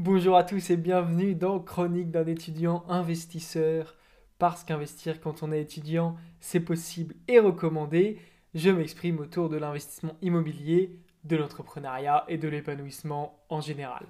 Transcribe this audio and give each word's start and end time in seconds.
Bonjour 0.00 0.36
à 0.36 0.42
tous 0.42 0.70
et 0.70 0.76
bienvenue 0.76 1.36
dans 1.36 1.60
Chronique 1.60 2.10
d'un 2.10 2.26
étudiant 2.26 2.84
investisseur. 2.88 3.94
Parce 4.40 4.64
qu'investir 4.64 5.20
quand 5.20 5.44
on 5.44 5.52
est 5.52 5.60
étudiant, 5.60 6.16
c'est 6.40 6.58
possible 6.58 7.14
et 7.28 7.38
recommandé. 7.38 8.18
Je 8.56 8.70
m'exprime 8.70 9.20
autour 9.20 9.48
de 9.48 9.56
l'investissement 9.56 10.16
immobilier, 10.20 10.98
de 11.22 11.36
l'entrepreneuriat 11.36 12.24
et 12.26 12.38
de 12.38 12.48
l'épanouissement 12.48 13.38
en 13.48 13.60
général. 13.60 14.04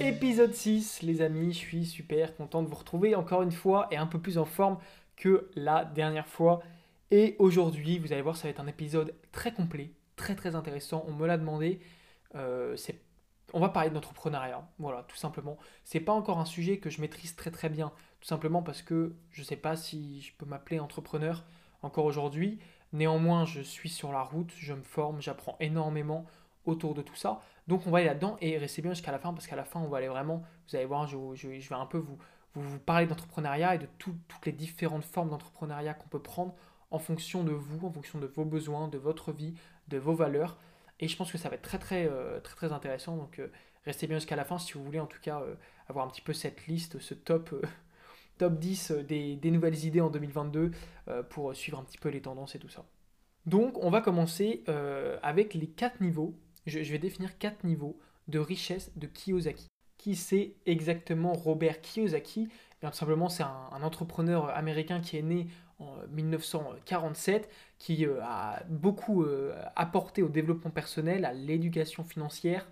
Épisode 0.00 0.52
6, 0.52 1.00
les 1.00 1.22
amis, 1.22 1.54
je 1.54 1.58
suis 1.58 1.86
super 1.86 2.36
content 2.36 2.62
de 2.62 2.68
vous 2.68 2.76
retrouver 2.76 3.14
encore 3.14 3.40
une 3.40 3.52
fois 3.52 3.88
et 3.90 3.96
un 3.96 4.06
peu 4.06 4.18
plus 4.18 4.36
en 4.36 4.44
forme 4.44 4.76
que 5.16 5.48
la 5.54 5.86
dernière 5.86 6.26
fois. 6.26 6.60
Et 7.10 7.36
aujourd'hui, 7.38 7.98
vous 7.98 8.12
allez 8.12 8.22
voir, 8.22 8.36
ça 8.36 8.44
va 8.44 8.50
être 8.50 8.60
un 8.60 8.66
épisode 8.66 9.14
très 9.32 9.52
complet, 9.52 9.92
très 10.16 10.36
très 10.36 10.54
intéressant. 10.54 11.04
On 11.08 11.12
me 11.12 11.26
l'a 11.26 11.38
demandé. 11.38 11.80
Euh, 12.36 12.76
on 13.52 13.58
va 13.58 13.68
parler 13.68 13.90
d'entrepreneuriat, 13.90 14.62
voilà, 14.78 15.04
tout 15.08 15.16
simplement. 15.16 15.58
C'est 15.84 16.00
pas 16.00 16.12
encore 16.12 16.38
un 16.38 16.44
sujet 16.44 16.78
que 16.78 16.88
je 16.88 17.00
maîtrise 17.00 17.34
très 17.34 17.50
très 17.50 17.68
bien, 17.68 17.92
tout 18.20 18.28
simplement 18.28 18.62
parce 18.62 18.82
que 18.82 19.16
je 19.30 19.42
sais 19.42 19.56
pas 19.56 19.74
si 19.74 20.20
je 20.22 20.32
peux 20.36 20.46
m'appeler 20.46 20.78
entrepreneur 20.78 21.44
encore 21.82 22.04
aujourd'hui. 22.04 22.60
Néanmoins, 22.92 23.44
je 23.44 23.60
suis 23.60 23.88
sur 23.88 24.12
la 24.12 24.22
route, 24.22 24.52
je 24.56 24.72
me 24.72 24.82
forme, 24.82 25.20
j'apprends 25.20 25.56
énormément 25.58 26.26
autour 26.64 26.94
de 26.94 27.02
tout 27.02 27.16
ça. 27.16 27.40
Donc 27.66 27.86
on 27.86 27.90
va 27.90 27.98
aller 27.98 28.06
là-dedans 28.06 28.36
et 28.40 28.56
restez 28.58 28.82
bien 28.82 28.92
jusqu'à 28.92 29.12
la 29.12 29.18
fin 29.18 29.32
parce 29.32 29.48
qu'à 29.48 29.56
la 29.56 29.64
fin, 29.64 29.80
on 29.80 29.88
va 29.88 29.98
aller 29.98 30.08
vraiment, 30.08 30.44
vous 30.68 30.76
allez 30.76 30.86
voir, 30.86 31.08
je, 31.08 31.16
vais 31.48 31.74
un 31.74 31.86
peu 31.86 31.98
vous, 31.98 32.18
vous 32.54 32.78
parler 32.78 33.06
d'entrepreneuriat 33.06 33.74
et 33.76 33.78
de 33.78 33.88
toutes 33.98 34.46
les 34.46 34.52
différentes 34.52 35.04
formes 35.04 35.30
d'entrepreneuriat 35.30 35.94
qu'on 35.94 36.08
peut 36.08 36.22
prendre 36.22 36.54
en 36.90 36.98
fonction 36.98 37.44
de 37.44 37.52
vous, 37.52 37.86
en 37.86 37.92
fonction 37.92 38.18
de 38.18 38.26
vos 38.26 38.44
besoins, 38.44 38.88
de 38.88 38.98
votre 38.98 39.32
vie, 39.32 39.54
de 39.88 39.98
vos 39.98 40.14
valeurs. 40.14 40.58
Et 41.00 41.08
je 41.08 41.16
pense 41.16 41.32
que 41.32 41.38
ça 41.38 41.48
va 41.48 41.54
être 41.56 41.62
très 41.62 41.78
très 41.78 42.06
euh, 42.06 42.40
très 42.40 42.54
très 42.54 42.72
intéressant. 42.72 43.16
Donc 43.16 43.38
euh, 43.38 43.48
restez 43.84 44.06
bien 44.06 44.18
jusqu'à 44.18 44.36
la 44.36 44.44
fin 44.44 44.58
si 44.58 44.74
vous 44.74 44.84
voulez 44.84 45.00
en 45.00 45.06
tout 45.06 45.20
cas 45.20 45.40
euh, 45.40 45.54
avoir 45.88 46.06
un 46.06 46.10
petit 46.10 46.20
peu 46.20 46.32
cette 46.32 46.66
liste, 46.66 46.98
ce 46.98 47.14
top, 47.14 47.54
top 48.38 48.58
10 48.58 48.92
des, 49.08 49.36
des, 49.36 49.50
nouvelles 49.50 49.84
idées 49.84 50.00
en 50.00 50.10
2022 50.10 50.70
pour 51.28 51.54
suivre 51.54 51.78
un 51.78 51.84
petit 51.84 51.98
peu 51.98 52.08
les 52.08 52.22
tendances 52.22 52.54
et 52.54 52.58
tout 52.58 52.68
ça. 52.68 52.84
Donc 53.46 53.82
on 53.82 53.90
va 53.90 54.00
commencer 54.00 54.64
avec 55.22 55.54
les 55.54 55.66
quatre 55.66 56.00
niveaux. 56.00 56.34
Je, 56.66 56.78
vais 56.78 56.98
définir 56.98 57.38
quatre 57.38 57.64
niveaux 57.64 57.98
de 58.28 58.38
richesse 58.38 58.92
de 58.96 59.06
Kiyosaki. 59.06 59.66
Qui 59.98 60.14
c'est 60.14 60.54
exactement 60.66 61.32
Robert 61.32 61.80
Kiyosaki? 61.80 62.48
Bien 62.80 62.90
tout 62.90 62.96
simplement, 62.96 63.28
c'est 63.28 63.42
un, 63.42 63.82
entrepreneur 63.82 64.48
américain 64.50 65.00
qui 65.00 65.16
est 65.16 65.22
né 65.22 65.48
en 65.80 65.96
1947, 66.10 67.50
qui 67.78 68.06
euh, 68.06 68.20
a 68.22 68.62
beaucoup 68.68 69.24
euh, 69.24 69.54
apporté 69.76 70.22
au 70.22 70.28
développement 70.28 70.70
personnel, 70.70 71.24
à 71.24 71.32
l'éducation 71.32 72.04
financière, 72.04 72.66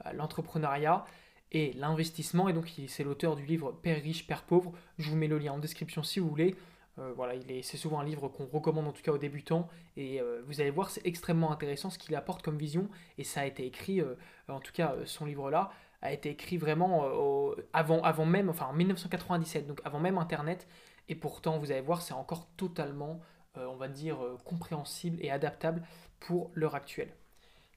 à 0.00 0.12
l'entrepreneuriat 0.12 1.04
et 1.52 1.72
l'investissement. 1.74 2.48
Et 2.48 2.52
donc, 2.52 2.72
c'est 2.88 3.04
l'auteur 3.04 3.36
du 3.36 3.44
livre 3.44 3.72
Père 3.72 4.02
riche, 4.02 4.26
Père 4.26 4.42
pauvre. 4.42 4.72
Je 4.98 5.08
vous 5.08 5.16
mets 5.16 5.28
le 5.28 5.38
lien 5.38 5.52
en 5.52 5.58
description 5.58 6.02
si 6.02 6.18
vous 6.18 6.28
voulez. 6.28 6.56
Euh, 6.98 7.12
voilà, 7.14 7.34
c'est 7.62 7.76
souvent 7.76 8.00
un 8.00 8.04
livre 8.04 8.28
qu'on 8.28 8.46
recommande 8.46 8.88
en 8.88 8.92
tout 8.92 9.02
cas 9.02 9.12
aux 9.12 9.18
débutants. 9.18 9.68
Et 9.96 10.20
vous 10.46 10.60
allez 10.60 10.70
voir, 10.70 10.90
c'est 10.90 11.06
extrêmement 11.06 11.52
intéressant 11.52 11.90
ce 11.90 11.98
qu'il 11.98 12.14
apporte 12.14 12.42
comme 12.42 12.58
vision. 12.58 12.88
Et 13.18 13.24
ça 13.24 13.42
a 13.42 13.46
été 13.46 13.64
écrit, 13.64 14.02
en 14.48 14.60
tout 14.60 14.72
cas, 14.72 14.94
son 15.04 15.24
livre-là, 15.24 15.70
a 16.02 16.12
été 16.12 16.30
écrit 16.30 16.56
vraiment 16.56 17.04
euh, 17.04 17.54
avant, 17.72 18.02
avant 18.02 18.24
même, 18.24 18.48
enfin 18.48 18.66
en 18.66 18.72
1997, 18.72 19.66
donc 19.66 19.80
avant 19.84 20.00
même 20.00 20.18
Internet. 20.18 20.66
Et 21.08 21.14
pourtant, 21.14 21.58
vous 21.58 21.70
allez 21.70 21.80
voir, 21.80 22.02
c'est 22.02 22.14
encore 22.14 22.48
totalement, 22.56 23.20
euh, 23.56 23.66
on 23.66 23.76
va 23.76 23.88
dire, 23.88 24.22
euh, 24.22 24.36
compréhensible 24.44 25.18
et 25.20 25.30
adaptable 25.30 25.82
pour 26.20 26.50
l'heure 26.54 26.74
actuelle. 26.74 27.14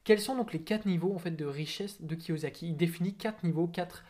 Quels 0.04 0.20
sont 0.20 0.36
donc 0.36 0.54
les 0.54 0.64
quatre 0.64 0.86
niveaux 0.86 1.14
en 1.14 1.20
fait 1.20 1.32
de 1.32 1.46
richesse 1.46 2.02
de 2.02 2.16
Kiyosaki? 2.16 2.70
Il 2.70 2.78
définit 2.78 3.16
quatre 3.16 3.44
niveaux, 3.44 3.68
quatre 3.68 4.06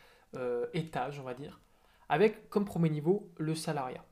étages, 0.73 1.19
on 1.19 1.23
va 1.23 1.33
dire, 1.33 1.59
avec 2.07 2.49
comme 2.49 2.63
premier 2.63 2.91
niveau 2.91 3.31
le 3.37 3.55
salariat. 3.55 4.05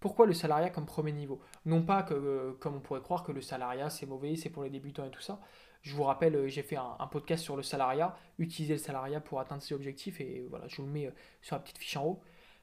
Pourquoi 0.00 0.26
le 0.26 0.34
salariat 0.34 0.68
comme 0.68 0.84
premier 0.84 1.12
niveau? 1.12 1.40
Non 1.64 1.82
pas 1.82 2.02
que, 2.02 2.56
comme 2.58 2.74
on 2.74 2.80
pourrait 2.80 3.00
croire, 3.00 3.22
que 3.22 3.30
le 3.30 3.40
salariat 3.40 3.88
c'est 3.88 4.06
mauvais, 4.06 4.34
c'est 4.34 4.50
pour 4.50 4.64
les 4.64 4.70
débutants 4.70 5.04
et 5.04 5.10
tout 5.10 5.20
ça. 5.20 5.40
Je 5.82 5.94
vous 5.94 6.02
rappelle, 6.02 6.36
euh, 6.36 6.48
j'ai 6.48 6.62
fait 6.62 6.76
un, 6.76 7.06
podcast 7.10 7.42
sur 7.42 7.56
le 7.56 7.62
salariat, 7.62 8.16
utiliser 8.38 8.74
le 8.74 8.80
salariat 8.80 9.20
pour 9.20 9.40
atteindre 9.40 9.62
ses 9.62 9.74
objectifs, 9.74 10.20
et 10.20 10.46
voilà, 10.50 10.68
je 10.68 10.76
vous 10.76 10.86
le 10.86 10.92
mets 10.92 11.06
euh, 11.06 11.12
sur 11.40 11.56
la 11.56 11.60
petite 11.60 11.78
fiche 11.78 11.96
en 11.96 12.04
haut. 12.04 12.20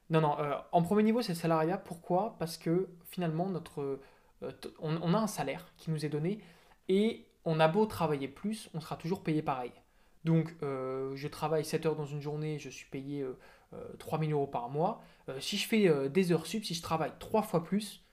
Non, 0.10 0.22
non, 0.22 0.40
euh, 0.40 0.56
en 0.72 0.82
premier 0.82 1.04
niveau, 1.04 1.22
c'est 1.22 1.34
le 1.34 1.38
salariat. 1.38 1.78
Pourquoi? 1.78 2.36
Parce 2.40 2.58
que 2.58 2.90
finalement, 3.06 3.50
notre, 3.50 4.00
on, 4.80 5.14
a 5.14 5.18
un 5.18 5.28
salaire 5.28 5.74
qui 5.78 5.92
nous 5.92 6.06
est 6.06 6.10
donné, 6.10 6.40
et 6.88 7.26
on 7.46 7.60
a 7.60 7.68
beau 7.68 7.86
travailler 7.86 8.28
plus, 8.28 8.70
on 8.74 8.80
sera 8.80 8.96
toujours 8.96 9.24
payé 9.24 9.42
pareil. 9.42 9.72
Donc, 10.24 10.56
je 10.62 11.28
travaille 11.28 11.66
7 11.66 11.86
heures 11.86 11.96
dans 11.96 12.06
une 12.06 12.22
journée, 12.22 12.60
je 12.60 12.70
suis 12.70 12.90
payé 12.90 13.26
3000 14.00 14.32
euros 14.34 14.48
par 14.48 14.70
mois. 14.70 15.02
si 15.40 15.58
je 15.58 15.68
fais 15.68 16.10
des 16.10 16.32
heures 16.32 16.46
sup, 16.46 16.64
si 16.64 16.74
je 16.74 16.82
travaille 16.82 17.12
3 17.20 17.42
fois 17.42 17.64
plus, 17.64 18.06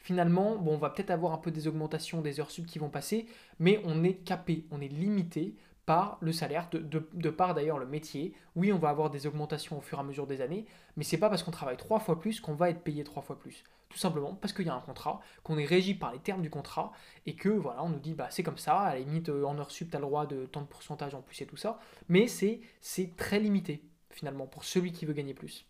finalement, 0.00 0.56
bon, 0.56 0.74
on 0.74 0.78
va 0.78 0.90
peut-être 0.90 1.10
avoir 1.10 1.32
un 1.32 1.38
peu 1.38 1.50
des 1.50 1.68
augmentations 1.68 2.22
des 2.22 2.40
heures 2.40 2.50
sub 2.50 2.66
qui 2.66 2.78
vont 2.78 2.88
passer, 2.88 3.26
mais 3.58 3.80
on 3.84 4.02
est 4.02 4.14
capé, 4.14 4.66
on 4.70 4.80
est 4.80 4.88
limité 4.88 5.54
par 5.86 6.18
le 6.20 6.32
salaire, 6.32 6.68
de, 6.70 7.08
de, 7.12 7.30
par 7.30 7.54
d'ailleurs 7.54 7.78
le 7.78 7.86
métier. 7.86 8.34
Oui, 8.54 8.72
on 8.72 8.78
va 8.78 8.90
avoir 8.90 9.10
des 9.10 9.26
augmentations 9.26 9.78
au 9.78 9.80
fur 9.80 9.98
et 9.98 10.00
à 10.00 10.04
mesure 10.04 10.26
des 10.26 10.40
années, 10.40 10.66
mais 10.96 11.04
c'est 11.04 11.18
pas 11.18 11.28
parce 11.28 11.42
qu'on 11.42 11.50
travaille 11.50 11.76
trois 11.76 11.98
fois 11.98 12.20
plus 12.20 12.40
qu'on 12.40 12.54
va 12.54 12.70
être 12.70 12.82
payé 12.82 13.04
trois 13.04 13.22
fois 13.22 13.38
plus. 13.38 13.64
Tout 13.88 13.98
simplement 13.98 14.34
parce 14.34 14.52
qu'il 14.52 14.66
y 14.66 14.68
a 14.68 14.74
un 14.74 14.80
contrat, 14.80 15.20
qu'on 15.42 15.58
est 15.58 15.64
régi 15.64 15.94
par 15.94 16.12
les 16.12 16.20
termes 16.20 16.42
du 16.42 16.50
contrat, 16.50 16.92
et 17.26 17.34
que 17.34 17.48
voilà, 17.48 17.82
on 17.82 17.88
nous 17.88 17.98
dit 17.98 18.14
bah 18.14 18.28
c'est 18.30 18.44
comme 18.44 18.58
ça, 18.58 18.78
à 18.78 18.94
la 18.94 19.00
limite 19.00 19.30
euh, 19.30 19.44
en 19.44 19.58
heure 19.58 19.70
sub, 19.72 19.90
tu 19.90 19.96
as 19.96 19.98
le 19.98 20.06
droit 20.06 20.26
de 20.26 20.46
tant 20.46 20.60
de 20.60 20.66
pourcentage 20.66 21.14
en 21.14 21.22
plus 21.22 21.40
et 21.42 21.46
tout 21.46 21.56
ça, 21.56 21.80
mais 22.08 22.28
c'est 22.28 22.60
très 23.16 23.40
limité 23.40 23.82
finalement 24.10 24.46
pour 24.46 24.64
celui 24.64 24.92
qui 24.92 25.06
veut 25.06 25.12
gagner 25.12 25.34
plus. 25.34 25.66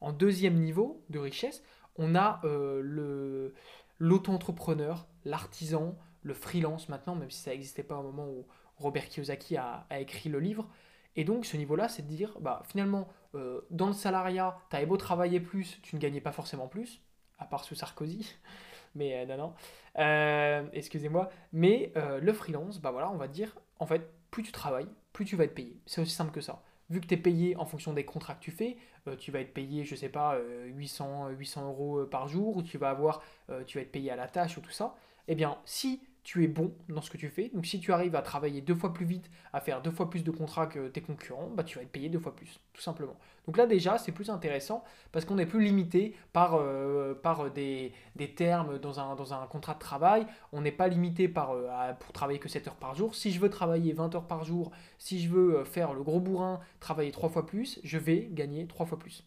En 0.00 0.12
deuxième 0.12 0.54
niveau 0.54 1.04
de 1.10 1.20
richesse, 1.20 1.62
on 1.96 2.16
a 2.16 2.40
euh, 2.44 3.52
l'auto-entrepreneur, 3.98 5.06
l'artisan, 5.24 5.96
le 6.22 6.34
freelance 6.34 6.88
maintenant, 6.88 7.14
même 7.14 7.30
si 7.30 7.40
ça 7.40 7.50
n'existait 7.50 7.82
pas 7.84 7.98
au 7.98 8.02
moment 8.02 8.26
où 8.26 8.46
Robert 8.76 9.08
Kiyosaki 9.08 9.56
a, 9.56 9.86
écrit 9.98 10.28
le 10.28 10.40
livre. 10.40 10.68
Et 11.16 11.24
donc 11.24 11.44
ce 11.44 11.56
niveau-là, 11.56 11.88
c'est 11.88 12.02
de 12.02 12.08
dire, 12.08 12.36
bah, 12.40 12.62
finalement, 12.68 13.08
euh, 13.34 13.60
dans 13.70 13.86
le 13.86 13.92
salariat, 13.92 14.58
tu 14.70 14.76
avais 14.76 14.86
beau 14.86 14.96
travailler 14.96 15.40
plus, 15.40 15.78
tu 15.82 15.96
ne 15.96 16.00
gagnais 16.00 16.20
pas 16.20 16.32
forcément 16.32 16.68
plus, 16.68 17.00
à 17.38 17.44
part 17.44 17.64
sous 17.64 17.74
Sarkozy. 17.74 18.34
Mais 18.94 19.26
euh, 19.26 19.36
non, 19.36 19.54
non. 19.96 20.70
Excusez-moi. 20.72 21.30
Mais 21.52 21.92
le 21.96 22.32
freelance, 22.32 22.80
bah 22.80 22.90
voilà, 22.90 23.10
on 23.10 23.16
va 23.16 23.28
dire, 23.28 23.56
en 23.78 23.86
fait, 23.86 24.10
plus 24.30 24.42
tu 24.42 24.52
travailles, 24.52 24.88
plus 25.12 25.24
tu 25.24 25.36
vas 25.36 25.44
être 25.44 25.54
payé. 25.54 25.80
C'est 25.86 26.00
aussi 26.00 26.12
simple 26.12 26.32
que 26.32 26.40
ça 26.40 26.62
vu 26.92 27.00
que 27.00 27.06
tu 27.06 27.14
es 27.14 27.16
payé 27.16 27.56
en 27.56 27.64
fonction 27.64 27.92
des 27.92 28.04
contrats 28.04 28.34
que 28.34 28.42
tu 28.42 28.50
fais, 28.50 28.76
euh, 29.08 29.16
tu 29.16 29.30
vas 29.30 29.40
être 29.40 29.54
payé, 29.54 29.84
je 29.84 29.94
sais 29.94 30.10
pas, 30.10 30.38
800, 30.66 31.28
euh, 31.28 31.30
800 31.30 31.66
euros 31.66 32.00
euh, 32.00 32.08
par 32.08 32.28
jour, 32.28 32.58
ou 32.58 32.62
tu 32.62 32.78
vas 32.78 32.90
avoir, 32.90 33.22
tu 33.66 33.78
vas 33.78 33.82
être 33.82 33.92
payé 33.92 34.10
à 34.10 34.16
la 34.16 34.28
tâche 34.28 34.56
ou 34.58 34.60
tout 34.60 34.70
ça. 34.70 34.94
Eh 35.28 35.34
bien, 35.34 35.58
si 35.64 36.02
tu 36.22 36.44
es 36.44 36.48
bon 36.48 36.72
dans 36.88 37.02
ce 37.02 37.10
que 37.10 37.16
tu 37.16 37.28
fais. 37.28 37.50
Donc 37.52 37.66
si 37.66 37.80
tu 37.80 37.92
arrives 37.92 38.14
à 38.14 38.22
travailler 38.22 38.60
deux 38.60 38.74
fois 38.74 38.92
plus 38.92 39.06
vite, 39.06 39.28
à 39.52 39.60
faire 39.60 39.82
deux 39.82 39.90
fois 39.90 40.08
plus 40.08 40.22
de 40.22 40.30
contrats 40.30 40.66
que 40.66 40.88
tes 40.88 41.00
concurrents, 41.00 41.50
bah, 41.54 41.64
tu 41.64 41.76
vas 41.76 41.82
être 41.82 41.90
payé 41.90 42.08
deux 42.08 42.18
fois 42.18 42.34
plus, 42.34 42.60
tout 42.72 42.80
simplement. 42.80 43.16
Donc 43.46 43.56
là 43.56 43.66
déjà, 43.66 43.98
c'est 43.98 44.12
plus 44.12 44.30
intéressant 44.30 44.84
parce 45.10 45.24
qu'on 45.24 45.38
est 45.38 45.46
plus 45.46 45.64
limité 45.64 46.14
par, 46.32 46.54
euh, 46.54 47.14
des, 47.54 47.92
termes 48.36 48.78
dans 48.78 49.00
un, 49.00 49.16
dans 49.16 49.34
un 49.34 49.46
contrat 49.46 49.74
de 49.74 49.80
travail. 49.80 50.26
On 50.52 50.60
n'est 50.60 50.72
pas 50.72 50.86
limité 50.86 51.28
par, 51.28 51.50
euh, 51.50 51.92
pour 51.94 52.12
travailler 52.12 52.38
que 52.38 52.48
7 52.48 52.68
heures 52.68 52.76
par 52.76 52.94
jour. 52.94 53.14
Si 53.16 53.32
je 53.32 53.40
veux 53.40 53.50
travailler 53.50 53.92
20 53.92 54.14
heures 54.14 54.28
par 54.28 54.44
jour, 54.44 54.70
si 54.98 55.20
je 55.20 55.28
veux 55.28 55.56
euh, 55.56 55.64
faire 55.64 55.92
le 55.92 56.04
gros 56.04 56.20
bourrin, 56.20 56.60
travailler 56.78 57.10
trois 57.10 57.30
fois 57.30 57.46
plus, 57.46 57.80
je 57.82 57.98
vais 57.98 58.28
gagner 58.30 58.66
trois 58.66 58.86
fois 58.86 58.98
plus. 58.98 59.24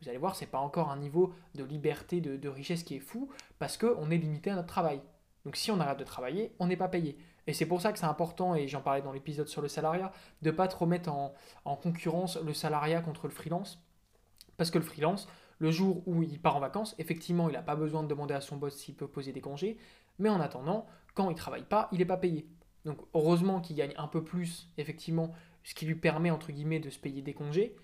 Vous 0.00 0.08
allez 0.08 0.18
voir, 0.18 0.36
c'est 0.36 0.46
pas 0.46 0.58
encore 0.58 0.90
un 0.90 0.98
niveau 0.98 1.32
de 1.54 1.64
liberté, 1.64 2.20
de, 2.20 2.36
de 2.36 2.48
richesse 2.48 2.82
qui 2.82 2.96
est 2.96 3.00
fou, 3.00 3.30
parce 3.58 3.76
qu'on 3.76 4.10
est 4.10 4.18
limité 4.18 4.50
à 4.50 4.54
notre 4.54 4.68
travail. 4.68 5.00
Donc 5.44 5.56
si 5.56 5.70
on 5.70 5.80
arrête 5.80 5.98
de 5.98 6.04
travailler, 6.04 6.54
on 6.58 6.66
n'est 6.66 6.76
pas 6.76 6.88
payé. 6.88 7.18
Et 7.46 7.52
c'est 7.52 7.66
pour 7.66 7.80
ça 7.80 7.92
que 7.92 7.98
c'est 7.98 8.06
important, 8.06 8.54
et 8.54 8.68
j'en 8.68 8.80
parlais 8.80 9.02
dans 9.02 9.12
l'épisode 9.12 9.48
sur 9.48 9.60
le 9.60 9.68
salariat, 9.68 10.12
de 10.42 10.50
ne 10.50 10.56
pas 10.56 10.68
trop 10.68 10.86
mettre 10.86 11.10
en, 11.12 11.34
concurrence 11.76 12.36
le 12.36 12.54
salariat 12.54 13.02
contre 13.02 13.26
le 13.26 13.32
freelance. 13.32 13.82
Parce 14.56 14.70
que 14.70 14.78
le 14.78 14.84
freelance, 14.84 15.28
le 15.58 15.70
jour 15.70 16.02
où 16.06 16.22
il 16.22 16.40
part 16.40 16.56
en 16.56 16.60
vacances, 16.60 16.94
effectivement, 16.98 17.48
il 17.48 17.52
n'a 17.52 17.62
pas 17.62 17.76
besoin 17.76 18.02
de 18.02 18.08
demander 18.08 18.34
à 18.34 18.40
son 18.40 18.56
boss 18.56 18.76
s'il 18.76 18.94
peut 18.94 19.08
poser 19.08 19.32
des 19.32 19.40
congés. 19.40 19.76
Mais 20.18 20.28
en 20.28 20.40
attendant, 20.40 20.86
quand 21.14 21.28
il 21.28 21.34
ne 21.34 21.38
travaille 21.38 21.64
pas, 21.64 21.88
il 21.92 21.98
n'est 21.98 22.04
pas 22.04 22.16
payé. 22.16 22.48
Donc 22.84 22.98
heureusement 23.14 23.60
qu'il 23.60 23.76
gagne 23.76 23.94
un 23.96 24.08
peu 24.08 24.22
plus, 24.22 24.70
effectivement, 24.78 25.32
ce 25.64 25.74
qui 25.74 25.86
lui 25.86 25.94
permet, 25.94 26.30
entre 26.30 26.52
guillemets, 26.52 26.80
de 26.80 26.90
se 26.90 26.98
payer 26.98 27.22
des 27.22 27.34
congés. 27.34 27.74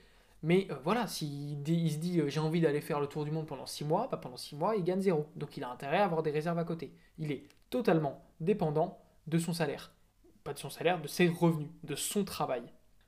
Mais 0.42 0.66
euh, 0.70 0.76
voilà, 0.84 1.06
s'il 1.06 1.69
il 1.69 1.92
se 1.92 1.98
dit 1.98 2.20
euh, 2.20 2.28
j'ai 2.28 2.40
envie 2.40 2.60
d'aller 2.60 2.81
faire 2.81 3.00
le 3.00 3.06
tour 3.06 3.25
du 3.25 3.31
monde 3.31 3.46
pendant 3.46 3.66
6 3.66 3.84
mois, 3.84 4.08
bah, 4.10 4.16
pendant 4.16 4.37
6 4.37 4.56
mois, 4.56 4.76
il 4.76 4.84
gagne 4.84 5.00
zéro. 5.00 5.26
Donc 5.37 5.56
il 5.56 5.64
a 5.64 5.70
intérêt 5.70 5.98
à 5.98 6.04
avoir 6.04 6.22
des 6.22 6.31
réserves 6.31 6.58
à 6.58 6.64
côté. 6.64 6.94
Il 7.19 7.31
est 7.31 7.44
totalement 7.69 8.25
dépendant 8.40 8.98
de 9.26 9.38
son 9.38 9.52
salaire. 9.52 9.92
Pas 10.44 10.54
de 10.54 10.58
son 10.58 10.70
salaire, 10.70 11.00
de 11.00 11.08
ses 11.08 11.28
revenus, 11.28 11.69
de 11.84 11.94
son 11.94 12.25
travail. 12.25 12.62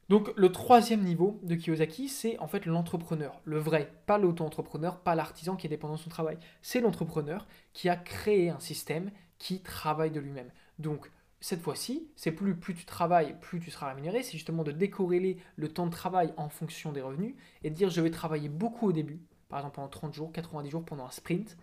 Donc 0.08 0.30
le 0.36 0.52
troisième 0.52 1.02
niveau 1.02 1.40
de 1.42 1.54
Kiyosaki, 1.54 2.08
c'est 2.08 2.38
en 2.38 2.46
fait 2.46 2.66
l'entrepreneur, 2.66 3.40
le 3.44 3.58
vrai, 3.58 3.90
pas 4.04 4.18
l'auto-entrepreneur, 4.18 4.98
pas 4.98 5.14
l'artisan 5.14 5.56
qui 5.56 5.66
est 5.66 5.70
dépendant 5.70 5.94
de 5.94 6.00
son 6.00 6.10
travail. 6.10 6.36
C'est 6.60 6.80
l'entrepreneur 6.80 7.46
qui 7.72 7.88
a 7.88 7.96
créé 7.96 8.50
un 8.50 8.60
système 8.60 9.10
qui 9.38 9.60
travaille 9.60 10.10
de 10.10 10.20
lui-même. 10.20 10.50
Donc 10.78 11.10
cette 11.42 11.60
fois-ci, 11.60 12.08
c'est 12.14 12.30
plus 12.30 12.54
plus 12.54 12.72
tu 12.72 12.84
travailles, 12.84 13.36
plus 13.40 13.58
tu 13.58 13.72
seras 13.72 13.88
rémunéré, 13.88 14.22
c'est 14.22 14.32
justement 14.32 14.62
de 14.62 14.70
décorréler 14.70 15.38
le 15.56 15.68
temps 15.68 15.86
de 15.86 15.90
travail 15.90 16.32
en 16.36 16.48
fonction 16.48 16.92
des 16.92 17.00
revenus 17.00 17.34
et 17.64 17.70
de 17.70 17.74
dire 17.74 17.90
je 17.90 18.00
vais 18.00 18.12
travailler 18.12 18.48
beaucoup 18.48 18.88
au 18.88 18.92
début, 18.92 19.20
par 19.48 19.58
exemple 19.58 19.74
pendant 19.74 19.88
30 19.88 20.14
jours, 20.14 20.32
90 20.32 20.70
jours, 20.70 20.84
pendant 20.84 21.04
un 21.04 21.10
sprint, 21.10 21.58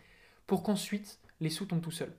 pour 0.48 0.64
qu'ensuite 0.64 1.20
les 1.40 1.50
sous 1.50 1.66
tombent 1.66 1.82
tout 1.82 1.92
seuls. 1.92 2.14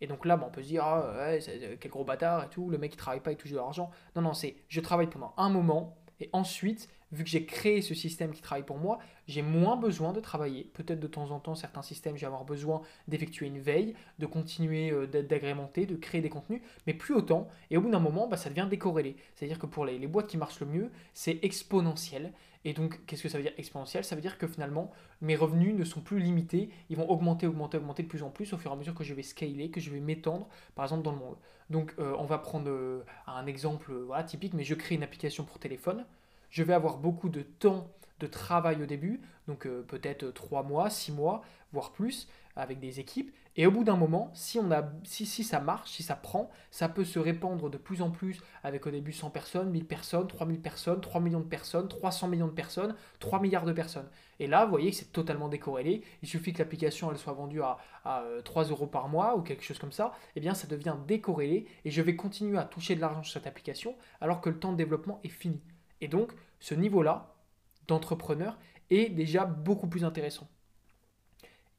Et 0.00 0.06
donc 0.06 0.24
là, 0.24 0.38
bah, 0.38 0.46
on 0.48 0.50
peut 0.50 0.62
se 0.62 0.68
dire, 0.68 0.82
ah, 0.82 1.02
euh, 1.02 1.76
quel 1.78 1.90
gros 1.90 2.04
bâtard 2.04 2.44
et 2.44 2.48
tout, 2.48 2.70
le 2.70 2.78
mec 2.78 2.94
il 2.94 2.96
travaille 2.96 3.20
pas, 3.20 3.32
il 3.32 3.36
touche 3.36 3.50
de 3.50 3.56
l'argent. 3.56 3.90
Non, 4.16 4.22
non, 4.22 4.32
c'est 4.32 4.56
je 4.68 4.80
travaille 4.80 5.10
pendant 5.10 5.34
un 5.36 5.50
moment 5.50 5.98
et 6.20 6.30
ensuite, 6.32 6.88
vu 7.12 7.24
que 7.24 7.30
j'ai 7.30 7.44
créé 7.44 7.82
ce 7.82 7.94
système 7.94 8.32
qui 8.32 8.40
travaille 8.40 8.64
pour 8.64 8.78
moi, 8.78 8.98
j'ai 9.28 9.42
moins 9.42 9.76
besoin 9.76 10.12
de 10.12 10.20
travailler. 10.20 10.64
Peut-être 10.72 10.98
de 10.98 11.06
temps 11.06 11.30
en 11.30 11.38
temps, 11.38 11.54
certains 11.54 11.82
systèmes, 11.82 12.16
j'ai 12.16 12.26
avoir 12.26 12.44
besoin 12.44 12.82
d'effectuer 13.06 13.46
une 13.46 13.60
veille, 13.60 13.94
de 14.18 14.26
continuer 14.26 14.90
euh, 14.90 15.06
d'agrémenter, 15.06 15.86
de 15.86 15.96
créer 15.96 16.22
des 16.22 16.30
contenus, 16.30 16.62
mais 16.86 16.94
plus 16.94 17.14
autant. 17.14 17.48
Et 17.70 17.76
au 17.76 17.82
bout 17.82 17.90
d'un 17.90 18.00
moment, 18.00 18.26
bah, 18.26 18.36
ça 18.36 18.48
devient 18.48 18.66
décorrélé. 18.68 19.16
C'est-à-dire 19.34 19.58
que 19.58 19.66
pour 19.66 19.84
les, 19.84 20.06
boîtes 20.06 20.26
qui 20.26 20.38
marchent 20.38 20.60
le 20.60 20.66
mieux, 20.66 20.90
c'est 21.12 21.38
exponentiel. 21.42 22.32
Et 22.64 22.72
donc, 22.72 23.04
qu'est-ce 23.06 23.24
que 23.24 23.28
ça 23.28 23.38
veut 23.38 23.44
dire 23.44 23.52
exponentiel? 23.58 24.04
Ça 24.04 24.14
veut 24.14 24.22
dire 24.22 24.38
que 24.38 24.46
finalement, 24.46 24.90
mes 25.20 25.36
revenus 25.36 25.74
ne 25.74 25.84
sont 25.84 26.00
plus 26.00 26.20
limités, 26.20 26.70
ils 26.90 26.96
vont 26.96 27.10
augmenter, 27.10 27.46
augmenter, 27.46 27.76
augmenter 27.76 28.04
de 28.04 28.08
plus 28.08 28.22
en 28.22 28.30
plus 28.30 28.52
au 28.52 28.56
fur 28.56 28.70
et 28.70 28.74
à 28.74 28.76
mesure 28.76 28.94
que 28.94 29.04
je 29.04 29.14
vais 29.14 29.22
scaler, 29.22 29.70
que 29.70 29.80
je 29.80 29.90
vais 29.90 30.00
m'étendre, 30.00 30.48
par 30.74 30.84
exemple, 30.84 31.02
dans 31.02 31.12
le 31.12 31.18
monde. 31.18 31.36
Donc, 31.70 31.94
euh, 31.98 32.14
on 32.18 32.24
va 32.24 32.38
prendre 32.38 32.70
euh, 32.70 33.04
un 33.26 33.46
exemple 33.46 33.92
typique, 34.26 34.54
mais 34.54 34.64
je 34.64 34.74
crée 34.74 34.94
une 34.94 35.02
application 35.02 35.44
pour 35.44 35.58
téléphone. 35.58 36.04
Je 36.52 36.62
vais 36.62 36.74
avoir 36.74 36.98
beaucoup 36.98 37.30
de 37.30 37.40
temps 37.40 37.88
de 38.20 38.26
travail 38.26 38.82
au 38.82 38.86
début, 38.86 39.22
donc 39.48 39.66
euh, 39.66 39.82
peut-être 39.88 40.30
3 40.30 40.62
mois, 40.64 40.90
6 40.90 41.10
mois, 41.12 41.40
voire 41.72 41.92
plus, 41.92 42.28
avec 42.56 42.78
des 42.78 43.00
équipes. 43.00 43.34
Et 43.56 43.66
au 43.66 43.70
bout 43.70 43.84
d'un 43.84 43.96
moment, 43.96 44.30
si, 44.34 44.58
ça 45.44 45.60
marche, 45.60 45.90
si 45.90 46.02
ça 46.02 46.14
prend, 46.14 46.50
ça 46.70 46.90
peut 46.90 47.06
se 47.06 47.18
répandre 47.18 47.70
de 47.70 47.78
plus 47.78 48.02
en 48.02 48.10
plus 48.10 48.38
avec 48.64 48.86
au 48.86 48.90
début 48.90 49.12
100 49.12 49.30
personnes, 49.30 49.70
1000 49.70 49.86
personnes, 49.86 50.28
3000 50.28 50.60
personnes, 50.60 51.00
3 51.00 51.20
millions 51.22 51.40
de 51.40 51.46
personnes, 51.46 51.88
300 51.88 52.28
millions 52.28 52.48
de 52.48 52.52
personnes, 52.52 52.94
3 53.20 53.40
milliards 53.40 53.64
de 53.64 53.72
personnes. 53.72 54.10
Et 54.38 54.46
là, 54.46 54.66
vous 54.66 54.70
voyez 54.72 54.90
que 54.90 54.96
c'est 54.96 55.10
totalement 55.10 55.48
décorrélé. 55.48 56.02
Il 56.22 56.28
suffit 56.28 56.52
que 56.52 56.58
l'application 56.58 57.16
soit 57.16 57.32
vendue 57.32 57.62
à, 57.62 57.78
à 58.04 58.24
3 58.44 58.66
euh, 58.66 58.70
euros 58.72 58.86
par 58.86 59.08
mois 59.08 59.38
ou 59.38 59.40
quelque 59.40 59.64
chose 59.64 59.78
comme 59.78 59.92
ça. 59.92 60.12
Eh 60.36 60.40
bien, 60.40 60.52
ça 60.52 60.66
devient 60.66 60.96
décorrélé 61.08 61.66
et 61.86 61.90
je 61.90 62.02
vais 62.02 62.14
continuer 62.14 62.58
à 62.58 62.64
toucher 62.64 62.94
de 62.94 63.00
l'argent 63.00 63.22
sur 63.22 63.32
cette 63.32 63.46
application 63.46 63.96
alors 64.20 64.42
que 64.42 64.50
le 64.50 64.58
temps 64.58 64.72
de 64.72 64.76
développement 64.76 65.18
est 65.24 65.30
fini. 65.30 65.62
Et 66.02 66.08
donc, 66.08 66.32
ce 66.60 66.74
niveau-là 66.74 67.34
d'entrepreneur 67.88 68.58
est 68.90 69.08
déjà 69.08 69.46
beaucoup 69.46 69.86
plus 69.86 70.04
intéressant. 70.04 70.48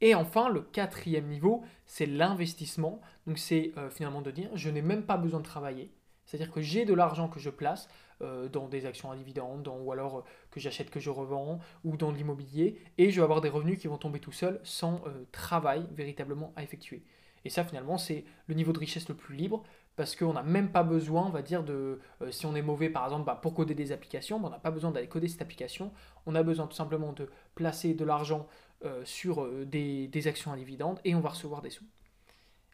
Et 0.01 0.15
enfin, 0.15 0.49
le 0.49 0.61
quatrième 0.61 1.27
niveau, 1.27 1.63
c'est 1.85 2.05
l'investissement. 2.05 2.99
Donc 3.27 3.37
c'est 3.37 3.71
euh, 3.77 3.89
finalement 3.89 4.21
de 4.21 4.31
dire, 4.31 4.49
je 4.55 4.69
n'ai 4.69 4.81
même 4.81 5.03
pas 5.05 5.17
besoin 5.17 5.39
de 5.39 5.45
travailler. 5.45 5.91
C'est-à-dire 6.25 6.51
que 6.51 6.61
j'ai 6.61 6.85
de 6.85 6.93
l'argent 6.93 7.27
que 7.27 7.39
je 7.39 7.49
place 7.49 7.89
euh, 8.21 8.47
dans 8.47 8.67
des 8.67 8.85
actions 8.85 9.11
à 9.11 9.15
dividendes, 9.15 9.67
ou 9.67 9.91
alors 9.91 10.19
euh, 10.19 10.23
que 10.51 10.59
j'achète, 10.59 10.89
que 10.89 10.99
je 10.99 11.09
revends, 11.09 11.59
ou 11.83 11.95
dans 11.95 12.11
l'immobilier, 12.11 12.81
et 12.97 13.11
je 13.11 13.17
vais 13.17 13.23
avoir 13.23 13.41
des 13.41 13.49
revenus 13.49 13.77
qui 13.77 13.87
vont 13.87 13.97
tomber 13.97 14.19
tout 14.19 14.31
seuls 14.31 14.59
sans 14.63 15.03
travail 15.31 15.85
véritablement 15.91 16.53
à 16.55 16.63
effectuer. 16.63 17.03
Et 17.45 17.49
ça, 17.49 17.63
finalement, 17.63 17.97
c'est 17.97 18.23
le 18.47 18.55
niveau 18.55 18.71
de 18.71 18.79
richesse 18.79 19.09
le 19.09 19.15
plus 19.15 19.35
libre, 19.35 19.63
parce 19.95 20.15
qu'on 20.15 20.33
n'a 20.33 20.43
même 20.43 20.71
pas 20.71 20.83
besoin, 20.83 21.25
on 21.27 21.29
va 21.29 21.41
dire, 21.41 21.63
de... 21.63 21.99
si 22.31 22.45
on 22.45 22.55
est 22.55 22.61
mauvais, 22.61 22.89
par 22.89 23.03
exemple, 23.05 23.25
bah, 23.25 23.39
pour 23.39 23.53
coder 23.53 23.75
des 23.75 23.91
applications, 23.91 24.39
bah, 24.39 24.47
on 24.47 24.51
n'a 24.51 24.59
pas 24.59 24.71
besoin 24.71 24.91
d'aller 24.91 25.07
coder 25.07 25.27
cette 25.27 25.41
application, 25.41 25.91
on 26.25 26.35
a 26.35 26.41
besoin 26.41 26.67
tout 26.67 26.75
simplement 26.75 27.13
de 27.13 27.29
placer 27.55 27.93
de 27.93 28.03
l'argent 28.03 28.47
euh, 28.85 29.01
sur 29.05 29.43
euh, 29.43 29.65
des, 29.65 30.27
actions 30.27 30.51
à 30.51 30.57
dividendes 30.57 30.99
et 31.05 31.15
on 31.15 31.21
va 31.21 31.29
recevoir 31.29 31.61
des 31.61 31.69
sous. 31.69 31.85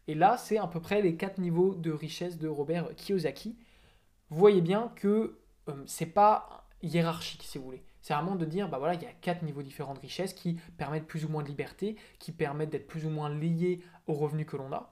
Et 0.07 0.15
là, 0.15 0.37
c'est 0.37 0.57
à 0.57 0.65
peu 0.65 0.79
près 0.79 1.03
les 1.03 1.15
quatre 1.15 1.37
niveaux 1.37 1.75
de 1.75 1.91
richesse 1.91 2.39
de 2.39 2.47
Robert 2.47 2.95
Kiyosaki. 2.95 3.55
Vous 4.31 4.39
voyez 4.39 4.61
bien 4.61 4.91
que 4.95 5.37
ce 5.67 5.71
euh, 5.71 5.83
c'est 5.85 6.07
pas 6.07 6.65
hiérarchique, 6.81 7.43
si 7.43 7.59
vous 7.59 7.65
voulez. 7.65 7.83
C'est 8.01 8.15
vraiment 8.15 8.35
de 8.35 8.45
dire, 8.45 8.69
bah 8.69 8.79
voilà, 8.79 8.95
il 8.95 9.03
y 9.03 9.05
a 9.05 9.11
quatre 9.21 9.43
niveaux 9.43 9.61
différents 9.61 9.93
de 9.93 9.99
richesse 9.99 10.33
qui 10.33 10.55
permettent 10.77 11.05
plus 11.05 11.25
ou 11.25 11.29
moins 11.29 11.43
de 11.43 11.47
liberté, 11.47 11.95
qui 12.17 12.31
permettent 12.31 12.71
d'être 12.71 12.87
plus 12.87 13.05
ou 13.05 13.11
moins 13.11 13.29
liés 13.29 13.81
aux 14.07 14.15
revenus 14.15 14.47
que 14.47 14.57
l'on 14.57 14.73
a 14.73 14.91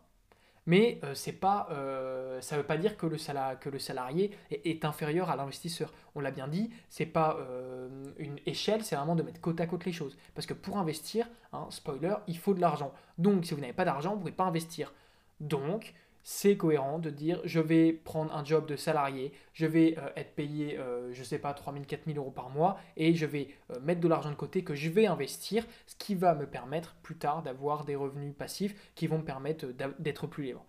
mais 0.67 0.99
euh, 1.03 1.15
c'est 1.15 1.31
pas, 1.31 1.67
euh, 1.71 2.39
ça 2.41 2.55
ne 2.55 2.61
veut 2.61 2.67
pas 2.67 2.77
dire 2.77 2.97
que 2.97 3.07
le, 3.07 3.17
salarié 3.17 4.37
est, 4.51 4.85
inférieur 4.85 5.29
à 5.31 5.35
l'investisseur. 5.35 5.93
On 6.13 6.19
l'a 6.19 6.29
bien 6.29 6.47
dit, 6.47 6.69
c'est 6.89 7.05
pas 7.05 7.37
euh, 7.39 7.87
une 8.19 8.37
échelle, 8.45 8.83
c'est 8.83 8.97
vraiment 8.97 9.15
de 9.15 9.23
mettre 9.23 9.39
côte 9.41 9.59
à 9.61 9.65
côte 9.65 9.85
les 9.85 9.93
choses. 9.93 10.17
Parce 10.35 10.45
que 10.45 10.53
pour 10.53 10.77
investir, 10.77 11.27
hein, 11.53 11.67
spoiler, 11.69 12.15
il 12.27 12.37
faut 12.37 12.53
de 12.53 12.59
l'argent. 12.59 12.93
Donc 13.17 13.45
si 13.45 13.53
vous 13.53 13.61
n'avez 13.61 13.73
pas 13.73 13.85
d'argent, 13.85 14.11
vous 14.11 14.17
ne 14.17 14.21
pouvez 14.21 14.33
pas 14.33 14.43
investir. 14.43 14.93
Donc 15.39 15.93
c'est 16.29 16.57
cohérent 16.57 16.99
de 16.99 17.09
dire 17.09 17.39
je 17.45 17.61
vais 17.61 17.93
prendre 17.93 18.35
un 18.35 18.43
job 18.43 18.65
de 18.67 18.75
salarié, 18.75 19.31
je 19.53 19.65
vais 19.65 19.97
euh, 19.97 20.09
être 20.17 20.35
payé, 20.35 20.71
je 20.75 20.81
euh, 20.81 21.13
je 21.13 21.23
sais 21.23 21.39
pas, 21.39 21.53
3000, 21.53 21.85
4000 21.85 22.17
euros 22.17 22.31
par 22.31 22.49
mois 22.49 22.77
et 22.97 23.15
je 23.15 23.25
vais 23.25 23.47
euh, 23.71 23.79
mettre 23.79 24.01
de 24.01 24.09
l'argent 24.09 24.29
de 24.29 24.35
côté 24.35 24.61
que 24.61 24.75
je 24.75 24.89
vais 24.89 25.07
investir, 25.07 25.65
ce 25.85 25.95
qui 25.95 26.15
va 26.15 26.35
me 26.35 26.45
permettre 26.45 26.97
plus 27.01 27.15
tard 27.15 27.43
d'avoir 27.43 27.85
des 27.85 27.95
revenus 27.95 28.35
passifs 28.37 28.75
qui 28.93 29.07
vont 29.07 29.19
me 29.19 29.23
permettre 29.23 29.67
d'être 29.99 30.27
plus 30.27 30.43
libre. 30.43 30.65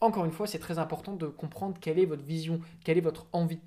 Encore 0.00 0.26
une 0.26 0.30
fois, 0.30 0.46
c'est 0.46 0.60
très 0.60 0.78
important 0.78 1.16
de 1.16 1.26
comprendre 1.26 1.76
quelle 1.80 1.98
est 1.98 2.06
votre 2.06 2.22
vision, 2.22 2.60
quelle 2.84 2.96
est 2.96 3.00
votre 3.00 3.26
envie. 3.32 3.58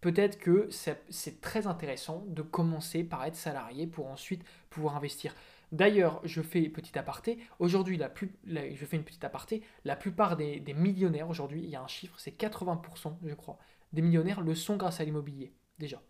Peut-être 0.00 0.38
que 0.38 0.68
c'est 0.70 1.40
très 1.40 1.66
intéressant 1.66 2.22
de 2.28 2.42
commencer 2.42 3.02
par 3.02 3.24
être 3.24 3.34
salarié 3.34 3.88
pour 3.88 4.06
ensuite 4.06 4.44
pouvoir 4.70 4.94
investir. 4.94 5.34
D'ailleurs, 5.72 6.20
je 6.24 6.40
fais 6.40 6.62
petit 6.68 6.98
aparté. 6.98 7.38
Aujourd'hui, 7.58 7.96
la 7.96 8.10
je 8.46 8.84
fais 8.84 8.96
une 8.96 9.04
petite 9.04 9.24
aparté. 9.24 9.62
La 9.84 9.96
plupart 9.96 10.36
des, 10.36 10.62
millionnaires 10.74 11.28
aujourd'hui, 11.28 11.62
il 11.62 11.70
y 11.70 11.76
a 11.76 11.82
un 11.82 11.88
chiffre, 11.88 12.18
c'est 12.18 12.38
80%, 12.38 13.18
je 13.24 13.34
crois, 13.34 13.58
des 13.92 14.02
millionnaires 14.02 14.40
le 14.40 14.54
sont 14.54 14.76
grâce 14.76 15.00
à 15.00 15.04
l'immobilier 15.04 15.54
déjà. 15.78 16.02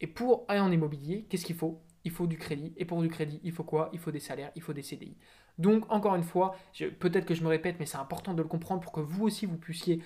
Et 0.00 0.06
pour 0.06 0.44
aller 0.48 0.60
en 0.60 0.70
immobilier, 0.70 1.26
qu'est-ce 1.28 1.46
qu'il 1.46 1.56
faut? 1.56 1.82
Il 2.04 2.10
faut 2.10 2.26
du 2.26 2.38
crédit. 2.38 2.72
Et 2.76 2.84
pour 2.84 3.00
du 3.02 3.08
crédit, 3.08 3.40
il 3.42 3.52
faut 3.52 3.64
quoi? 3.64 3.90
Il 3.92 3.98
faut 3.98 4.10
des 4.10 4.20
salaires, 4.20 4.52
il 4.54 4.62
faut 4.62 4.72
des 4.72 4.82
CDI. 4.82 5.16
Donc, 5.58 5.90
encore 5.90 6.14
une 6.14 6.22
fois, 6.22 6.54
peut-être 6.98 7.24
que 7.24 7.34
je 7.34 7.42
me 7.42 7.48
répète, 7.48 7.76
mais 7.78 7.86
c'est 7.86 7.96
important 7.96 8.34
de 8.34 8.42
le 8.42 8.48
comprendre 8.48 8.82
pour 8.82 8.92
que 8.92 9.00
vous 9.00 9.24
aussi, 9.24 9.46
vous 9.46 9.56
puissiez 9.56 10.02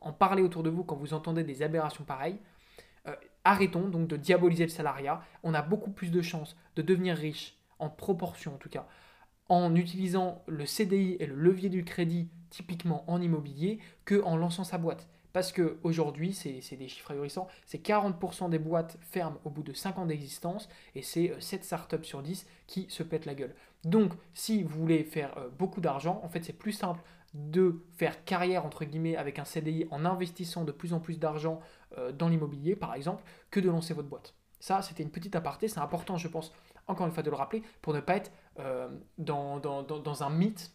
en 0.00 0.12
parler 0.12 0.42
autour 0.42 0.62
de 0.62 0.70
vous 0.70 0.84
quand 0.84 0.96
vous 0.96 1.14
entendez 1.14 1.42
des 1.42 1.62
aberrations 1.62 2.04
pareilles. 2.04 2.38
Euh, 3.06 3.16
arrêtons 3.44 3.88
donc 3.88 4.08
de 4.08 4.16
diaboliser 4.16 4.64
le 4.64 4.70
salariat. 4.70 5.22
On 5.42 5.54
a 5.54 5.62
beaucoup 5.62 5.90
plus 5.90 6.10
de 6.10 6.20
chances 6.20 6.56
de 6.76 6.82
devenir 6.82 7.16
riche 7.16 7.59
en 7.80 7.90
proportion 7.90 8.54
en 8.54 8.58
tout 8.58 8.68
cas, 8.68 8.86
en 9.48 9.74
utilisant 9.74 10.42
le 10.46 10.64
CDI 10.64 11.16
et 11.18 11.26
le 11.26 11.34
levier 11.34 11.68
du 11.68 11.84
crédit 11.84 12.28
typiquement 12.50 13.04
en 13.10 13.20
immobilier 13.20 13.80
que 14.04 14.22
en 14.22 14.36
lançant 14.36 14.64
sa 14.64 14.78
boîte. 14.78 15.08
Parce 15.32 15.52
qu'aujourd'hui, 15.52 16.32
c'est 16.32 16.76
des 16.76 16.88
chiffres 16.88 17.12
ahurissants, 17.12 17.46
c'est 17.64 17.84
40% 17.84 18.50
des 18.50 18.58
boîtes 18.58 18.98
ferment 19.00 19.38
au 19.44 19.50
bout 19.50 19.62
de 19.62 19.72
5 19.72 19.98
ans 19.98 20.06
d'existence 20.06 20.68
et 20.94 21.02
c'est 21.02 21.32
7 21.38 21.60
euh, 21.60 21.64
startups 21.64 22.04
sur 22.04 22.22
10 22.22 22.46
qui 22.66 22.86
se 22.88 23.02
pètent 23.02 23.26
la 23.26 23.34
gueule. 23.34 23.54
Donc, 23.84 24.12
si 24.34 24.62
vous 24.64 24.80
voulez 24.80 25.04
faire 25.04 25.36
euh, 25.38 25.48
beaucoup 25.48 25.80
d'argent, 25.80 26.20
en 26.24 26.28
fait, 26.28 26.44
c'est 26.44 26.52
plus 26.52 26.72
simple 26.72 27.00
de 27.34 27.84
faire 27.96 28.24
carrière 28.24 28.66
entre 28.66 28.84
guillemets 28.84 29.16
avec 29.16 29.38
un 29.38 29.44
CDI 29.44 29.86
en 29.92 30.04
investissant 30.04 30.64
de 30.64 30.72
plus 30.72 30.92
en 30.92 30.98
plus 30.98 31.20
d'argent 31.20 31.60
euh, 31.96 32.10
dans 32.10 32.28
l'immobilier, 32.28 32.74
par 32.74 32.94
exemple, 32.94 33.22
que 33.52 33.60
de 33.60 33.70
lancer 33.70 33.94
votre 33.94 34.08
boîte. 34.08 34.34
Ça, 34.58 34.82
c'était 34.82 35.04
une 35.04 35.12
petite 35.12 35.36
aparté, 35.36 35.68
c'est 35.68 35.78
important, 35.78 36.16
je 36.16 36.28
pense, 36.28 36.52
encore 36.90 37.06
une 37.06 37.12
fois 37.12 37.22
de 37.22 37.30
le 37.30 37.36
rappeler, 37.36 37.62
pour 37.82 37.94
ne 37.94 38.00
pas 38.00 38.16
être 38.16 38.32
euh, 38.58 38.88
dans, 39.18 39.58
dans, 39.58 40.22
un 40.22 40.30
mythe, 40.30 40.72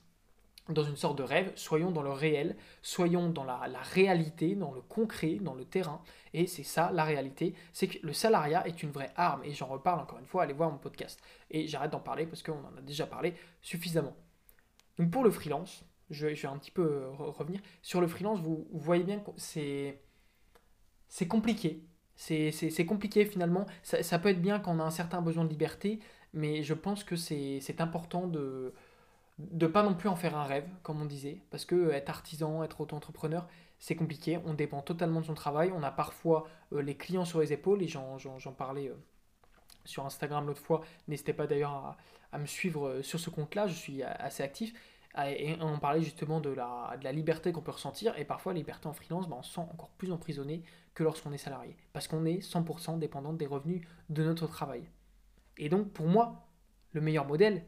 dans 0.69 0.84
une 0.84 0.95
sorte 0.95 1.17
de 1.17 1.24
rêve, 1.24 1.51
soyons 1.55 1.91
dans 1.91 2.01
le 2.01 2.12
réel, 2.12 2.55
soyons 2.81 3.29
dans 3.29 3.43
la, 3.43 3.60
réalité, 3.93 4.55
dans 4.55 4.72
le 4.72 4.81
concret, 4.81 5.38
dans 5.41 5.53
le 5.53 5.65
terrain. 5.65 6.01
Et 6.34 6.48
c'est 6.48 6.63
ça 6.63 6.91
la 6.91 7.03
réalité, 7.03 7.53
c'est 7.74 7.88
que 7.88 7.98
le 8.05 8.13
salariat 8.13 8.67
est 8.67 8.81
une 8.81 8.91
vraie 8.91 9.12
arme. 9.15 9.43
Et 9.43 9.53
j'en 9.53 9.67
reparle 9.67 10.00
encore 10.00 10.19
une 10.19 10.25
fois, 10.25 10.43
allez 10.43 10.53
voir 10.53 10.72
mon 10.72 10.77
podcast. 10.77 11.22
Et 11.51 11.67
j'arrête 11.67 11.91
d'en 11.91 12.00
parler 12.00 12.25
parce 12.25 12.41
qu'on 12.41 12.53
en 12.53 12.77
a 12.77 12.81
déjà 12.81 13.05
parlé 13.05 13.36
suffisamment. 13.62 14.15
Donc 14.98 15.12
pour 15.12 15.24
le 15.24 15.31
freelance, 15.31 15.84
je, 16.10 16.27
vais 16.27 16.45
un 16.48 16.57
petit 16.57 16.72
peu 16.72 16.84
euh, 16.84 17.10
revenir. 17.12 17.62
Sur 17.81 18.01
le 18.01 18.07
freelance, 18.07 18.39
vous, 18.39 18.67
vous 18.72 18.79
voyez 18.79 19.03
bien 19.03 19.19
que 19.19 19.31
c'est 19.38 21.27
compliqué 21.27 21.84
c'est 22.15 22.86
compliqué 22.86 23.25
finalement. 23.25 23.65
Ça, 23.84 24.19
peut 24.19 24.29
être 24.29 24.41
bien 24.41 24.60
quand 24.60 24.75
on 24.75 24.79
a 24.79 24.84
un 24.84 24.91
certain 24.91 25.22
besoin 25.22 25.43
de 25.43 25.50
liberté, 25.50 26.00
mais 26.34 26.63
je 26.63 26.74
pense 26.74 27.03
que 27.03 27.15
c'est 27.15 27.81
important 27.81 28.27
de 28.27 28.74
ne 29.39 29.67
pas 29.67 29.84
non 29.84 29.93
plus 29.95 30.10
en 30.10 30.15
faire 30.15 30.38
un 30.38 30.43
rêve, 30.43 30.67
comme 30.84 31.01
on 31.01 31.05
disait, 31.05 31.41
parce 31.51 31.65
que 31.65 31.91
être 31.91 32.10
artisan, 32.10 32.63
être 32.63 32.81
auto-entrepreneur, 32.81 33.48
c'est 33.79 33.95
compliqué. 33.95 34.39
On 34.45 34.53
dépend 34.53 34.81
totalement 34.81 35.22
de 35.22 35.25
son 35.25 35.34
travail. 35.34 35.72
On 35.75 35.84
a 35.84 35.91
parfois 35.91 36.48
euh, 36.74 36.81
les 36.81 36.95
clients 36.95 37.25
sur 37.25 37.41
les 37.41 37.51
épaules, 37.51 37.84
et 37.84 37.88
j'en 37.88 38.17
parlais 38.57 38.88
euh, 38.88 38.95
sur 39.84 40.05
Instagram 40.05 40.48
l'autre 40.48 40.62
fois. 40.62 40.81
N'hésitez 41.07 41.34
pas 41.34 41.48
d'ailleurs 41.48 41.98
à, 42.31 42.38
me 42.38 42.45
suivre 42.45 42.88
euh, 42.88 43.01
sur 43.03 43.19
ce 43.19 43.29
compte-là, 43.29 43.67
je 43.67 43.74
suis 43.74 44.03
assez 44.03 44.43
actif. 44.43 44.74
Ah, 45.13 45.31
et 45.31 45.57
on 45.62 45.79
parlait 45.79 46.01
justement 46.01 46.41
de 46.41 46.50
la, 46.50 46.98
de 47.00 47.03
la 47.05 47.13
liberté 47.13 47.53
qu'on 47.53 47.62
peut 47.62 47.72
ressentir, 47.72 48.17
et 48.17 48.25
parfois 48.25 48.53
la 48.53 48.57
liberté 48.57 48.88
en 48.88 48.93
freelance, 48.93 49.29
ben, 49.29 49.38
on 49.39 49.43
se 49.43 49.53
sent 49.53 49.62
encore 49.62 49.89
plus 49.98 50.12
emprisonné 50.12 50.63
que 50.96 51.04
lorsqu'on 51.04 51.32
est 51.34 51.38
salarié, 51.38 51.78
parce 51.94 52.08
qu'on 52.08 52.25
est 52.25 52.40
100% 52.40 52.98
dépendant 52.98 53.34
des 53.34 53.46
revenus 53.46 53.86
de 54.10 54.24
notre 54.24 54.48
travail. 54.48 54.90
Et 55.58 55.70
donc 55.70 55.92
pour 55.92 56.08
moi, 56.08 56.48
le 56.94 57.02
meilleur 57.02 57.28
modèle, 57.28 57.66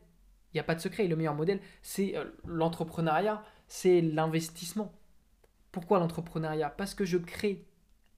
il 0.53 0.55
n'y 0.55 0.62
a 0.62 0.63
pas 0.63 0.75
de 0.75 0.79
secret, 0.79 1.07
le 1.07 1.15
meilleur 1.15 1.36
modèle, 1.36 1.60
c'est 1.81 2.15
euh, 2.15 2.25
l'entrepreneuriat, 2.46 3.43
c'est 3.67 4.01
l'investissement. 4.01 4.93
Pourquoi 5.72 6.00
l'entrepreneuriat? 6.00 6.69
Parce 6.69 6.96
que 6.96 7.05
je 7.05 7.17
crée 7.17 7.65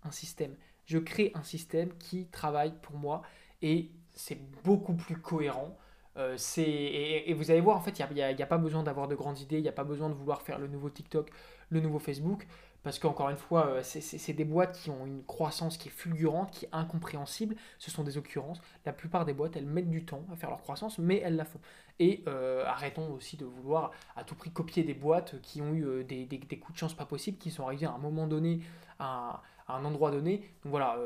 un 0.03 0.11
système. 0.11 0.55
Je 0.85 0.99
crée 0.99 1.31
un 1.33 1.43
système 1.43 1.91
qui 1.97 2.27
travaille 2.27 2.73
pour 2.81 2.95
moi 2.95 3.23
et 3.61 3.91
c'est 4.13 4.39
beaucoup 4.63 4.93
plus 4.93 5.17
cohérent. 5.17 5.77
Euh, 6.17 6.37
et, 6.57 7.33
vous 7.33 7.51
allez 7.51 7.61
voir, 7.61 7.77
en 7.77 7.81
fait, 7.81 7.97
il 7.99 8.13
n'y 8.13 8.21
a, 8.21 8.27
a, 8.27 8.45
pas 8.45 8.57
besoin 8.57 8.83
d'avoir 8.83 9.07
de 9.07 9.15
grandes 9.15 9.39
idées, 9.39 9.57
il 9.57 9.61
n'y 9.61 9.69
a 9.69 9.73
pas 9.73 9.83
besoin 9.83 10.09
de 10.09 10.13
vouloir 10.13 10.41
faire 10.41 10.59
le 10.59 10.67
nouveau 10.67 10.89
TikTok, 10.89 11.29
le 11.69 11.79
nouveau 11.79 11.99
Facebook. 11.99 12.45
Parce 12.83 12.97
qu'encore 12.97 13.29
une 13.29 13.37
fois, 13.37 13.67
euh, 13.67 13.83
c'est 13.83 14.33
des 14.33 14.45
boîtes 14.45 14.79
qui 14.79 14.89
ont 14.89 15.05
une 15.05 15.23
croissance 15.25 15.77
qui 15.77 15.89
est 15.89 15.91
fulgurante, 15.91 16.51
qui 16.51 16.65
est 16.65 16.69
incompréhensible. 16.71 17.55
Ce 17.77 17.91
sont 17.91 18.03
des 18.03 18.17
occurrences. 18.17 18.61
La 18.85 18.93
plupart 18.93 19.25
des 19.25 19.33
boîtes, 19.33 19.57
elles 19.57 19.65
mettent 19.65 19.89
du 19.89 20.05
temps 20.05 20.25
à 20.31 20.37
faire 20.37 20.49
leur 20.49 20.61
croissance, 20.61 20.97
mais 20.97 21.17
elles 21.17 21.35
la 21.35 21.43
font. 21.43 21.59
Et 21.99 22.23
euh, 22.27 22.63
arrêtons 22.65 23.11
aussi 23.11 23.35
de 23.35 23.43
vouloir 23.43 23.91
à 24.15 24.23
tout 24.23 24.35
prix 24.35 24.51
copier 24.51 24.83
des 24.83 24.93
boîtes 24.93 25.41
qui 25.41 25.61
ont 25.61 25.73
eu 25.73 25.85
euh, 25.85 26.03
des, 26.03 26.27
coups 26.59 26.73
de 26.73 26.77
chance 26.77 26.93
pas 26.93 27.05
possibles, 27.05 27.37
qui 27.37 27.51
sont 27.51 27.65
arrivés 27.65 27.85
à 27.85 27.91
un 27.91 27.97
moment 27.97 28.27
donné, 28.27 28.61
à, 28.97 29.43
un 29.67 29.83
endroit 29.83 30.11
donné. 30.11 30.37
Donc 30.63 30.71
voilà, 30.71 30.97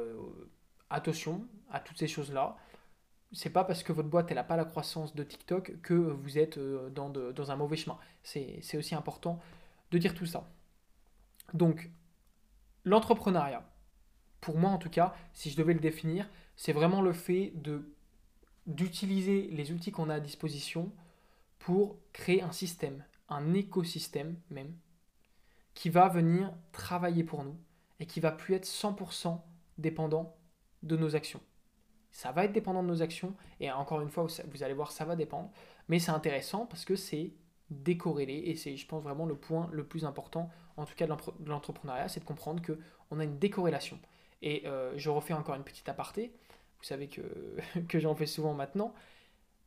attention 0.90 1.46
à 1.72 1.80
toutes 1.80 1.98
ces 1.98 2.08
choses-là. 2.08 2.56
C'est 3.32 3.50
pas 3.50 3.64
parce 3.64 3.82
que 3.82 3.92
votre 3.92 4.10
boîte 4.10 4.32
n'a 4.32 4.44
pas 4.44 4.56
la 4.56 4.66
croissance 4.66 5.16
de 5.16 5.24
TikTok 5.24 5.82
que 5.82 5.96
vous 5.96 6.38
êtes 6.38 6.60
dans, 6.94 7.10
dans 7.10 7.52
un 7.52 7.56
mauvais 7.56 7.78
chemin. 7.78 7.98
C'est 8.22 8.78
aussi 8.78 8.94
important 8.94 9.40
de 9.92 9.98
dire 9.98 10.14
tout 10.14 10.28
ça. 10.28 10.48
Donc, 11.54 11.90
l'entrepreneuriat, 12.86 13.68
pour 14.42 14.58
moi 14.58 14.72
en 14.72 14.78
tout 14.78 14.90
cas, 14.90 15.16
si 15.34 15.50
je 15.50 15.58
devais 15.58 15.74
le 15.74 15.80
définir, 15.80 16.30
c'est 16.56 16.74
vraiment 16.74 17.02
le 17.02 17.14
fait 17.14 17.54
d'utiliser 18.68 19.48
les 19.52 19.72
outils 19.72 19.92
qu'on 19.92 20.10
a 20.10 20.16
à 20.16 20.20
disposition 20.20 20.92
pour 21.60 21.98
créer 22.12 22.42
un 22.42 22.52
système, 22.52 23.04
un 23.30 23.54
écosystème 23.54 24.38
même, 24.50 24.74
qui 25.74 25.90
va 25.90 26.08
venir 26.10 26.54
travailler 26.72 27.24
pour 27.24 27.44
nous 27.44 27.58
et 28.00 28.06
qui 28.06 28.20
va 28.20 28.32
plus 28.32 28.54
être 28.56 28.66
100% 28.66 29.40
dépendant 29.78 30.36
de 30.84 30.98
nos 30.98 31.16
actions. 31.16 31.42
Ça 32.12 32.32
va 32.32 32.46
être 32.46 32.52
dépendant 32.52 32.84
de 32.84 32.88
nos 32.88 33.02
actions 33.02 33.36
et 33.60 33.72
encore 33.72 34.02
une 34.02 34.10
fois, 34.10 34.28
vous 34.52 34.64
allez 34.64 34.74
voir, 34.74 34.92
ça 34.92 35.06
va 35.06 35.16
dépendre, 35.16 35.52
mais 35.88 36.00
c'est 36.00 36.12
intéressant 36.12 36.66
parce 36.66 36.86
que 36.86 36.96
c'est 36.96 37.34
décorrélé 37.70 38.34
et 38.46 38.56
c'est, 38.56 38.78
je 38.78 38.86
pense, 38.86 39.04
vraiment 39.04 39.26
le 39.26 39.36
point 39.36 39.70
le 39.72 39.84
plus 39.84 40.06
important 40.06 40.50
en 40.78 40.86
tout 40.86 40.96
cas 40.96 41.08
de 41.08 41.50
l'entrepreneuriat, 41.50 42.08
c'est 42.08 42.20
de 42.20 42.26
comprendre 42.26 42.62
qu'on 42.66 43.20
a 43.20 43.24
une 43.24 43.38
décorrélation. 43.38 44.00
Et 44.42 44.64
euh, 44.66 44.94
je 44.98 45.10
refais 45.10 45.34
encore 45.34 45.56
une 45.56 45.64
petite 45.64 45.88
aparté, 45.88 46.34
vous 46.80 46.84
savez 46.84 47.08
que, 47.08 47.22
que 47.88 48.00
j'en 48.00 48.16
fais 48.16 48.26
souvent 48.26 48.54
maintenant. 48.54 48.94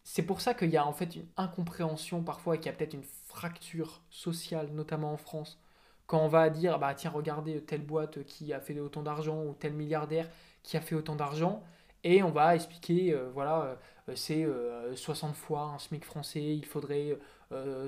C'est 0.04 0.22
pour 0.22 0.40
ça 0.40 0.54
qu'il 0.54 0.70
y 0.70 0.76
a 0.76 0.86
en 0.86 0.92
fait 0.92 1.16
une 1.16 1.26
incompréhension 1.36 2.22
parfois 2.22 2.56
et 2.56 2.58
qu'il 2.58 2.66
y 2.66 2.68
a 2.68 2.72
peut-être 2.72 2.94
une 2.94 3.02
fracture 3.02 4.02
sociale, 4.10 4.70
notamment 4.72 5.12
en 5.12 5.16
France, 5.16 5.60
quand 6.06 6.20
on 6.20 6.28
va 6.28 6.50
dire 6.50 6.78
bah 6.78 6.94
tiens 6.94 7.10
regardez 7.10 7.60
telle 7.62 7.82
boîte 7.82 8.24
qui 8.24 8.52
a 8.52 8.60
fait 8.60 8.78
autant 8.78 9.02
d'argent 9.02 9.42
ou 9.42 9.54
tel 9.54 9.72
milliardaire 9.72 10.28
qui 10.62 10.76
a 10.76 10.80
fait 10.80 10.94
autant 10.94 11.16
d'argent 11.16 11.64
et 12.04 12.22
on 12.22 12.30
va 12.30 12.54
expliquer 12.54 13.12
euh, 13.12 13.28
voilà 13.34 13.76
euh, 14.08 14.14
c'est 14.14 14.46
60 14.94 15.34
fois 15.34 15.62
un 15.74 15.78
SMIC 15.80 16.04
français 16.04 16.54
il 16.54 16.64
faudrait 16.64 17.18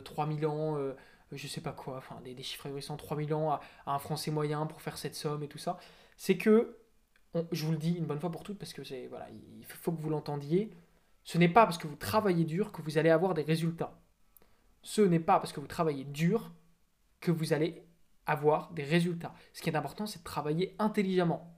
3000 0.04 0.46
ans 0.46 0.76
je 1.32 1.46
sais 1.46 1.60
pas 1.60 1.72
quoi, 1.72 1.98
enfin 1.98 2.20
des, 2.22 2.42
chiffres 2.42 2.66
ahurissants, 2.66 2.96
3 2.96 3.16
000 3.16 3.32
ans 3.38 3.52
à, 3.52 3.60
un 3.86 3.98
Français 3.98 4.30
moyen 4.30 4.66
pour 4.66 4.80
faire 4.80 4.96
cette 4.96 5.14
somme 5.14 5.42
et 5.42 5.48
tout 5.48 5.58
ça, 5.58 5.78
c'est 6.16 6.36
que, 6.36 6.78
je 7.52 7.64
vous 7.66 7.72
le 7.72 7.78
dis 7.78 7.92
une 7.92 8.06
bonne 8.06 8.20
fois 8.20 8.30
pour 8.30 8.42
toutes, 8.42 8.58
parce 8.58 8.72
que 8.72 8.84
c'est 8.84 9.06
voilà, 9.08 9.28
il 9.30 9.64
faut 9.66 9.92
que 9.92 10.00
vous 10.00 10.10
l'entendiez, 10.10 10.70
ce 11.24 11.36
n'est 11.38 11.48
pas 11.48 11.66
parce 11.66 11.78
que 11.78 11.86
vous 11.86 11.96
travaillez 11.96 12.44
dur 12.44 12.72
que 12.72 12.80
vous 12.82 12.96
allez 12.96 13.10
avoir 13.10 13.34
des 13.34 13.42
résultats. 13.42 14.00
Ce 14.82 15.02
n'est 15.02 15.20
pas 15.20 15.38
parce 15.38 15.52
que 15.52 15.60
vous 15.60 15.66
travaillez 15.66 16.04
dur 16.04 16.52
que 17.20 17.30
vous 17.30 17.52
allez 17.52 17.84
avoir 18.24 18.72
des 18.72 18.84
résultats. 18.84 19.34
Ce 19.52 19.60
qui 19.60 19.68
est 19.68 19.76
important, 19.76 20.06
c'est 20.06 20.20
de 20.20 20.24
travailler 20.24 20.74
intelligemment. 20.78 21.54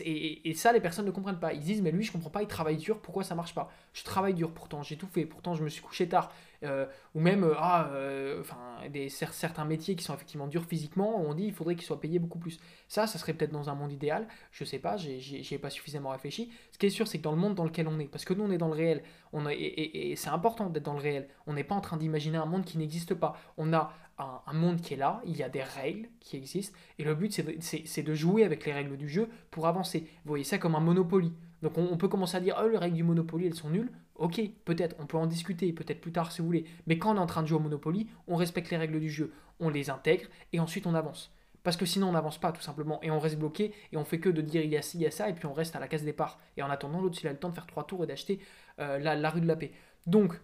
Et, 0.00 0.52
ça, 0.54 0.72
les 0.72 0.80
personnes 0.80 1.06
ne 1.06 1.10
comprennent 1.10 1.38
pas. 1.38 1.52
Ils 1.52 1.60
disent, 1.60 1.80
mais 1.80 1.90
lui, 1.90 2.02
je 2.02 2.12
comprends 2.12 2.30
pas, 2.30 2.42
il 2.42 2.48
travaille 2.48 2.76
dur, 2.76 3.00
pourquoi 3.00 3.24
ça 3.24 3.34
marche 3.34 3.54
pas? 3.54 3.70
Je 3.92 4.02
travaille 4.04 4.34
dur 4.34 4.52
pourtant, 4.52 4.82
j'ai 4.82 4.96
tout 4.96 5.06
fait, 5.06 5.24
pourtant 5.26 5.54
je 5.54 5.62
me 5.62 5.68
suis 5.68 5.82
couché 5.82 6.08
tard. 6.08 6.32
Euh, 6.66 6.86
ou 7.14 7.20
même, 7.20 7.44
euh, 7.44 7.54
ah, 7.56 7.88
euh, 7.92 8.42
des, 8.90 9.08
certains 9.08 9.64
métiers 9.64 9.96
qui 9.96 10.04
sont 10.04 10.14
effectivement 10.14 10.46
durs 10.46 10.64
physiquement, 10.64 11.20
on 11.20 11.34
dit 11.34 11.44
il 11.44 11.52
faudrait 11.52 11.74
qu'ils 11.74 11.86
soient 11.86 12.00
payés 12.00 12.18
beaucoup 12.18 12.38
plus. 12.38 12.58
Ça, 12.88 13.06
ça 13.06 13.18
serait 13.18 13.32
peut-être 13.32 13.52
dans 13.52 13.70
un 13.70 13.74
monde 13.74 13.92
idéal, 13.92 14.28
je 14.52 14.64
sais 14.64 14.78
pas, 14.78 14.96
j'y 14.96 15.46
ai 15.50 15.58
pas 15.58 15.70
suffisamment 15.70 16.10
réfléchi. 16.10 16.50
Ce 16.72 16.78
qui 16.78 16.86
est 16.86 16.90
sûr, 16.90 17.08
c'est 17.08 17.18
que 17.18 17.22
dans 17.22 17.32
le 17.32 17.38
monde 17.38 17.54
dans 17.54 17.64
lequel 17.64 17.88
on 17.88 17.98
est, 17.98 18.06
parce 18.06 18.24
que 18.24 18.34
nous, 18.34 18.44
on 18.44 18.50
est 18.50 18.58
dans 18.58 18.68
le 18.68 18.74
réel, 18.74 19.02
on 19.32 19.48
et, 19.48 20.14
c'est 20.16 20.30
important 20.30 20.68
d'être 20.68 20.84
dans 20.84 20.94
le 20.94 21.00
réel, 21.00 21.28
on 21.46 21.54
n'est 21.54 21.64
pas 21.64 21.74
en 21.74 21.80
train 21.80 21.96
d'imaginer 21.96 22.38
un 22.38 22.46
monde 22.46 22.64
qui 22.64 22.78
n'existe 22.78 23.14
pas. 23.14 23.36
On 23.56 23.72
a 23.72 23.92
un, 24.18 24.52
monde 24.52 24.80
qui 24.80 24.94
est 24.94 24.98
là, 24.98 25.20
il 25.26 25.36
y 25.36 25.42
a 25.42 25.48
des 25.48 25.62
règles 25.62 26.08
qui 26.20 26.36
existent, 26.36 26.76
et 26.98 27.04
le 27.04 27.14
but 27.14 27.32
c'est 27.60 28.02
de, 28.02 28.14
jouer 28.14 28.44
avec 28.44 28.64
les 28.66 28.72
règles 28.72 28.96
du 28.96 29.08
jeu 29.08 29.28
pour 29.50 29.66
avancer. 29.66 30.00
Vous 30.24 30.28
voyez 30.28 30.44
ça 30.44 30.58
comme 30.58 30.74
un 30.74 30.80
Monopoly. 30.80 31.32
Donc 31.62 31.78
on, 31.78 31.96
peut 31.96 32.08
commencer 32.08 32.36
à 32.36 32.40
dire, 32.40 32.60
oh 32.62 32.68
les 32.68 32.76
règles 32.76 32.96
du 32.96 33.02
Monopoly 33.02 33.46
elles 33.46 33.54
sont 33.54 33.70
nulles. 33.70 33.90
Ok, 34.14 34.40
peut-être, 34.64 34.96
on 34.98 35.06
peut 35.06 35.16
en 35.16 35.26
discuter, 35.26 35.72
peut-être 35.72 36.00
plus 36.00 36.12
tard 36.12 36.32
si 36.32 36.40
vous 36.40 36.46
voulez. 36.46 36.64
Mais 36.86 36.98
quand 36.98 37.14
on 37.14 37.16
est 37.16 37.20
en 37.20 37.26
train 37.26 37.42
de 37.42 37.48
jouer 37.48 37.58
au 37.58 37.62
Monopoly, 37.62 38.08
on 38.26 38.36
respecte 38.36 38.70
les 38.70 38.76
règles 38.76 39.00
du 39.00 39.10
jeu, 39.10 39.32
on 39.60 39.68
les 39.68 39.90
intègre, 39.90 40.26
et 40.52 40.60
ensuite 40.60 40.86
on 40.86 40.94
avance. 40.94 41.32
Parce 41.62 41.76
que 41.76 41.86
sinon 41.86 42.08
on 42.08 42.12
n'avance 42.12 42.38
pas 42.38 42.52
tout 42.52 42.62
simplement, 42.62 43.02
et 43.02 43.10
on 43.10 43.18
reste 43.18 43.38
bloqué, 43.38 43.72
et 43.92 43.96
on 43.96 44.04
fait 44.04 44.20
que 44.20 44.28
de 44.28 44.40
dire 44.40 44.62
il 44.62 44.70
y 44.70 44.76
a 44.76 44.82
ci, 44.82 44.98
il 44.98 45.02
y 45.02 45.06
a 45.06 45.10
ça, 45.10 45.28
et 45.28 45.34
puis 45.34 45.46
on 45.46 45.52
reste 45.52 45.76
à 45.76 45.80
la 45.80 45.88
case 45.88 46.04
départ. 46.04 46.38
Et 46.56 46.62
en 46.62 46.70
attendant, 46.70 47.00
l'autre 47.00 47.18
il 47.22 47.26
a 47.26 47.32
le 47.32 47.38
temps 47.38 47.48
de 47.48 47.54
faire 47.54 47.66
trois 47.66 47.84
tours 47.84 48.04
et 48.04 48.06
d'acheter 48.06 48.40
euh, 48.78 48.98
la, 48.98 49.16
la 49.16 49.30
rue 49.30 49.40
de 49.40 49.46
la 49.46 49.56
paix. 49.56 49.72
Donc, 50.06 50.40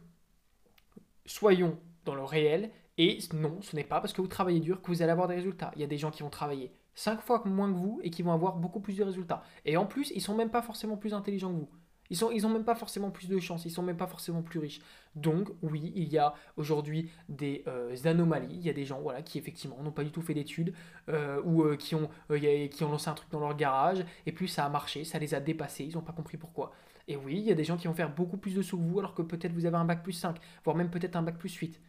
soyons 1.24 1.78
dans 2.04 2.14
le 2.14 2.24
réel, 2.24 2.70
et 2.98 3.18
non, 3.32 3.60
ce 3.62 3.74
n'est 3.76 3.84
pas 3.84 4.00
parce 4.00 4.12
que 4.12 4.20
vous 4.20 4.28
travaillez 4.28 4.60
dur 4.60 4.82
que 4.82 4.88
vous 4.88 5.02
allez 5.02 5.12
avoir 5.12 5.28
des 5.28 5.36
résultats. 5.36 5.72
Il 5.76 5.80
y 5.80 5.84
a 5.84 5.86
des 5.86 5.98
gens 5.98 6.10
qui 6.10 6.22
vont 6.22 6.30
travailler 6.30 6.72
5 6.94 7.20
fois 7.20 7.42
moins 7.46 7.70
que 7.70 7.76
vous 7.76 8.00
et 8.02 8.10
qui 8.10 8.22
vont 8.22 8.32
avoir 8.32 8.56
beaucoup 8.56 8.80
plus 8.80 8.96
de 8.96 9.04
résultats. 9.04 9.42
Et 9.64 9.76
en 9.76 9.86
plus, 9.86 10.12
ils 10.14 10.20
sont 10.20 10.34
même 10.34 10.50
pas 10.50 10.62
forcément 10.62 10.96
plus 10.96 11.14
intelligents 11.14 11.52
que 11.52 11.58
vous. 11.58 11.70
Ils 12.12 12.16
sont, 12.16 12.30
ils 12.30 12.46
ont 12.46 12.50
même 12.50 12.64
pas 12.64 12.74
forcément 12.74 13.10
plus 13.10 13.26
de 13.26 13.38
chance, 13.38 13.64
ils 13.64 13.70
sont 13.70 13.82
même 13.82 13.96
pas 13.96 14.06
forcément 14.06 14.42
plus 14.42 14.58
riches. 14.58 14.80
Donc 15.14 15.48
oui, 15.62 15.94
il 15.96 16.12
y 16.12 16.18
a 16.18 16.34
aujourd'hui 16.58 17.10
des 17.30 17.64
euh, 17.66 17.96
anomalies. 18.04 18.54
Il 18.54 18.62
y 18.62 18.68
a 18.68 18.74
des 18.74 18.84
gens 18.84 19.00
voilà 19.00 19.22
qui 19.22 19.38
effectivement 19.38 19.82
n'ont 19.82 19.92
pas 19.92 20.04
du 20.04 20.10
tout 20.10 20.20
fait 20.20 20.34
d'études 20.34 20.74
euh, 21.08 21.40
ou 21.44 21.62
euh, 21.62 21.76
qui 21.76 21.94
ont 21.94 22.10
qui 22.28 22.84
ont 22.84 22.90
lancé 22.90 23.08
un 23.08 23.14
truc 23.14 23.30
dans 23.30 23.40
leur 23.40 23.56
garage 23.56 24.04
et 24.26 24.32
puis 24.32 24.46
ça 24.46 24.66
a 24.66 24.68
marché, 24.68 25.04
ça 25.04 25.18
les 25.18 25.34
a 25.34 25.40
dépassés, 25.40 25.84
ils 25.84 25.94
n'ont 25.94 26.02
pas 26.02 26.12
compris 26.12 26.36
pourquoi. 26.36 26.72
Et 27.08 27.16
oui, 27.16 27.38
il 27.38 27.44
y 27.44 27.50
a 27.50 27.54
des 27.54 27.64
gens 27.64 27.78
qui 27.78 27.88
vont 27.88 27.94
faire 27.94 28.14
beaucoup 28.14 28.36
plus 28.36 28.54
de 28.54 28.60
sous 28.62 28.76
que 28.76 28.82
vous 28.82 28.98
alors 28.98 29.14
que 29.14 29.22
peut-être 29.22 29.52
vous 29.52 29.64
avez 29.64 29.76
un 29.76 29.86
bac 29.86 30.02
plus 30.02 30.12
5, 30.12 30.36
voire 30.64 30.76
même 30.76 30.90
peut-être 30.90 31.16
un 31.16 31.22
bac 31.22 31.38
plus 31.38 31.54
8. 31.54 31.80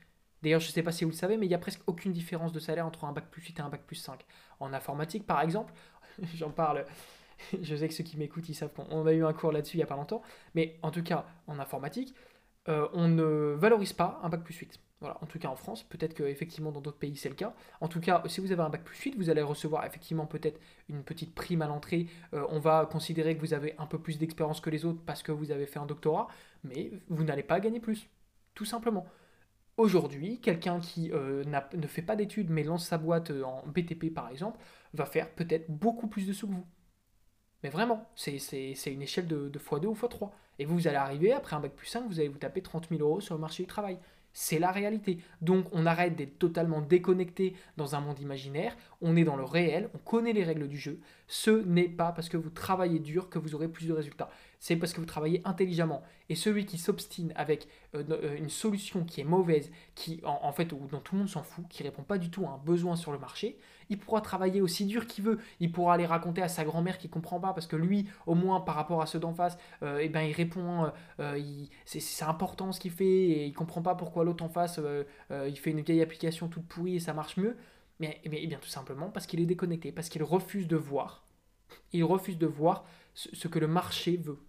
D'ailleurs, 0.43 0.59
je 0.59 0.67
ne 0.67 0.73
sais 0.73 0.83
pas 0.83 0.91
si 0.91 1.05
vous 1.05 1.11
le 1.11 1.15
savez, 1.15 1.37
mais 1.37 1.45
il 1.45 1.49
n'y 1.49 1.55
a 1.55 1.59
presque 1.59 1.81
aucune 1.87 2.11
différence 2.11 2.51
de 2.51 2.59
salaire 2.59 2.85
entre 2.85 3.05
un 3.05 3.13
bac 3.13 3.31
plus 3.31 3.41
8 3.41 3.59
et 3.59 3.61
un 3.61 3.69
bac 3.69 3.81
plus 3.87 3.95
5. 3.95 4.25
En 4.59 4.73
informatique, 4.73 5.25
par 5.25 5.39
exemple, 5.41 5.73
j'en 6.35 6.49
parle, 6.49 6.85
je 7.61 7.75
sais 7.75 7.87
que 7.87 7.93
ceux 7.93 8.03
qui 8.03 8.17
m'écoutent, 8.17 8.49
ils 8.49 8.53
savent 8.53 8.73
qu'on 8.73 9.05
a 9.07 9.13
eu 9.13 9.23
un 9.23 9.31
cours 9.31 9.53
là-dessus 9.53 9.77
il 9.77 9.79
n'y 9.79 9.83
a 9.83 9.87
pas 9.87 9.95
longtemps, 9.95 10.21
mais 10.53 10.77
en 10.81 10.91
tout 10.91 11.01
cas, 11.01 11.25
en 11.47 11.59
informatique, 11.59 12.13
euh, 12.67 12.89
on 12.93 13.07
ne 13.07 13.55
valorise 13.57 13.93
pas 13.93 14.19
un 14.21 14.27
bac 14.27 14.43
plus 14.43 14.53
8. 14.55 14.79
Voilà, 14.99 15.17
en 15.21 15.25
tout 15.25 15.39
cas 15.39 15.49
en 15.49 15.55
France, 15.55 15.83
peut-être 15.83 16.13
qu'effectivement 16.13 16.71
dans 16.71 16.79
d'autres 16.79 16.97
pays 16.97 17.17
c'est 17.17 17.27
le 17.27 17.35
cas. 17.35 17.53
En 17.81 17.89
tout 17.89 17.99
cas, 17.99 18.23
si 18.27 18.39
vous 18.39 18.53
avez 18.53 18.61
un 18.61 18.69
bac 18.69 18.83
plus 18.83 18.97
8, 18.97 19.15
vous 19.17 19.29
allez 19.29 19.41
recevoir 19.41 19.85
effectivement 19.85 20.25
peut-être 20.25 20.59
une 20.89 21.03
petite 21.03 21.33
prime 21.35 21.61
à 21.61 21.67
l'entrée. 21.67 22.07
Euh, 22.33 22.45
on 22.49 22.59
va 22.59 22.85
considérer 22.89 23.35
que 23.35 23.41
vous 23.41 23.53
avez 23.53 23.75
un 23.77 23.85
peu 23.85 23.99
plus 23.99 24.17
d'expérience 24.17 24.59
que 24.61 24.69
les 24.69 24.85
autres 24.85 25.01
parce 25.05 25.23
que 25.23 25.31
vous 25.31 25.51
avez 25.51 25.65
fait 25.65 25.79
un 25.79 25.85
doctorat, 25.85 26.27
mais 26.63 26.91
vous 27.09 27.23
n'allez 27.23 27.43
pas 27.43 27.59
gagner 27.59 27.79
plus, 27.79 28.07
tout 28.55 28.65
simplement. 28.65 29.05
Aujourd'hui, 29.77 30.39
quelqu'un 30.39 30.79
qui 30.79 31.11
euh, 31.11 31.43
ne 31.45 31.87
fait 31.87 32.03
pas 32.03 32.15
d'études 32.15 32.51
mais 32.51 32.63
lance 32.63 32.85
sa 32.85 32.99
boîte 32.99 33.31
euh, 33.31 33.43
en 33.43 33.63
BTP 33.65 34.13
par 34.13 34.29
exemple, 34.29 34.59
va 34.93 35.05
faire 35.05 35.31
peut-être 35.31 35.69
beaucoup 35.69 36.07
plus 36.07 36.27
de 36.27 36.33
sous 36.33 36.47
que 36.47 36.53
vous. 36.53 36.65
Mais 37.63 37.69
vraiment, 37.69 38.07
c'est 38.15 38.37
une 38.87 39.01
échelle 39.01 39.25
de, 39.25 39.49
de 39.49 39.59
x2 39.59 39.85
ou 39.85 39.93
x3. 39.93 40.31
Et 40.59 40.65
vous, 40.65 40.75
vous 40.75 40.87
allez 40.87 40.97
arriver, 40.97 41.31
après 41.31 41.55
un 41.55 41.59
bac 41.59 41.73
plus 41.73 41.87
5, 41.87 42.07
vous 42.07 42.19
allez 42.19 42.27
vous 42.27 42.37
taper 42.37 42.61
30 42.61 42.89
000 42.89 43.01
euros 43.01 43.21
sur 43.21 43.33
le 43.35 43.41
marché 43.41 43.63
du 43.63 43.67
travail. 43.67 43.97
C'est 44.33 44.59
la 44.59 44.71
réalité. 44.71 45.19
Donc 45.41 45.65
on 45.71 45.85
arrête 45.85 46.15
d'être 46.15 46.37
totalement 46.37 46.81
déconnecté 46.81 47.55
dans 47.77 47.95
un 47.95 48.01
monde 48.01 48.19
imaginaire, 48.19 48.75
on 49.01 49.15
est 49.15 49.23
dans 49.23 49.37
le 49.37 49.43
réel, 49.43 49.89
on 49.93 49.99
connaît 49.99 50.33
les 50.33 50.43
règles 50.43 50.67
du 50.67 50.77
jeu. 50.77 50.99
Ce 51.27 51.51
n'est 51.51 51.89
pas 51.89 52.11
parce 52.11 52.29
que 52.29 52.37
vous 52.37 52.49
travaillez 52.49 52.99
dur 52.99 53.29
que 53.29 53.39
vous 53.39 53.55
aurez 53.55 53.67
plus 53.67 53.87
de 53.87 53.93
résultats. 53.93 54.29
C'est 54.63 54.77
parce 54.77 54.93
que 54.93 55.01
vous 55.01 55.05
travaillez 55.05 55.41
intelligemment. 55.43 56.03
Et 56.29 56.35
celui 56.35 56.65
qui 56.65 56.77
s'obstine 56.77 57.33
avec 57.35 57.67
euh, 57.95 58.03
euh, 58.11 58.37
une 58.37 58.47
solution 58.47 59.03
qui 59.03 59.19
est 59.19 59.25
mauvaise, 59.25 59.69
qui 59.93 60.21
en, 60.23 60.53
fait 60.53 60.63
dont 60.63 61.01
tout 61.03 61.15
le 61.15 61.19
monde 61.19 61.27
s'en 61.29 61.43
fout, 61.43 61.65
qui 61.67 61.83
répond 61.83 62.03
pas 62.03 62.17
du 62.17 62.29
tout 62.29 62.45
à 62.45 62.51
un 62.51 62.57
besoin 62.59 62.95
sur 62.95 63.11
le 63.11 63.19
marché, 63.19 63.57
il 63.89 63.97
pourra 63.97 64.21
travailler 64.21 64.61
aussi 64.61 64.85
dur 64.85 65.05
qu'il 65.05 65.25
veut. 65.25 65.37
Il 65.59 65.73
pourra 65.73 65.95
aller 65.95 66.05
raconter 66.05 66.41
à 66.41 66.47
sa 66.47 66.63
grand-mère 66.63 66.97
qui 66.97 67.09
comprend 67.09 67.41
pas 67.41 67.51
parce 67.51 67.67
que 67.67 67.75
lui, 67.75 68.07
au 68.25 68.35
moins 68.35 68.61
par 68.61 68.75
rapport 68.75 69.01
à 69.01 69.05
ceux 69.05 69.19
d'en 69.19 69.33
face, 69.33 69.57
euh, 69.81 69.99
eh 70.01 70.07
ben 70.07 70.21
il 70.21 70.31
répond, 70.31 70.89
c'est 71.83 72.23
important 72.23 72.71
ce 72.71 72.79
qu'il 72.79 72.91
fait 72.91 73.05
et 73.05 73.45
il 73.45 73.53
comprend 73.53 73.81
pas 73.81 73.95
pourquoi 73.95 74.23
l'autre 74.23 74.45
en 74.45 74.49
face 74.49 74.79
il 75.29 75.59
fait 75.59 75.71
une 75.71 75.81
vieille 75.81 76.01
application 76.01 76.47
toute 76.47 76.65
pourrie 76.67 76.95
et 76.95 76.99
ça 77.01 77.13
marche 77.13 77.35
mieux. 77.35 77.57
Mais, 77.99 78.21
mais 78.31 78.39
eh 78.41 78.47
bien 78.47 78.59
tout 78.59 78.69
simplement 78.69 79.09
parce 79.09 79.27
qu'il 79.27 79.41
est 79.41 79.45
déconnecté, 79.45 79.91
parce 79.91 80.07
qu'il 80.07 80.23
refuse 80.23 80.69
de 80.69 80.77
voir. 80.77 81.25
Il 81.91 82.05
refuse 82.05 82.37
de 82.37 82.47
voir 82.47 82.85
ce 83.13 83.49
que 83.49 83.59
le 83.59 83.67
marché 83.67 84.15
veut. 84.15 84.39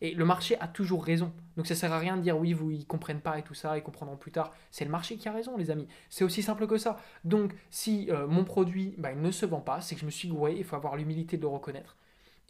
Et 0.00 0.14
le 0.14 0.24
marché 0.24 0.58
a 0.60 0.68
toujours 0.68 1.04
raison. 1.04 1.32
Donc 1.56 1.66
ça 1.66 1.74
sert 1.74 1.92
à 1.92 1.98
rien 1.98 2.16
de 2.16 2.22
dire 2.22 2.38
oui, 2.38 2.52
vous, 2.52 2.70
ils 2.70 2.86
comprennent 2.86 3.20
pas 3.20 3.38
et 3.38 3.42
tout 3.42 3.54
ça, 3.54 3.76
ils 3.76 3.82
comprendront 3.82 4.16
plus 4.16 4.32
tard. 4.32 4.52
C'est 4.70 4.84
le 4.84 4.90
marché 4.90 5.16
qui 5.16 5.28
a 5.28 5.32
raison, 5.32 5.56
les 5.56 5.70
amis. 5.70 5.88
C'est 6.08 6.24
aussi 6.24 6.42
simple 6.42 6.66
que 6.66 6.78
ça. 6.78 6.98
Donc 7.24 7.54
si 7.70 8.10
euh, 8.10 8.26
mon 8.26 8.44
produit 8.44 8.94
bah, 8.98 9.14
ne 9.14 9.30
se 9.30 9.46
vend 9.46 9.60
pas, 9.60 9.80
c'est 9.80 9.94
que 9.94 10.00
je 10.00 10.06
me 10.06 10.10
suis 10.10 10.28
gouré, 10.28 10.54
il 10.56 10.64
faut 10.64 10.76
avoir 10.76 10.96
l'humilité 10.96 11.36
de 11.36 11.42
le 11.42 11.48
reconnaître. 11.48 11.96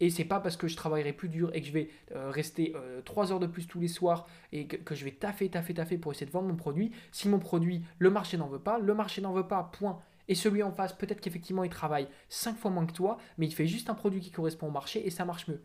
Et 0.00 0.09
c'est 0.09 0.25
pas 0.25 0.40
parce 0.40 0.57
que 0.57 0.66
je 0.66 0.76
travaillerai 0.76 1.12
plus 1.12 1.28
dur 1.28 1.50
et 1.54 1.61
que 1.61 1.66
je 1.66 1.73
vais 1.73 1.90
euh, 2.14 2.30
rester 2.30 2.75
3 3.04 3.30
euh, 3.30 3.35
heures 3.35 3.40
de 3.40 3.47
plus 3.47 3.66
tous 3.66 3.80
les 3.80 3.88
soirs 3.88 4.26
et 4.50 4.66
que, 4.66 4.76
que, 4.76 4.95
je 4.95 5.04
vais 5.04 5.11
taffer, 5.11 5.50
taffer, 5.50 5.75
taffer 5.75 5.99
pour 5.99 6.12
essayer 6.12 6.26
de 6.26 6.30
vendre 6.30 6.49
mon 6.49 6.57
produit. 6.57 6.92
Si 7.12 7.28
mon 7.28 7.38
produit, 7.38 7.85
le 7.99 8.09
marché 8.09 8.38
n'en 8.38 8.49
veut 8.49 8.59
pas, 8.59 8.78
le 8.78 8.95
marché 8.95 9.21
n'en 9.21 9.35
veut 9.35 9.47
pas, 9.47 9.71
point. 9.78 10.00
Et 10.28 10.35
celui 10.35 10.62
en 10.62 10.73
face, 10.73 10.95
peut-être 10.95 11.21
qu'effectivement 11.21 11.64
il 11.64 11.71
travaille 11.71 12.09
5 12.30 12.57
fois 12.57 12.71
moins 12.71 12.87
que 12.87 12.92
toi, 12.92 13.19
mais 13.37 13.47
il 13.47 13.52
fait 13.52 13.66
juste 13.66 13.90
un 13.90 13.95
produit 13.95 14.21
qui 14.21 14.30
correspond 14.30 14.69
au 14.69 14.71
marché 14.71 15.07
et 15.07 15.11
ça 15.11 15.25
marche 15.26 15.49
mieux. 15.49 15.61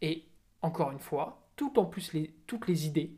Et 0.00 0.24
encore 0.62 0.90
une 0.90 0.98
fois, 0.98 1.48
tout 1.56 1.78
en 1.78 1.84
plus 1.84 2.12
les, 2.12 2.34
toutes 2.46 2.66
les 2.68 2.86
idées 2.86 3.16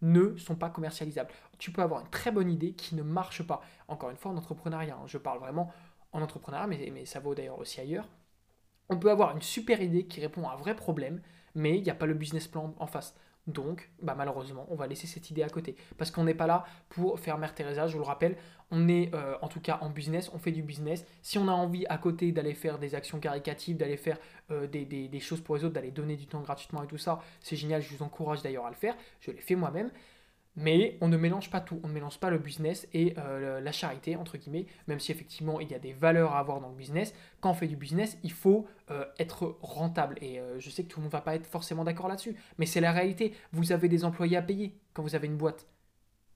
ne 0.00 0.36
sont 0.36 0.56
pas 0.56 0.70
commercialisables. 0.70 1.30
Tu 1.58 1.72
peux 1.72 1.82
avoir 1.82 2.00
une 2.00 2.10
très 2.10 2.30
bonne 2.30 2.50
idée 2.50 2.72
qui 2.72 2.94
ne 2.94 3.02
marche 3.02 3.42
pas. 3.42 3.60
Encore 3.88 4.10
une 4.10 4.16
fois, 4.16 4.30
en 4.30 4.36
entrepreneuriat, 4.36 4.96
hein. 4.96 5.06
je 5.06 5.18
parle 5.18 5.40
vraiment 5.40 5.72
en 6.12 6.22
entrepreneuriat, 6.22 6.66
mais, 6.66 6.90
mais 6.92 7.04
ça 7.04 7.20
vaut 7.20 7.34
d'ailleurs 7.34 7.58
aussi 7.58 7.80
ailleurs. 7.80 8.08
On 8.88 8.98
peut 8.98 9.10
avoir 9.10 9.34
une 9.34 9.42
super 9.42 9.82
idée 9.82 10.06
qui 10.06 10.20
répond 10.20 10.48
à 10.48 10.52
un 10.52 10.56
vrai 10.56 10.74
problème, 10.74 11.20
mais 11.54 11.76
il 11.76 11.82
n'y 11.82 11.90
a 11.90 11.94
pas 11.94 12.06
le 12.06 12.14
business 12.14 12.46
plan 12.46 12.74
en 12.78 12.86
face. 12.86 13.14
Donc, 13.48 13.88
bah 14.02 14.14
malheureusement, 14.16 14.66
on 14.68 14.76
va 14.76 14.86
laisser 14.86 15.06
cette 15.06 15.30
idée 15.30 15.42
à 15.42 15.48
côté. 15.48 15.74
Parce 15.96 16.10
qu'on 16.10 16.24
n'est 16.24 16.34
pas 16.34 16.46
là 16.46 16.64
pour 16.90 17.18
faire 17.18 17.38
Mère 17.38 17.54
Teresa, 17.54 17.86
je 17.86 17.94
vous 17.94 17.98
le 17.98 18.04
rappelle. 18.04 18.36
On 18.70 18.88
est 18.88 19.12
euh, 19.14 19.36
en 19.40 19.48
tout 19.48 19.60
cas 19.60 19.78
en 19.80 19.88
business, 19.88 20.30
on 20.34 20.38
fait 20.38 20.52
du 20.52 20.62
business. 20.62 21.06
Si 21.22 21.38
on 21.38 21.48
a 21.48 21.52
envie 21.52 21.86
à 21.88 21.96
côté 21.96 22.30
d'aller 22.30 22.52
faire 22.52 22.78
des 22.78 22.94
actions 22.94 23.18
caricatives, 23.18 23.78
d'aller 23.78 23.96
faire 23.96 24.18
euh, 24.50 24.66
des, 24.66 24.84
des, 24.84 25.20
choses 25.20 25.40
pour 25.40 25.56
les 25.56 25.64
autres, 25.64 25.72
d'aller 25.72 25.90
donner 25.90 26.16
du 26.16 26.26
temps 26.26 26.42
gratuitement 26.42 26.82
et 26.82 26.86
tout 26.86 26.98
ça, 26.98 27.20
c'est 27.40 27.56
génial, 27.56 27.80
je 27.80 27.96
vous 27.96 28.02
encourage 28.02 28.42
d'ailleurs 28.42 28.66
à 28.66 28.70
le 28.70 28.76
faire. 28.76 28.94
Je 29.20 29.30
l'ai 29.30 29.40
fait 29.40 29.56
moi-même. 29.56 29.90
Mais 30.60 30.98
on 31.00 31.06
ne 31.06 31.16
mélange 31.16 31.50
pas 31.50 31.60
tout, 31.60 31.78
on 31.84 31.88
ne 31.88 31.92
mélange 31.92 32.18
pas 32.18 32.30
le 32.30 32.38
business 32.38 32.88
et 32.92 33.14
euh, 33.16 33.60
la 33.60 33.70
charité, 33.70 34.16
entre 34.16 34.36
guillemets, 34.36 34.66
même 34.88 34.98
si 34.98 35.12
effectivement 35.12 35.60
il 35.60 35.70
y 35.70 35.74
a 35.74 35.78
des 35.78 35.92
valeurs 35.92 36.32
à 36.32 36.40
avoir 36.40 36.60
dans 36.60 36.68
le 36.68 36.74
business. 36.74 37.14
Quand 37.40 37.50
on 37.50 37.54
fait 37.54 37.68
du 37.68 37.76
business, 37.76 38.18
il 38.24 38.32
faut 38.32 38.66
euh, 38.90 39.04
être 39.20 39.56
rentable. 39.62 40.16
Et 40.20 40.40
euh, 40.40 40.58
je 40.58 40.68
sais 40.68 40.82
que 40.82 40.88
tout 40.88 40.98
le 40.98 41.04
monde 41.04 41.12
ne 41.12 41.16
va 41.16 41.20
pas 41.20 41.36
être 41.36 41.46
forcément 41.46 41.84
d'accord 41.84 42.08
là-dessus, 42.08 42.34
mais 42.58 42.66
c'est 42.66 42.80
la 42.80 42.90
réalité. 42.90 43.34
Vous 43.52 43.70
avez 43.70 43.88
des 43.88 44.04
employés 44.04 44.36
à 44.36 44.42
payer 44.42 44.74
quand 44.94 45.02
vous 45.04 45.14
avez 45.14 45.28
une 45.28 45.36
boîte. 45.36 45.68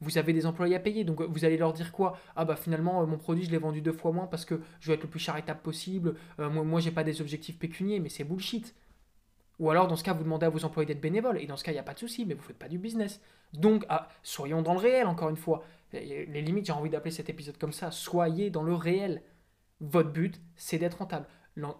Vous 0.00 0.18
avez 0.18 0.32
des 0.32 0.46
employés 0.46 0.76
à 0.76 0.80
payer, 0.80 1.02
donc 1.02 1.20
vous 1.20 1.44
allez 1.44 1.56
leur 1.56 1.72
dire 1.72 1.90
quoi? 1.90 2.16
Ah 2.36 2.44
bah 2.44 2.56
finalement 2.56 3.06
mon 3.06 3.18
produit 3.18 3.44
je 3.44 3.50
l'ai 3.52 3.58
vendu 3.58 3.82
deux 3.82 3.92
fois 3.92 4.10
moins 4.10 4.26
parce 4.26 4.44
que 4.44 4.60
je 4.80 4.88
veux 4.88 4.94
être 4.94 5.04
le 5.04 5.08
plus 5.08 5.20
charitable 5.20 5.60
possible. 5.60 6.14
moi, 6.38 6.64
moi 6.64 6.80
j'ai 6.80 6.90
pas 6.90 7.04
des 7.04 7.20
objectifs 7.20 7.56
pécuniers, 7.56 8.00
mais 8.00 8.08
c'est 8.08 8.24
bullshit. 8.24 8.74
Ou 9.62 9.70
alors, 9.70 9.86
dans 9.86 9.94
ce 9.94 10.02
cas, 10.02 10.12
vous 10.12 10.24
demandez 10.24 10.44
à 10.44 10.48
vos 10.48 10.64
employés 10.64 10.88
d'être 10.88 11.00
bénévoles. 11.00 11.40
Et 11.40 11.46
dans 11.46 11.56
ce 11.56 11.62
cas, 11.62 11.70
il 11.70 11.76
n'y 11.76 11.80
a 11.80 11.84
pas 11.84 11.94
de 11.94 12.00
souci, 12.00 12.26
mais 12.26 12.34
vous 12.34 12.40
ne 12.40 12.46
faites 12.46 12.58
pas 12.58 12.66
du 12.66 12.78
business. 12.78 13.20
Donc, 13.52 13.86
ah, 13.88 14.08
soyons 14.24 14.60
dans 14.60 14.72
le 14.72 14.80
réel, 14.80 15.06
encore 15.06 15.28
une 15.28 15.36
fois. 15.36 15.62
Les 15.92 16.42
limites, 16.42 16.66
j'ai 16.66 16.72
envie 16.72 16.90
d'appeler 16.90 17.12
cet 17.12 17.28
épisode 17.28 17.56
comme 17.58 17.72
ça. 17.72 17.92
Soyez 17.92 18.50
dans 18.50 18.64
le 18.64 18.74
réel. 18.74 19.22
Votre 19.80 20.10
but, 20.10 20.40
c'est 20.56 20.78
d'être 20.78 20.98
rentable. 20.98 21.28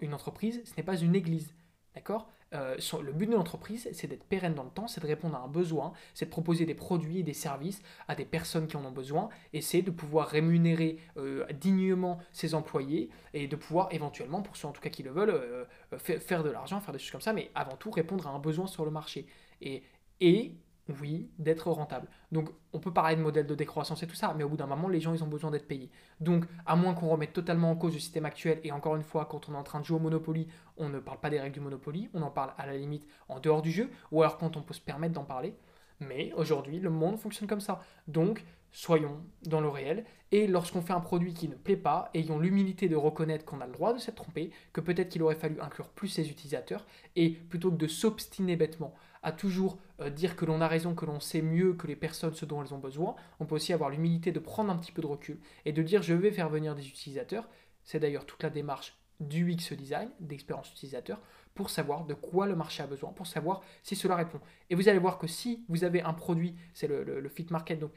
Une 0.00 0.14
entreprise, 0.14 0.62
ce 0.64 0.74
n'est 0.76 0.84
pas 0.84 0.96
une 0.96 1.16
église. 1.16 1.52
D'accord? 1.96 2.30
Euh, 2.54 2.76
le 3.02 3.12
but 3.12 3.26
de 3.26 3.32
l'entreprise, 3.32 3.88
c'est 3.92 4.06
d'être 4.06 4.24
pérenne 4.24 4.54
dans 4.54 4.64
le 4.64 4.70
temps, 4.70 4.86
c'est 4.86 5.00
de 5.00 5.06
répondre 5.06 5.36
à 5.36 5.40
un 5.40 5.48
besoin, 5.48 5.92
c'est 6.14 6.26
de 6.26 6.30
proposer 6.30 6.66
des 6.66 6.74
produits 6.74 7.20
et 7.20 7.22
des 7.22 7.34
services 7.34 7.82
à 8.08 8.14
des 8.14 8.24
personnes 8.24 8.66
qui 8.66 8.76
en 8.76 8.84
ont 8.84 8.92
besoin, 8.92 9.28
et 9.52 9.60
c'est 9.60 9.82
de 9.82 9.90
pouvoir 9.90 10.28
rémunérer 10.28 10.98
euh, 11.16 11.46
dignement 11.52 12.18
ses 12.32 12.54
employés 12.54 13.10
et 13.34 13.46
de 13.46 13.56
pouvoir 13.56 13.88
éventuellement, 13.92 14.42
pour 14.42 14.56
ceux 14.56 14.68
en 14.68 14.72
tout 14.72 14.82
cas 14.82 14.90
qui 14.90 15.02
le 15.02 15.10
veulent, 15.10 15.30
euh, 15.30 15.64
faire 15.98 16.42
de 16.42 16.50
l'argent, 16.50 16.80
faire 16.80 16.92
des 16.92 16.98
choses 16.98 17.12
comme 17.12 17.20
ça, 17.20 17.32
mais 17.32 17.50
avant 17.54 17.76
tout 17.76 17.90
répondre 17.90 18.26
à 18.26 18.30
un 18.30 18.38
besoin 18.38 18.66
sur 18.66 18.84
le 18.84 18.90
marché. 18.90 19.26
Et, 19.60 19.82
et 20.20 20.54
oui, 21.00 21.30
d'être 21.38 21.70
rentable. 21.70 22.08
Donc 22.32 22.50
on 22.72 22.80
peut 22.80 22.92
parler 22.92 23.16
de 23.16 23.20
modèle 23.20 23.46
de 23.46 23.54
décroissance 23.54 24.02
et 24.02 24.06
tout 24.06 24.14
ça, 24.14 24.34
mais 24.36 24.44
au 24.44 24.48
bout 24.48 24.56
d'un 24.56 24.66
moment, 24.66 24.88
les 24.88 25.00
gens, 25.00 25.14
ils 25.14 25.22
ont 25.22 25.28
besoin 25.28 25.50
d'être 25.50 25.68
payés. 25.68 25.90
Donc 26.20 26.44
à 26.66 26.76
moins 26.76 26.94
qu'on 26.94 27.08
remette 27.08 27.32
totalement 27.32 27.70
en 27.70 27.76
cause 27.76 27.94
le 27.94 28.00
système 28.00 28.24
actuel, 28.24 28.60
et 28.64 28.72
encore 28.72 28.96
une 28.96 29.02
fois, 29.02 29.26
quand 29.26 29.48
on 29.48 29.54
est 29.54 29.56
en 29.56 29.62
train 29.62 29.80
de 29.80 29.84
jouer 29.84 29.96
au 29.96 30.00
Monopoly, 30.00 30.48
on 30.76 30.88
ne 30.88 30.98
parle 30.98 31.20
pas 31.20 31.30
des 31.30 31.40
règles 31.40 31.54
du 31.54 31.60
Monopoly, 31.60 32.10
on 32.14 32.22
en 32.22 32.30
parle 32.30 32.52
à 32.58 32.66
la 32.66 32.76
limite 32.76 33.06
en 33.28 33.38
dehors 33.38 33.62
du 33.62 33.70
jeu, 33.70 33.90
ou 34.10 34.22
alors 34.22 34.38
quand 34.38 34.56
on 34.56 34.62
peut 34.62 34.74
se 34.74 34.80
permettre 34.80 35.14
d'en 35.14 35.24
parler. 35.24 35.54
Mais 36.00 36.32
aujourd'hui, 36.32 36.80
le 36.80 36.90
monde 36.90 37.18
fonctionne 37.18 37.48
comme 37.48 37.60
ça. 37.60 37.80
Donc 38.08 38.44
soyons 38.72 39.22
dans 39.44 39.60
le 39.60 39.68
réel. 39.68 40.04
Et 40.32 40.46
lorsqu'on 40.46 40.80
fait 40.80 40.94
un 40.94 41.00
produit 41.00 41.34
qui 41.34 41.46
ne 41.46 41.54
plaît 41.54 41.76
pas, 41.76 42.10
ayons 42.14 42.38
l'humilité 42.38 42.88
de 42.88 42.96
reconnaître 42.96 43.44
qu'on 43.44 43.60
a 43.60 43.66
le 43.66 43.72
droit 43.72 43.92
de 43.92 43.98
s'être 43.98 44.16
trompé, 44.16 44.50
que 44.72 44.80
peut-être 44.80 45.10
qu'il 45.10 45.22
aurait 45.22 45.34
fallu 45.34 45.60
inclure 45.60 45.90
plus 45.90 46.08
ses 46.08 46.30
utilisateurs, 46.30 46.86
et 47.14 47.30
plutôt 47.30 47.70
que 47.70 47.76
de 47.76 47.86
s'obstiner 47.86 48.56
bêtement 48.56 48.94
à 49.22 49.30
toujours 49.30 49.78
dire 50.10 50.36
que 50.36 50.44
l'on 50.44 50.60
a 50.60 50.68
raison, 50.68 50.94
que 50.94 51.04
l'on 51.04 51.20
sait 51.20 51.42
mieux 51.42 51.74
que 51.74 51.86
les 51.86 51.96
personnes 51.96 52.34
ce 52.34 52.44
dont 52.44 52.62
elles 52.62 52.74
ont 52.74 52.78
besoin, 52.78 53.14
on 53.40 53.46
peut 53.46 53.54
aussi 53.54 53.72
avoir 53.72 53.90
l'humilité 53.90 54.32
de 54.32 54.38
prendre 54.38 54.70
un 54.70 54.76
petit 54.76 54.92
peu 54.92 55.02
de 55.02 55.06
recul 55.06 55.38
et 55.64 55.72
de 55.72 55.82
dire 55.82 56.02
je 56.02 56.14
vais 56.14 56.30
faire 56.30 56.48
venir 56.48 56.74
des 56.74 56.86
utilisateurs. 56.88 57.48
C'est 57.84 57.98
d'ailleurs 57.98 58.26
toute 58.26 58.42
la 58.42 58.50
démarche 58.50 58.96
du 59.20 59.52
UX 59.52 59.74
design, 59.76 60.10
d'expérience 60.20 60.70
utilisateur, 60.70 61.20
pour 61.54 61.70
savoir 61.70 62.04
de 62.06 62.14
quoi 62.14 62.46
le 62.46 62.56
marché 62.56 62.82
a 62.82 62.86
besoin, 62.86 63.12
pour 63.12 63.26
savoir 63.26 63.62
si 63.82 63.94
cela 63.94 64.16
répond. 64.16 64.40
Et 64.70 64.74
vous 64.74 64.88
allez 64.88 64.98
voir 64.98 65.18
que 65.18 65.26
si 65.26 65.64
vous 65.68 65.84
avez 65.84 66.02
un 66.02 66.14
produit, 66.14 66.56
c'est 66.74 66.88
le, 66.88 67.28
fit 67.28 67.46
market, 67.50 67.78
donc 67.78 67.92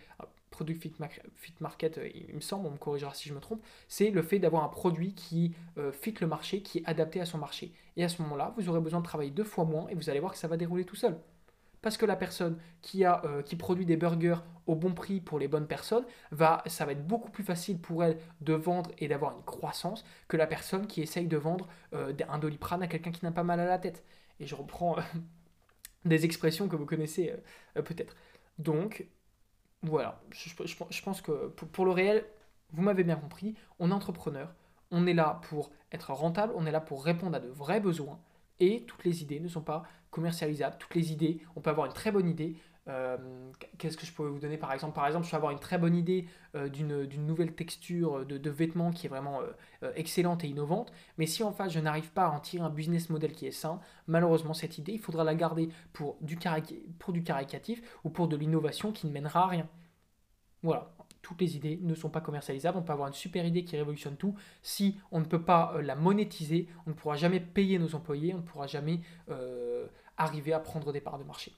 produit 0.52 0.76
fit, 0.76 0.94
market, 1.60 1.98
euh, 1.98 2.10
il 2.14 2.34
me 2.34 2.40
semble, 2.40 2.68
on 2.68 2.72
me 2.72 2.78
corrigera 2.78 3.14
si 3.14 3.28
je 3.28 3.34
me 3.34 3.40
trompe, 3.40 3.62
c'est 3.90 4.10
le 4.10 4.22
fait 4.22 4.40
d'avoir 4.40 4.64
un 4.64 4.70
produit 4.70 5.14
qui 5.14 5.54
euh, 5.78 5.92
fit 5.92 6.14
le 6.22 6.28
marché, 6.28 6.62
qui 6.62 6.80
est 6.80 6.86
adapté 6.86 7.20
à 7.20 7.26
son 7.26 7.38
marché. 7.38 7.74
Et 7.98 8.04
à 8.04 8.10
ce 8.10 8.22
moment-là, 8.22 8.54
vous 8.58 8.70
aurez 8.70 8.80
besoin 8.80 9.00
de 9.00 9.06
travailler 9.06 9.32
deux 9.32 9.44
fois 9.44 9.66
moins 9.66 9.88
et 9.90 9.96
vous 9.96 10.10
allez 10.10 10.20
voir 10.20 10.32
que 10.32 10.38
ça 10.38 10.48
va 10.48 10.56
dérouler 10.56 10.86
tout 10.86 10.96
seul. 10.96 11.18
Parce 11.86 11.98
que 11.98 12.08
la 12.08 12.16
personne 12.16 12.58
qui, 12.82 13.06
a, 13.06 13.22
euh, 13.26 13.44
qui 13.44 13.56
produit 13.56 13.86
des 13.86 13.96
burgers 13.96 14.38
au 14.66 14.74
bon 14.74 14.96
prix 14.96 15.22
pour 15.22 15.38
les 15.38 15.48
bonnes 15.48 15.68
personnes, 15.68 16.04
va, 16.32 16.64
ça 16.66 16.84
va 16.84 16.94
être 16.94 17.06
beaucoup 17.06 17.30
plus 17.30 17.44
facile 17.44 17.78
pour 17.80 18.04
elle 18.04 18.18
de 18.42 18.54
vendre 18.54 18.90
et 18.98 19.08
d'avoir 19.08 19.38
une 19.38 19.44
croissance 19.44 20.04
que 20.28 20.36
la 20.36 20.48
personne 20.48 20.88
qui 20.88 21.04
essaye 21.04 21.28
de 21.28 21.38
vendre 21.38 21.68
un 21.94 22.40
doliprane 22.40 22.82
à 22.82 22.88
quelqu'un 22.88 23.12
qui 23.12 23.24
n'a 23.24 23.32
pas 23.32 23.44
mal 23.44 23.60
à 23.60 23.66
la 23.66 23.78
tête. 23.78 24.04
Et 24.40 24.48
je 24.48 24.56
reprends 24.56 24.96
des 26.06 26.26
expressions 26.26 26.68
que 26.68 26.76
vous 26.76 26.88
connaissez 26.88 27.36
peut-être. 27.76 28.16
Donc, 28.58 29.06
voilà, 29.84 30.24
je, 30.32 31.02
pense 31.04 31.22
que 31.22 31.50
pour, 31.50 31.86
le 31.86 31.92
réel, 31.92 32.26
vous 32.72 32.82
m'avez 32.82 33.04
bien 33.04 33.16
compris, 33.16 33.54
on 33.78 33.92
est 33.92 33.94
entrepreneur, 33.94 34.56
on 34.90 35.06
est 35.06 35.14
là 35.14 35.40
pour 35.50 35.70
être 35.92 36.14
rentable, 36.14 36.52
on 36.56 36.66
est 36.66 36.72
là 36.72 36.82
pour 36.82 37.06
répondre 37.06 37.36
à 37.36 37.40
de 37.40 37.50
vrais 37.50 37.80
besoins, 37.80 38.20
et 38.60 38.84
toutes 38.84 39.04
les 39.04 39.22
idées 39.22 39.40
ne 39.40 39.48
sont 39.48 39.62
pas 39.62 39.84
commercialisables. 40.12 40.78
Toutes 40.80 40.96
les 40.96 41.12
idées, 41.12 41.42
on 41.56 41.62
peut 41.62 41.70
avoir 41.70 41.88
une 41.88 41.94
très 41.94 42.12
bonne 42.12 42.30
idée, 42.30 42.56
euh, 42.88 43.18
qu'est-ce 43.80 43.98
que 43.98 44.06
je 44.06 44.12
pourrais 44.12 44.30
vous 44.30 44.40
donner 44.40 44.58
par 44.58 44.72
exemple? 44.72 44.94
Par 44.94 45.08
exemple, 45.08 45.26
je 45.26 45.32
peux 45.32 45.38
avoir 45.38 45.52
une 45.52 45.60
très 45.60 45.78
bonne 45.80 45.96
idée 45.96 46.28
euh, 46.56 46.70
d'une 46.70 47.26
nouvelle 47.26 47.54
texture 47.56 48.26
de, 48.26 48.50
vêtements 48.50 48.92
qui 48.92 49.08
est 49.08 49.10
vraiment 49.10 49.42
euh, 49.42 49.92
excellente 49.96 50.44
et 50.44 50.48
innovante, 50.48 50.94
mais 51.18 51.26
si 51.26 51.42
en 51.42 51.52
face 51.52 51.74
je 51.74 51.80
n'arrive 51.80 52.12
pas 52.12 52.26
à 52.26 52.30
en 52.30 52.40
tirer 52.40 52.64
un 52.64 52.70
business 52.70 53.10
model 53.10 53.32
qui 53.32 53.48
est 53.48 53.52
sain, 53.52 53.80
malheureusement 54.08 54.54
cette 54.54 54.78
idée, 54.78 54.94
il 54.94 55.00
faudra 55.00 55.24
la 55.24 55.34
garder 55.34 55.70
pour 55.94 56.18
du, 56.22 56.38
pour 57.00 57.12
du 57.14 57.24
caricatif 57.24 57.82
ou 58.04 58.10
pour 58.10 58.28
de 58.28 58.36
l'innovation 58.36 58.92
qui 58.92 59.08
ne 59.08 59.12
mènera 59.12 59.46
à 59.46 59.48
rien. 59.48 59.68
Voilà, 60.62 60.95
toutes 61.26 61.42
les 61.42 61.56
idées 61.56 61.80
ne 61.82 61.96
sont 61.96 62.10
pas 62.10 62.22
commercialisables. 62.22 62.78
On 62.78 62.84
peut 62.84 62.94
avoir 62.94 63.08
une 63.08 63.16
super 63.16 63.46
idée 63.46 63.64
qui 63.64 63.76
révolutionne 63.76 64.16
tout. 64.16 64.36
Si 64.62 65.00
on 65.12 65.20
ne 65.20 65.26
peut 65.26 65.42
pas 65.42 65.76
la 65.82 65.96
monétiser, 65.96 66.68
on 66.86 66.92
ne 66.92 66.96
pourra 66.96 67.16
jamais 67.16 67.40
payer 67.40 67.80
nos 67.80 67.96
employés, 67.96 68.36
on 68.36 68.38
ne 68.38 68.44
pourra 68.44 68.68
jamais 68.68 69.00
arriver 70.18 70.54
à 70.54 70.60
prendre 70.60 70.94
des 70.94 71.02
parts 71.02 71.18
de 71.18 71.24
marché 71.24 71.52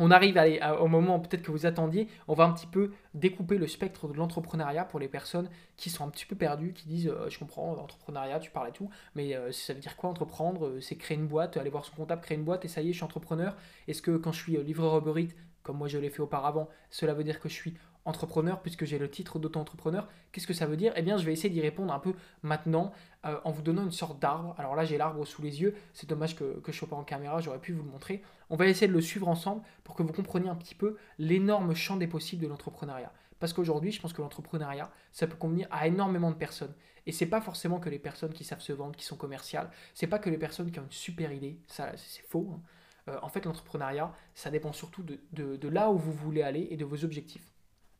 on 0.00 0.10
arrive 0.10 0.38
à, 0.38 0.80
au 0.80 0.88
moment 0.88 1.20
peut-être 1.20 1.42
que 1.42 1.50
vous 1.50 1.66
attendiez, 1.66 2.08
on 2.26 2.34
va 2.34 2.44
un 2.44 2.52
petit 2.52 2.66
peu 2.66 2.90
découper 3.12 3.58
le 3.58 3.66
spectre 3.66 4.08
de 4.08 4.14
l'entrepreneuriat 4.14 4.84
pour 4.86 4.98
les 4.98 5.08
personnes 5.08 5.48
qui 5.76 5.90
sont 5.90 6.04
un 6.04 6.08
petit 6.08 6.24
peu 6.24 6.36
perdues, 6.36 6.72
qui 6.72 6.88
disent 6.88 7.08
euh, 7.08 7.28
je 7.28 7.38
comprends, 7.38 7.70
entrepreneuriat, 7.72 8.40
tu 8.40 8.50
parles 8.50 8.70
et 8.70 8.72
tout, 8.72 8.88
mais 9.14 9.36
euh, 9.36 9.52
ça 9.52 9.74
veut 9.74 9.80
dire 9.80 9.96
quoi 9.96 10.08
entreprendre? 10.08 10.66
Euh, 10.66 10.80
C'est 10.80 10.96
créer 10.96 11.18
une 11.18 11.26
boîte, 11.26 11.58
aller 11.58 11.70
voir 11.70 11.84
son 11.84 11.94
comptable, 11.94 12.22
créer 12.22 12.38
une 12.38 12.44
boîte 12.44 12.64
et 12.64 12.68
ça 12.68 12.80
y 12.80 12.88
est, 12.88 12.92
je 12.92 12.96
suis 12.96 13.04
entrepreneur. 13.04 13.54
Est-ce 13.88 14.00
que 14.00 14.16
quand 14.16 14.32
je 14.32 14.40
suis 14.40 14.56
livreur 14.64 14.96
Uber 15.06 15.28
comme 15.62 15.76
moi 15.76 15.88
je 15.88 15.98
l'ai 15.98 16.08
fait 16.08 16.22
auparavant, 16.22 16.68
cela 16.88 17.12
veut 17.12 17.22
dire 17.22 17.38
que 17.38 17.50
je 17.50 17.54
suis 17.54 17.74
entrepreneur 18.10 18.60
puisque 18.60 18.84
j'ai 18.84 18.98
le 18.98 19.08
titre 19.08 19.38
d'auto-entrepreneur. 19.38 20.06
Qu'est-ce 20.32 20.46
que 20.46 20.52
ça 20.52 20.66
veut 20.66 20.76
dire? 20.76 20.92
Eh 20.96 21.02
bien, 21.02 21.16
je 21.16 21.24
vais 21.24 21.32
essayer 21.32 21.48
d'y 21.48 21.62
répondre 21.62 21.92
un 21.92 21.98
peu 21.98 22.12
maintenant 22.42 22.92
euh, 23.24 23.40
en 23.44 23.50
vous 23.50 23.62
donnant 23.62 23.84
une 23.84 23.90
sorte 23.92 24.20
d'arbre. 24.20 24.54
Alors 24.58 24.74
là, 24.74 24.84
j'ai 24.84 24.98
l'arbre 24.98 25.24
sous 25.24 25.40
les 25.40 25.62
yeux. 25.62 25.74
C'est 25.94 26.08
dommage 26.08 26.36
que, 26.36 26.60
que 26.60 26.72
je 26.72 26.76
ne 26.76 26.78
sois 26.80 26.88
pas 26.88 26.96
en 26.96 27.04
caméra, 27.04 27.40
j'aurais 27.40 27.58
pu 27.58 27.72
vous 27.72 27.82
le 27.82 27.90
montrer. 27.90 28.22
On 28.50 28.56
va 28.56 28.66
essayer 28.66 28.88
de 28.88 28.92
le 28.92 29.00
suivre 29.00 29.28
ensemble 29.28 29.62
pour 29.84 29.94
que 29.94 30.02
vous 30.02 30.12
compreniez 30.12 30.50
un 30.50 30.56
petit 30.56 30.74
peu 30.74 30.96
l'énorme 31.18 31.74
champ 31.74 31.96
des 31.96 32.06
possibles 32.06 32.42
de 32.42 32.48
l'entrepreneuriat. 32.48 33.12
Parce 33.38 33.54
qu'aujourd'hui, 33.54 33.90
je 33.90 34.00
pense 34.00 34.12
que 34.12 34.20
l'entrepreneuriat, 34.20 34.90
ça 35.12 35.26
peut 35.26 35.36
convenir 35.36 35.66
à 35.70 35.86
énormément 35.86 36.30
de 36.30 36.36
personnes. 36.36 36.74
Et 37.06 37.12
c'est 37.12 37.26
pas 37.26 37.40
forcément 37.40 37.80
que 37.80 37.88
les 37.88 37.98
personnes 37.98 38.32
qui 38.32 38.44
savent 38.44 38.60
se 38.60 38.72
vendre, 38.72 38.94
qui 38.94 39.04
sont 39.04 39.16
commerciales. 39.16 39.70
C'est 39.94 40.06
pas 40.06 40.18
que 40.18 40.28
les 40.28 40.36
personnes 40.36 40.70
qui 40.70 40.78
ont 40.78 40.84
une 40.84 40.90
super 40.90 41.32
idée. 41.32 41.58
Ça, 41.66 41.92
c'est 41.96 42.22
faux. 42.22 42.50
Hein. 42.52 42.60
Euh, 43.08 43.18
en 43.22 43.28
fait, 43.28 43.44
l'entrepreneuriat, 43.44 44.12
ça 44.34 44.50
dépend 44.50 44.72
surtout 44.72 45.02
de, 45.02 45.68
là 45.68 45.90
où 45.90 45.98
vous 45.98 46.12
voulez 46.12 46.42
aller 46.42 46.68
et 46.70 46.76
de 46.76 46.84
vos 46.84 47.04
objectifs. 47.04 47.50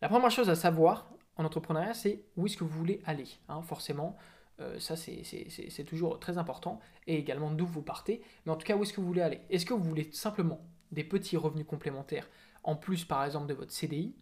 La 0.03 0.09
première 0.09 0.31
chose 0.31 0.49
à 0.49 0.55
savoir 0.55 1.11
en 1.37 1.45
entrepreneuriat, 1.45 1.93
c'est 1.93 2.23
où 2.37 2.47
est-ce 2.47 2.57
que 2.57 2.65
vous 2.65 2.79
voulez 2.79 3.03
aller. 3.05 3.27
Hein, 3.49 3.61
forcément, 3.63 4.17
euh, 4.61 4.79
ça 4.79 4.97
c'est 4.97 5.85
toujours 5.85 6.19
très 6.19 6.39
important. 6.39 6.81
Et 7.07 7.17
également 7.17 7.51
d'où 7.51 7.67
vous 7.67 7.83
partez. 7.83 8.23
Mais 8.45 8.53
en 8.53 8.57
tout 8.57 8.67
cas, 8.67 8.77
où 8.77 8.83
est-ce 8.83 8.95
que 8.95 9.01
vous 9.01 9.07
voulez 9.07 9.21
aller? 9.21 9.41
Est-ce 9.51 9.67
que 9.67 9.75
vous 9.75 9.85
voulez 9.85 10.09
simplement 10.13 10.61
des 10.91 11.05
petits 11.05 11.37
revenus 11.37 11.67
complémentaires 11.67 12.29
en 12.63 12.77
plus, 12.77 13.05
par 13.05 13.25
exemple, 13.25 13.47
de 13.47 13.55
votre 13.55 13.73
CDI 13.73 14.15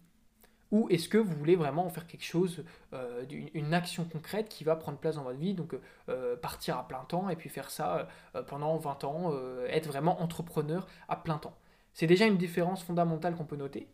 ou 0.71 0.87
est-ce 0.91 1.09
que 1.09 1.17
vous 1.17 1.35
voulez 1.35 1.57
vraiment 1.57 1.87
en 1.87 1.89
faire 1.89 2.07
quelque 2.07 2.27
chose, 2.27 2.63
euh, 2.93 3.25
une 3.55 3.73
action 3.73 4.05
concrète 4.05 4.51
qui 4.51 4.65
va 4.65 4.77
prendre 4.77 4.99
place 4.99 5.15
dans 5.15 5.23
votre 5.23 5.39
vie, 5.39 5.55
donc 5.55 5.75
euh, 6.11 6.37
partir 6.37 6.77
à 6.77 6.87
plein 6.87 7.05
temps 7.05 7.31
et 7.31 7.37
puis 7.37 7.49
faire 7.49 7.71
ça 7.71 8.07
pendant 8.49 8.77
20 8.77 9.05
ans, 9.05 9.33
être 9.69 9.87
vraiment 9.87 10.21
entrepreneur 10.21 10.87
à 11.09 11.17
plein 11.17 11.39
temps 11.39 11.57
C'est 11.95 12.07
déjà 12.07 12.27
une 12.27 12.37
différence 12.37 12.83
fondamentale 12.85 13.35
qu'on 13.35 13.47
peut 13.47 13.57
noter. 13.57 13.89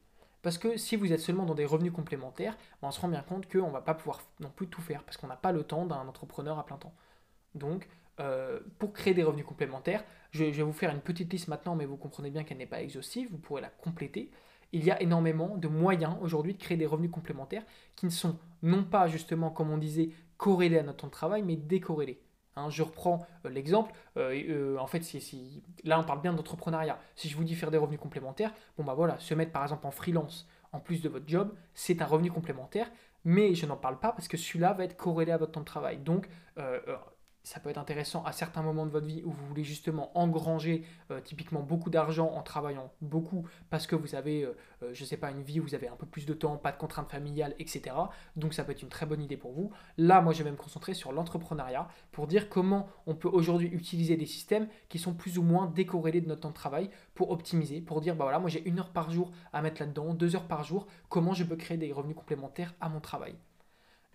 Parce 0.45 0.59
que 0.59 0.77
si 0.77 0.95
vous 0.95 1.13
êtes 1.13 1.21
seulement 1.21 1.47
dans 1.47 1.55
des 1.55 1.65
revenus 1.65 1.93
complémentaires, 1.93 2.57
on 2.83 2.91
se 2.91 3.01
rend 3.01 3.09
bien 3.09 3.23
compte 3.23 3.51
qu'on 3.51 3.69
ne 3.69 3.73
va 3.73 3.81
pas 3.81 3.95
pouvoir 3.95 4.21
non 4.41 4.51
plus 4.55 4.69
tout 4.69 4.83
faire 4.83 5.03
parce 5.03 5.17
qu'on 5.17 5.27
n'a 5.27 5.37
pas 5.37 5.53
le 5.53 5.65
temps 5.65 5.87
d'un 5.87 6.07
entrepreneur 6.07 6.59
à 6.59 6.67
plein 6.67 6.77
temps. 6.77 6.93
Donc, 7.55 7.89
pour 8.79 8.93
créer 8.93 9.15
des 9.15 9.23
revenus 9.23 9.47
complémentaires, 9.47 10.05
je, 10.33 10.45
vais 10.45 10.63
vous 10.63 10.75
faire 10.75 10.91
une 10.91 11.01
petite 11.01 11.33
liste 11.33 11.49
maintenant, 11.49 11.75
mais 11.77 11.87
vous 11.87 11.97
comprenez 11.97 12.31
bien 12.31 12.45
qu'elle 12.45 12.59
n'est 12.59 12.67
pas 12.67 12.83
exhaustive, 12.83 13.31
vous 13.31 13.39
pourrez 13.39 13.63
la 13.63 13.71
compléter 13.71 14.31
il 14.75 14.85
y 14.85 14.91
a 14.91 15.01
énormément 15.01 15.57
de 15.57 15.69
moyens 15.69 16.17
aujourd'hui 16.21 16.53
de 16.53 16.59
créer 16.59 16.77
des 16.77 16.85
revenus 16.85 17.11
complémentaires 17.11 17.63
qui 17.95 18.07
ne 18.07 18.11
sont 18.11 18.37
non 18.63 18.83
pas 18.83 19.07
justement, 19.07 19.51
comme 19.51 19.71
on 19.71 19.79
disait, 19.79 20.11
corrélés 20.37 20.79
à 20.79 20.83
notre 20.83 20.99
temps 20.99 21.07
de 21.07 21.13
travail, 21.13 21.43
mais 21.43 21.55
décorrélés. 21.55 22.21
Hein, 22.57 22.71
je 22.71 22.83
reprends 22.83 23.27
euh, 23.45 23.51
l'exemple. 23.51 23.93
Euh, 24.17 24.41
euh, 24.49 24.79
en 24.79 24.87
fait, 24.87 25.03
si, 25.03 25.63
là, 25.85 25.99
on 25.99 26.05
parle 26.05 26.21
bien 26.21 26.33
d'entrepreneuriat. 26.33 26.99
Si 27.17 27.29
je 27.29 27.37
vous 27.37 27.45
dis 27.45 27.55
faire 27.55 27.71
des 27.71 27.79
revenus 27.79 28.01
complémentaires, 28.01 28.53
bon 28.79 28.85
bah 28.85 28.95
voilà, 28.95 29.19
se 29.19 29.35
mettre 29.35 29.53
par 29.53 29.63
exemple 29.63 29.87
en 29.87 29.91
freelance 29.91 30.49
en 30.73 30.81
plus 30.81 31.03
de 31.03 31.09
votre 31.09 31.29
job, 31.29 31.55
c'est 31.75 32.03
un 32.03 32.07
revenu 32.07 32.31
complémentaire. 32.31 32.91
Mais 33.25 33.55
je 33.55 33.65
n'en 33.65 33.77
parle 33.77 33.99
pas 33.99 34.13
parce 34.13 34.29
que 34.29 34.37
celui-là 34.37 34.75
va 34.75 34.85
être 34.85 34.97
corrélé 34.97 35.33
à 35.33 35.39
votre 35.39 35.53
temps 35.53 35.61
de 35.61 35.65
travail. 35.65 35.99
Donc, 35.99 36.29
ça 37.45 37.61
peut 37.61 37.69
être 37.69 37.79
intéressant 37.79 38.25
à 38.25 38.33
certains 38.33 38.63
moments 38.63 38.87
de 38.87 38.91
votre 38.91 39.07
vie 39.07 39.23
où 39.25 39.31
vous 39.31 39.47
voulez 39.47 39.65
justement 39.65 40.11
engranger 40.19 40.85
euh, 41.11 41.21
typiquement 41.21 41.61
beaucoup 41.61 41.91
d'argent 41.91 42.33
en 42.33 42.43
travaillant 42.43 42.91
beaucoup 43.03 43.47
parce 43.69 43.87
que 43.87 43.95
vous 43.95 44.15
avez, 44.15 44.45
euh, 44.45 44.57
euh, 44.83 44.91
je 44.95 45.03
ne 45.03 45.07
sais 45.07 45.19
pas, 45.19 45.31
une 45.31 45.43
vie 45.43 45.61
où 45.61 45.63
vous 45.63 45.75
avez 45.75 45.87
un 45.87 45.97
peu 45.97 46.07
plus 46.07 46.25
de 46.25 46.33
temps, 46.33 46.57
pas 46.57 46.73
de 46.73 46.79
contraintes 46.79 47.11
familiales, 47.11 47.55
etc. 47.59 47.95
Donc 48.37 48.55
ça 48.55 48.65
peut 48.65 48.73
être 48.73 48.83
une 48.83 48.89
très 48.89 49.05
bonne 49.05 49.23
idée 49.23 49.37
pour 49.37 49.53
vous. 49.53 49.71
Là, 49.99 50.23
moi, 50.23 50.33
je 50.33 50.43
vais 50.43 50.51
me 50.51 50.57
concentrer 50.57 50.95
sur 50.95 51.13
l'entrepreneuriat 51.13 51.87
pour 52.13 52.27
dire 52.27 52.49
comment 52.49 52.89
on 53.07 53.15
peut 53.15 53.29
aujourd'hui 53.29 53.69
utiliser 53.69 54.17
des 54.17 54.27
systèmes 54.27 54.67
qui 54.89 54.99
sont 54.99 55.13
plus 55.13 55.37
ou 55.37 55.43
moins 55.43 55.67
décorrélés 55.67 56.23
de 56.23 56.29
notre 56.29 56.41
temps 56.41 56.49
de 56.49 56.55
travail 56.55 56.89
pour 57.15 57.31
optimiser, 57.31 57.83
pour 57.83 58.01
dire, 58.01 58.17
bah 58.17 58.25
voilà, 58.25 58.39
moi 58.39 58.49
j'ai 58.49 58.67
une 58.67 58.79
heure 58.79 58.91
par 58.91 59.11
jour 59.11 59.33
à 59.53 59.61
mettre 59.61 59.83
là-dedans, 59.83 60.15
deux 60.15 60.35
heures 60.35 60.49
par 60.49 60.65
jour, 60.65 60.87
comment 61.11 61.35
je 61.35 61.45
peux 61.45 61.57
créer 61.57 61.77
des 61.77 61.93
revenus 61.93 62.17
complémentaires 62.17 62.75
à 62.81 62.89
mon 62.89 63.01
travail 63.01 63.35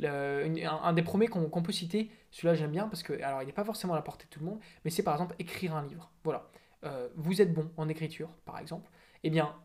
un, 0.07 0.93
des 0.93 1.03
premiers 1.03 1.27
qu'on 1.27 1.61
peut 1.61 1.71
citer, 1.71 2.09
celui-là 2.31 2.55
j'aime 2.55 2.71
bien 2.71 2.87
parce 2.87 3.03
que, 3.03 3.13
alors 3.21 3.41
il 3.41 3.45
n'est 3.45 3.53
pas 3.53 3.63
forcément 3.63 3.93
à 3.93 3.95
la 3.95 4.01
portée 4.01 4.25
de 4.25 4.29
tout 4.29 4.39
le 4.39 4.45
monde, 4.45 4.59
mais 4.85 4.91
c'est 4.91 5.03
par 5.03 5.13
exemple 5.13 5.35
écrire 5.39 5.75
un 5.75 5.85
livre. 5.85 6.11
Voilà. 6.23 6.49
Euh, 6.85 7.09
vous 7.15 7.41
êtes 7.41 7.53
bon 7.53 7.69
en 7.77 7.89
écriture, 7.89 8.29
par 8.45 8.59
exemple. 8.59 8.89
Eh 9.23 9.29
bien, 9.29 9.55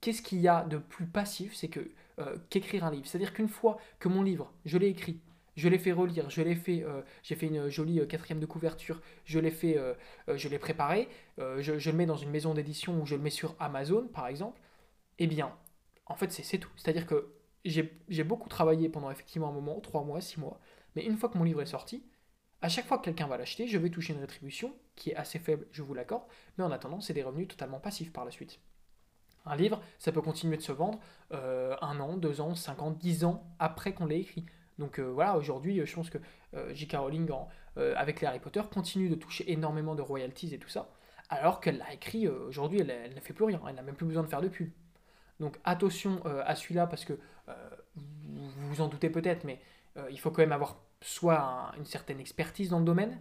qu'est-ce 0.00 0.22
qu'il 0.22 0.40
y 0.40 0.48
a 0.48 0.64
de 0.64 0.78
plus 0.78 1.06
passif 1.06 1.54
C'est 1.54 1.68
que 1.68 1.90
euh, 2.18 2.36
qu'écrire 2.48 2.84
un 2.84 2.90
livre? 2.90 3.06
C'est-à-dire 3.06 3.32
qu'une 3.32 3.48
fois 3.48 3.78
que 3.98 4.08
mon 4.08 4.22
livre, 4.22 4.52
je 4.64 4.78
l'ai 4.78 4.88
écrit, 4.88 5.20
je 5.56 5.68
l'ai 5.68 5.78
fait 5.78 5.92
relire, 5.92 6.30
je 6.30 6.42
l'ai 6.42 6.54
fait, 6.54 6.84
euh, 6.84 7.02
j'ai 7.22 7.34
fait 7.34 7.46
une 7.46 7.68
jolie 7.68 8.06
quatrième 8.06 8.40
de 8.40 8.46
couverture, 8.46 9.00
je 9.24 9.38
l'ai 9.40 9.50
fait, 9.50 9.78
je 10.28 10.48
l'ai 10.48 10.58
préparé, 10.58 11.08
je, 11.38 11.78
je, 11.78 11.90
le 11.90 11.96
mets 11.96 12.06
dans 12.06 12.16
une 12.16 12.30
maison 12.30 12.54
d'édition 12.54 13.00
ou 13.00 13.06
je 13.06 13.16
le 13.16 13.22
mets 13.22 13.30
sur 13.30 13.56
Amazon, 13.58 14.06
par 14.08 14.28
exemple. 14.28 14.60
Eh 15.18 15.26
bien, 15.26 15.52
en 16.06 16.14
fait, 16.14 16.30
c'est 16.32 16.58
tout. 16.58 16.70
C'est-à-dire 16.76 17.06
que 17.06 17.32
j'ai 17.64 18.24
beaucoup 18.24 18.48
travaillé 18.48 18.88
pendant 18.88 19.10
effectivement 19.10 19.48
un 19.48 19.52
moment, 19.52 19.80
3 19.80 20.04
mois, 20.04 20.20
6 20.20 20.40
mois, 20.40 20.60
mais 20.96 21.04
une 21.04 21.16
fois 21.16 21.28
que 21.28 21.38
mon 21.38 21.44
livre 21.44 21.62
est 21.62 21.66
sorti, 21.66 22.02
à 22.62 22.68
chaque 22.68 22.86
fois 22.86 22.98
que 22.98 23.04
quelqu'un 23.04 23.26
va 23.26 23.38
l'acheter, 23.38 23.66
je 23.66 23.78
vais 23.78 23.90
toucher 23.90 24.12
une 24.12 24.20
rétribution 24.20 24.74
qui 24.94 25.10
est 25.10 25.16
assez 25.16 25.38
faible, 25.38 25.66
je 25.70 25.82
vous 25.82 25.94
l'accorde, 25.94 26.24
mais 26.58 26.64
en 26.64 26.70
attendant, 26.70 27.00
c'est 27.00 27.14
des 27.14 27.22
revenus 27.22 27.48
totalement 27.48 27.80
passifs 27.80 28.12
par 28.12 28.24
la 28.24 28.30
suite. 28.30 28.60
Un 29.46 29.56
livre, 29.56 29.80
ça 29.98 30.12
peut 30.12 30.20
continuer 30.20 30.58
de 30.58 30.62
se 30.62 30.72
vendre 30.72 31.00
euh, 31.32 31.74
un 31.80 31.98
an, 32.00 32.16
deux 32.16 32.42
ans, 32.42 32.54
cinq 32.54 32.82
ans, 32.82 32.90
dix 32.90 33.24
ans 33.24 33.42
après 33.58 33.94
qu'on 33.94 34.04
l'ait 34.04 34.20
écrit. 34.20 34.44
Donc 34.78 34.98
euh, 34.98 35.10
voilà, 35.10 35.36
aujourd'hui, 35.38 35.80
je 35.84 35.94
pense 35.94 36.10
que 36.10 36.18
euh, 36.54 36.74
J.K. 36.74 36.96
Rowling, 36.96 37.30
avec 37.76 38.20
les 38.20 38.26
Harry 38.26 38.40
Potter, 38.40 38.60
continue 38.72 39.08
de 39.08 39.14
toucher 39.14 39.50
énormément 39.50 39.94
de 39.94 40.02
royalties 40.02 40.52
et 40.54 40.58
tout 40.58 40.68
ça, 40.68 40.90
alors 41.30 41.60
qu'elle 41.60 41.78
l'a 41.78 41.94
écrit, 41.94 42.28
aujourd'hui, 42.28 42.80
elle, 42.80 42.90
elle, 42.90 43.14
ne 43.14 43.20
fait 43.20 43.32
plus 43.32 43.44
rien, 43.44 43.60
elle 43.66 43.76
n'a 43.76 43.82
même 43.82 43.94
plus 43.94 44.06
besoin 44.06 44.22
de 44.22 44.28
faire 44.28 44.42
de 44.42 44.48
pub. 44.48 44.70
Donc 45.40 45.58
attention 45.64 46.20
euh, 46.26 46.42
à 46.44 46.54
celui-là 46.54 46.86
parce 46.86 47.04
que 47.04 47.14
euh, 47.48 47.54
vous 47.96 48.68
vous 48.68 48.80
en 48.80 48.88
doutez 48.88 49.10
peut-être, 49.10 49.44
mais 49.44 49.58
euh, 49.96 50.06
il 50.10 50.20
faut 50.20 50.30
quand 50.30 50.42
même 50.42 50.52
avoir 50.52 50.76
soit 51.00 51.72
une 51.78 51.86
certaine 51.86 52.20
expertise 52.20 52.68
dans 52.68 52.78
le 52.78 52.84
domaine, 52.84 53.18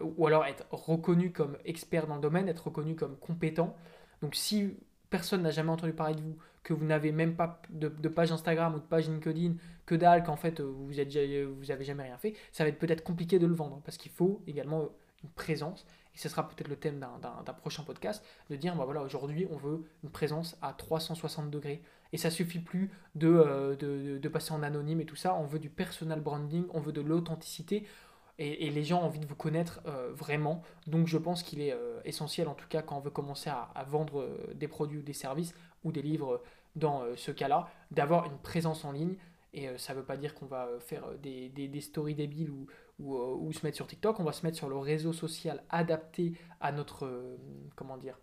ou 0.00 0.26
alors 0.26 0.46
être 0.46 0.64
reconnu 0.70 1.32
comme 1.32 1.58
expert 1.66 2.06
dans 2.06 2.14
le 2.14 2.22
domaine, 2.22 2.48
être 2.48 2.68
reconnu 2.68 2.96
comme 2.96 3.18
compétent. 3.18 3.76
Donc 4.22 4.34
si 4.34 4.74
personne 5.10 5.42
n'a 5.42 5.50
jamais 5.50 5.70
entendu 5.70 5.92
parler 5.92 6.14
de 6.14 6.22
vous, 6.22 6.38
que 6.62 6.72
vous 6.72 6.86
n'avez 6.86 7.12
même 7.12 7.36
pas 7.36 7.60
de, 7.68 7.88
page 8.08 8.32
Instagram 8.32 8.74
ou 8.74 8.78
de 8.78 8.86
page 8.86 9.06
LinkedIn, 9.06 9.56
que 9.84 9.94
dalle, 9.94 10.24
qu'en 10.24 10.36
fait 10.36 10.62
vous 10.62 10.94
n'avez 10.94 11.44
vous 11.44 11.62
jamais 11.62 12.04
rien 12.04 12.16
fait, 12.16 12.34
ça 12.52 12.64
va 12.64 12.70
être 12.70 12.78
peut-être 12.78 13.04
compliqué 13.04 13.38
de 13.38 13.46
le 13.46 13.52
vendre 13.52 13.82
parce 13.84 13.98
qu'il 13.98 14.12
faut 14.12 14.42
également 14.46 14.88
une 15.22 15.30
présence 15.30 15.86
ce 16.16 16.28
sera 16.28 16.48
peut-être 16.48 16.68
le 16.68 16.76
thème 16.76 16.98
d'un 16.98 17.52
prochain 17.52 17.82
podcast, 17.82 18.24
de 18.50 18.56
dire, 18.56 18.74
bah 18.74 18.84
voilà, 18.84 19.02
aujourd'hui, 19.02 19.46
on 19.50 19.56
veut 19.56 19.84
une 20.02 20.10
présence 20.10 20.56
à 20.62 20.72
360 20.72 21.50
degrés. 21.50 21.82
Et 22.12 22.18
ça 22.18 22.30
suffit 22.30 22.60
plus 22.60 22.90
euh, 23.22 23.76
de, 23.76 24.28
passer 24.28 24.52
en 24.52 24.62
anonyme 24.62 25.00
et 25.00 25.04
tout 25.04 25.16
ça. 25.16 25.34
On 25.34 25.44
veut 25.44 25.58
du 25.58 25.68
personal 25.68 26.20
branding, 26.20 26.64
on 26.72 26.80
veut 26.80 26.92
de 26.92 27.00
l'authenticité. 27.00 27.86
Et, 28.38 28.70
les 28.70 28.84
gens 28.84 29.00
ont 29.00 29.06
envie 29.06 29.18
de 29.18 29.26
vous 29.26 29.34
connaître 29.34 29.80
euh, 29.86 30.10
vraiment. 30.12 30.62
Donc 30.86 31.06
je 31.06 31.18
pense 31.18 31.42
qu'il 31.42 31.60
est 31.60 31.72
euh, 31.72 32.00
essentiel, 32.04 32.48
en 32.48 32.54
tout 32.54 32.68
cas, 32.68 32.82
quand 32.82 32.96
on 32.96 33.00
veut 33.00 33.10
commencer 33.10 33.50
à, 33.50 33.84
vendre 33.88 34.28
des 34.54 34.68
produits 34.68 34.98
ou 34.98 35.02
des 35.02 35.14
services 35.14 35.54
ou 35.84 35.92
des 35.92 36.02
livres 36.02 36.42
dans 36.74 37.04
ce 37.16 37.30
cas-là, 37.30 37.68
d'avoir 37.90 38.26
une 38.26 38.38
présence 38.38 38.84
en 38.84 38.92
ligne. 38.92 39.16
Et 39.54 39.68
ça 39.78 39.94
ne 39.94 39.98
veut 39.98 40.04
pas 40.04 40.18
dire 40.18 40.34
qu'on 40.34 40.44
va 40.44 40.68
faire 40.80 41.04
des 41.22 41.80
stories 41.80 42.14
débiles 42.14 42.50
ou, 42.50 42.66
euh, 43.00 43.34
ou, 43.34 43.52
se 43.52 43.64
mettre 43.64 43.76
sur 43.76 43.86
TikTok, 43.86 44.20
on 44.20 44.24
va 44.24 44.32
se 44.32 44.44
mettre 44.44 44.56
sur 44.56 44.68
le 44.68 44.78
réseau 44.78 45.12
social 45.12 45.62
adapté 45.68 46.32
à 46.60 46.72
notre, 46.72 47.04
euh, 47.04 47.36
comment 47.74 47.98
dire, 47.98 48.18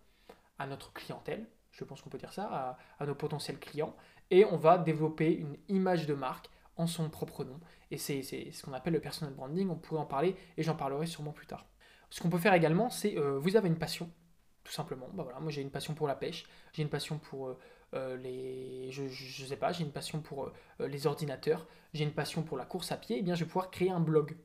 à 0.58 0.66
notre 0.66 0.92
clientèle, 0.92 1.46
je 1.70 1.84
pense 1.84 2.02
qu'on 2.02 2.10
peut 2.10 2.18
dire 2.18 2.32
ça, 2.32 2.76
à, 2.98 3.06
nos 3.06 3.14
potentiels 3.14 3.58
clients, 3.60 3.94
et 4.30 4.44
on 4.44 4.56
va 4.56 4.78
développer 4.78 5.32
une 5.32 5.56
image 5.68 6.06
de 6.06 6.14
marque 6.14 6.48
en 6.76 6.88
son 6.88 7.08
propre 7.08 7.44
nom. 7.44 7.60
Et 7.92 7.98
c'est 7.98 8.22
ce 8.22 8.62
qu'on 8.64 8.72
appelle 8.72 8.94
le 8.94 9.00
personal 9.00 9.32
branding, 9.32 9.70
on 9.70 9.76
pourrait 9.76 10.00
en 10.00 10.06
parler, 10.06 10.34
et 10.56 10.62
j'en 10.64 10.74
parlerai 10.74 11.06
sûrement 11.06 11.32
plus 11.32 11.46
tard. 11.46 11.66
Ce 12.10 12.20
qu'on 12.20 12.30
peut 12.30 12.38
faire 12.38 12.54
également, 12.54 12.90
c'est, 12.90 13.16
euh, 13.16 13.38
vous 13.38 13.56
avez 13.56 13.68
une 13.68 13.78
passion, 13.78 14.10
tout 14.64 14.72
simplement. 14.72 15.08
Bah 15.14 15.22
voilà, 15.22 15.38
moi 15.38 15.52
j'ai 15.52 15.62
une 15.62 15.70
passion 15.70 15.94
pour 15.94 16.08
la 16.08 16.16
pêche, 16.16 16.46
j'ai 16.72 16.82
une 16.82 16.88
passion 16.88 17.18
pour 17.18 17.56
les, 17.92 18.88
je, 18.90 19.06
je, 19.06 19.44
sais 19.44 19.56
pas, 19.56 19.70
j'ai 19.70 19.84
une 19.84 19.92
passion 19.92 20.20
pour 20.20 20.50
les 20.80 21.06
ordinateurs, 21.06 21.64
j'ai 21.92 22.02
une 22.02 22.12
passion 22.12 22.42
pour 22.42 22.56
la 22.56 22.64
course 22.64 22.90
à 22.90 22.96
pied, 22.96 23.16
et 23.16 23.18
eh 23.20 23.22
bien 23.22 23.36
je 23.36 23.44
vais 23.44 23.46
pouvoir 23.46 23.70
créer 23.70 23.92
un 23.92 24.00
blog. 24.00 24.36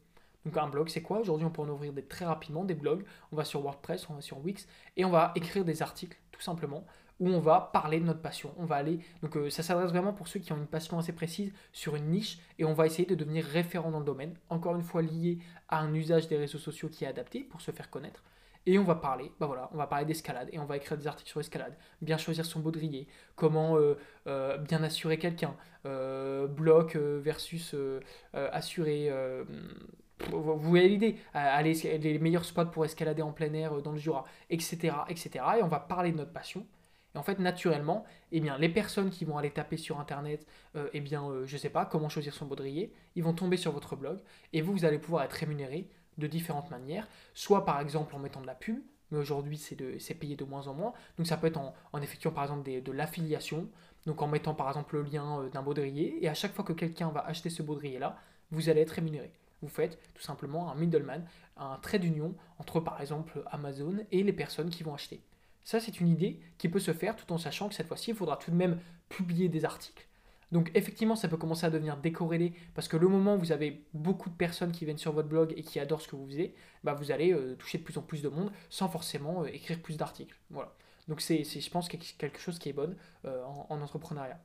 Donc 0.45 0.57
un 0.57 0.67
blog, 0.67 0.89
c'est 0.89 1.01
quoi 1.01 1.19
Aujourd'hui, 1.19 1.45
on 1.45 1.51
peut 1.51 1.61
en 1.61 1.69
ouvrir 1.69 1.93
très 2.07 2.25
rapidement 2.25 2.63
des 2.63 2.73
blogs. 2.73 3.03
On 3.31 3.35
va 3.35 3.43
sur 3.43 3.61
WordPress, 3.61 4.09
on 4.09 4.15
va 4.15 4.21
sur 4.21 4.39
Wix 4.43 4.67
et 4.97 5.05
on 5.05 5.09
va 5.09 5.31
écrire 5.35 5.65
des 5.65 5.81
articles, 5.81 6.17
tout 6.31 6.41
simplement, 6.41 6.85
où 7.19 7.29
on 7.29 7.39
va 7.39 7.69
parler 7.73 7.99
de 7.99 8.05
notre 8.05 8.21
passion. 8.21 8.53
On 8.57 8.65
va 8.65 8.75
aller. 8.75 8.99
Donc 9.21 9.35
euh, 9.35 9.49
ça 9.49 9.63
s'adresse 9.63 9.91
vraiment 9.91 10.13
pour 10.13 10.27
ceux 10.27 10.39
qui 10.39 10.53
ont 10.53 10.57
une 10.57 10.67
passion 10.67 10.97
assez 10.97 11.13
précise 11.13 11.51
sur 11.73 11.95
une 11.95 12.09
niche 12.09 12.39
et 12.57 12.65
on 12.65 12.73
va 12.73 12.85
essayer 12.85 13.05
de 13.05 13.15
devenir 13.15 13.45
référent 13.45 13.91
dans 13.91 13.99
le 13.99 14.05
domaine. 14.05 14.35
Encore 14.49 14.75
une 14.75 14.83
fois 14.83 15.01
lié 15.01 15.39
à 15.67 15.79
un 15.79 15.93
usage 15.93 16.27
des 16.27 16.37
réseaux 16.37 16.57
sociaux 16.57 16.89
qui 16.89 17.03
est 17.03 17.07
adapté 17.07 17.43
pour 17.43 17.61
se 17.61 17.71
faire 17.71 17.89
connaître. 17.89 18.23
Et 18.65 18.77
on 18.77 18.83
va 18.83 18.95
parler, 18.95 19.31
bah 19.39 19.47
voilà, 19.47 19.69
on 19.73 19.77
va 19.77 19.87
parler 19.87 20.05
d'escalade 20.05 20.49
et 20.51 20.59
on 20.59 20.65
va 20.65 20.77
écrire 20.77 20.97
des 20.97 21.07
articles 21.07 21.29
sur 21.29 21.39
l'escalade, 21.39 21.75
bien 22.01 22.17
choisir 22.17 22.45
son 22.45 22.59
baudrier, 22.59 23.07
comment 23.35 23.77
euh, 23.77 23.97
euh, 24.27 24.57
bien 24.57 24.83
assurer 24.83 25.17
quelqu'un, 25.17 25.55
bloc 25.85 26.95
versus 26.97 27.73
assurer 28.33 29.09
vous 30.31 30.59
voyez 30.59 30.89
l'idée, 30.89 31.15
aller 31.33 31.73
les 31.73 32.19
meilleurs 32.19 32.45
spots 32.45 32.65
pour 32.65 32.85
escalader 32.85 33.21
en 33.21 33.31
plein 33.31 33.53
air 33.53 33.73
euh, 33.73 33.81
dans 33.81 33.91
le 33.91 33.97
Jura, 33.97 34.25
etc., 34.49 34.93
etc. 35.07 35.45
Et 35.59 35.63
on 35.63 35.67
va 35.67 35.79
parler 35.79 36.11
de 36.11 36.17
notre 36.17 36.33
passion. 36.33 36.65
Et 37.15 37.17
en 37.17 37.23
fait, 37.23 37.39
naturellement, 37.39 38.05
eh 38.31 38.39
bien, 38.39 38.57
les 38.57 38.69
personnes 38.69 39.09
qui 39.09 39.25
vont 39.25 39.37
aller 39.37 39.49
taper 39.49 39.77
sur 39.77 39.99
Internet, 39.99 40.45
euh, 40.75 40.89
eh 40.93 41.01
bien, 41.01 41.27
euh, 41.27 41.45
je 41.45 41.57
sais 41.57 41.69
pas, 41.69 41.85
comment 41.85 42.09
choisir 42.09 42.33
son 42.33 42.45
baudrier, 42.45 42.93
ils 43.15 43.23
vont 43.23 43.33
tomber 43.33 43.57
sur 43.57 43.71
votre 43.71 43.95
blog 43.95 44.19
et 44.53 44.61
vous, 44.61 44.73
vous 44.73 44.85
allez 44.85 44.99
pouvoir 44.99 45.23
être 45.23 45.33
rémunéré 45.33 45.89
de 46.17 46.27
différentes 46.27 46.69
manières, 46.69 47.07
soit 47.33 47.65
par 47.65 47.79
exemple 47.79 48.13
en 48.15 48.19
mettant 48.19 48.41
de 48.41 48.47
la 48.47 48.55
pub, 48.55 48.79
mais 49.11 49.17
aujourd'hui 49.17 49.57
c'est 49.57 50.13
payé 50.13 50.35
de 50.35 50.43
moins 50.43 50.67
en 50.67 50.73
moins, 50.73 50.93
donc 51.17 51.25
ça 51.25 51.37
peut 51.37 51.47
être 51.47 51.57
en, 51.57 52.01
effectuant 52.01 52.31
par 52.31 52.43
exemple 52.43 52.69
de 52.69 52.91
l'affiliation, 52.91 53.69
donc 54.05 54.21
en 54.21 54.27
mettant 54.27 54.53
par 54.53 54.67
exemple 54.67 54.97
le 54.97 55.03
lien 55.03 55.39
euh, 55.39 55.49
d'un 55.49 55.63
baudrier, 55.63 56.23
et 56.23 56.27
à 56.27 56.33
chaque 56.33 56.53
fois 56.53 56.65
que 56.65 56.73
quelqu'un 56.73 57.09
va 57.09 57.21
acheter 57.21 57.49
ce 57.49 57.63
baudrier-là, 57.63 58.17
vous 58.51 58.69
allez 58.69 58.81
être 58.81 58.91
rémunéré. 58.91 59.31
Vous 59.61 59.69
faites 59.69 59.99
tout 60.13 60.21
simplement 60.21 60.71
un 60.71 60.75
middleman, 60.75 61.25
un 61.57 61.77
trait 61.77 61.99
d'union 61.99 62.35
entre 62.57 62.79
par 62.79 63.01
exemple 63.01 63.43
Amazon 63.47 63.97
et 64.11 64.23
les 64.23 64.33
personnes 64.33 64.69
qui 64.69 64.83
vont 64.83 64.93
acheter. 64.93 65.21
Ça, 65.63 65.79
c'est 65.79 65.99
une 65.99 66.07
idée 66.07 66.39
qui 66.57 66.69
peut 66.69 66.79
se 66.79 66.93
faire 66.93 67.15
tout 67.15 67.31
en 67.31 67.37
sachant 67.37 67.69
que 67.69 67.75
cette 67.75 67.87
fois-ci, 67.87 68.11
il 68.11 68.15
faudra 68.15 68.37
tout 68.37 68.51
de 68.51 68.55
même 68.55 68.79
publier 69.09 69.49
des 69.49 69.65
articles. 69.65 70.07
Donc 70.51 70.71
effectivement, 70.73 71.15
ça 71.15 71.27
peut 71.27 71.37
commencer 71.37 71.65
à 71.65 71.69
devenir 71.69 71.97
décorrélé 71.97 72.53
parce 72.73 72.87
que 72.87 72.97
le 72.97 73.07
moment 73.07 73.35
où 73.35 73.39
vous 73.39 73.51
avez 73.51 73.85
beaucoup 73.93 74.29
de 74.29 74.35
personnes 74.35 74.71
qui 74.71 74.85
viennent 74.85 74.97
sur 74.97 75.11
votre 75.11 75.27
blog 75.27 75.53
et 75.55 75.61
qui 75.61 75.79
adorent 75.79 76.01
ce 76.01 76.07
que 76.07 76.15
vous 76.15 76.25
faisiez, 76.25 76.55
bah 76.83 76.93
vous 76.93 77.11
allez 77.11 77.33
euh, 77.33 77.55
toucher 77.55 77.77
de 77.77 77.83
plus 77.83 77.97
en 77.97 78.01
plus 78.01 78.21
de 78.21 78.29
monde 78.29 78.51
sans 78.69 78.89
forcément 78.89 79.43
euh, 79.43 79.47
écrire 79.47 79.79
plus 79.79 79.97
d'articles. 79.97 80.35
Voilà. 80.49 80.73
Donc 81.07 81.21
c'est, 81.21 81.43
je 81.43 81.69
pense, 81.69 81.87
quelque 81.87 82.39
chose 82.39 82.57
qui 82.59 82.69
est 82.69 82.73
bon 82.73 82.95
euh, 83.25 83.43
en, 83.43 83.81
entrepreneuriat. 83.81 84.39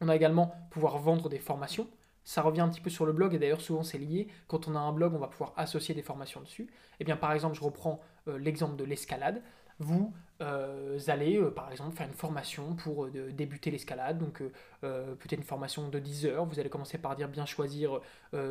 On 0.00 0.08
a 0.08 0.16
également 0.16 0.54
pouvoir 0.70 0.98
vendre 0.98 1.28
des 1.28 1.38
formations. 1.38 1.88
Ça 2.24 2.42
revient 2.42 2.62
un 2.62 2.68
petit 2.68 2.80
peu 2.80 2.90
sur 2.90 3.06
le 3.06 3.12
blog 3.12 3.34
et 3.34 3.38
d'ailleurs 3.38 3.60
souvent 3.60 3.82
c'est 3.82 3.98
lié. 3.98 4.28
Quand 4.48 4.66
on 4.68 4.74
a 4.74 4.78
un 4.78 4.92
blog, 4.92 5.14
on 5.14 5.18
va 5.18 5.28
pouvoir 5.28 5.52
associer 5.56 5.94
des 5.94 6.02
formations 6.02 6.40
dessus. 6.40 6.62
Et 6.62 6.68
eh 7.00 7.04
bien 7.04 7.16
par 7.16 7.32
exemple, 7.32 7.56
je 7.56 7.62
reprends 7.62 8.00
l'exemple 8.26 8.76
de 8.76 8.84
l'escalade 8.84 9.42
vous 9.78 10.12
euh, 10.40 10.98
allez 11.08 11.36
euh, 11.36 11.50
par 11.50 11.70
exemple 11.70 11.96
faire 11.96 12.06
une 12.06 12.14
formation 12.14 12.74
pour 12.74 13.06
euh, 13.06 13.30
débuter 13.32 13.70
l'escalade, 13.70 14.18
donc 14.18 14.42
peut-être 14.80 15.38
une 15.38 15.42
formation 15.42 15.88
de 15.88 15.98
10 15.98 16.26
heures, 16.26 16.44
vous 16.44 16.60
allez 16.60 16.68
commencer 16.68 16.98
par 16.98 17.16
dire 17.16 17.28
bien 17.28 17.46
choisir 17.46 18.00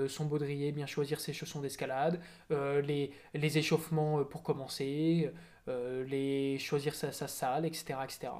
son 0.07 0.25
baudrier, 0.25 0.71
bien 0.71 0.87
choisir 0.87 1.19
ses 1.19 1.31
chaussons 1.31 1.61
d'escalade, 1.61 2.19
les, 2.49 3.11
les, 3.35 3.57
échauffements 3.59 4.23
pour 4.23 4.41
commencer, 4.41 5.31
les, 5.67 6.57
choisir 6.57 6.95
sa, 6.95 7.11
sa, 7.11 7.27
salle, 7.27 7.65
etc., 7.65 7.99
etc. 8.03 8.33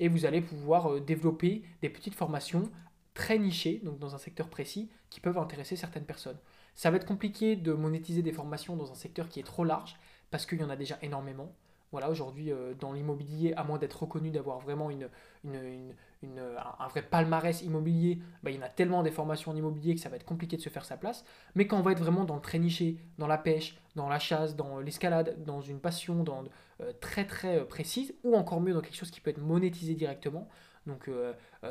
Et 0.00 0.08
vous 0.08 0.26
allez 0.26 0.40
pouvoir 0.40 1.00
développer 1.00 1.62
des 1.82 1.88
petites 1.88 2.16
formations 2.16 2.68
très 3.16 3.38
nichées, 3.38 3.80
donc 3.82 3.98
dans 3.98 4.14
un 4.14 4.18
secteur 4.18 4.48
précis, 4.48 4.88
qui 5.10 5.20
peuvent 5.20 5.38
intéresser 5.38 5.74
certaines 5.74 6.04
personnes. 6.04 6.38
Ça 6.74 6.90
va 6.90 6.98
être 6.98 7.06
compliqué 7.06 7.56
de 7.56 7.72
monétiser 7.72 8.22
des 8.22 8.32
formations 8.32 8.76
dans 8.76 8.92
un 8.92 8.94
secteur 8.94 9.28
qui 9.28 9.40
est 9.40 9.42
trop 9.42 9.64
large, 9.64 9.96
parce 10.30 10.46
qu'il 10.46 10.60
y 10.60 10.64
en 10.64 10.70
a 10.70 10.76
déjà 10.76 10.98
énormément. 11.02 11.52
Voilà, 11.92 12.10
aujourd'hui, 12.10 12.52
euh, 12.52 12.74
dans 12.74 12.92
l'immobilier, 12.92 13.54
à 13.54 13.64
moins 13.64 13.78
d'être 13.78 14.02
reconnu, 14.02 14.30
d'avoir 14.30 14.58
vraiment 14.60 14.90
une, 14.90 15.08
un 15.44 16.88
vrai 16.88 17.02
palmarès 17.02 17.62
immobilier, 17.62 18.18
bah, 18.42 18.50
il 18.50 18.56
y 18.56 18.58
en 18.58 18.66
a 18.66 18.68
tellement 18.68 19.02
des 19.02 19.10
formations 19.10 19.50
en 19.52 19.56
immobilier 19.56 19.94
que 19.94 20.00
ça 20.00 20.08
va 20.08 20.16
être 20.16 20.24
compliqué 20.24 20.56
de 20.56 20.62
se 20.62 20.68
faire 20.68 20.84
sa 20.84 20.96
place. 20.96 21.24
Mais 21.54 21.66
quand 21.66 21.78
on 21.78 21.82
va 21.82 21.92
être 21.92 22.00
vraiment 22.00 22.24
dans 22.24 22.34
le 22.34 22.42
très 22.42 22.58
niché, 22.58 22.98
dans 23.18 23.26
la 23.26 23.38
pêche, 23.38 23.78
dans 23.94 24.08
la 24.08 24.18
chasse, 24.18 24.56
dans 24.56 24.78
l'escalade, 24.78 25.42
dans 25.44 25.62
une 25.62 25.80
passion 25.80 26.22
dans, 26.22 26.44
euh, 26.82 26.92
très 27.00 27.24
très 27.24 27.60
euh, 27.60 27.64
précise, 27.64 28.14
ou 28.24 28.36
encore 28.36 28.60
mieux 28.60 28.74
dans 28.74 28.82
quelque 28.82 28.96
chose 28.96 29.10
qui 29.10 29.20
peut 29.20 29.30
être 29.30 29.40
monétisé 29.40 29.94
directement, 29.94 30.48
donc 30.86 31.10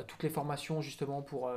toutes 0.07 0.23
les 0.23 0.29
formations 0.29 0.81
justement 0.81 1.21
pour 1.21 1.49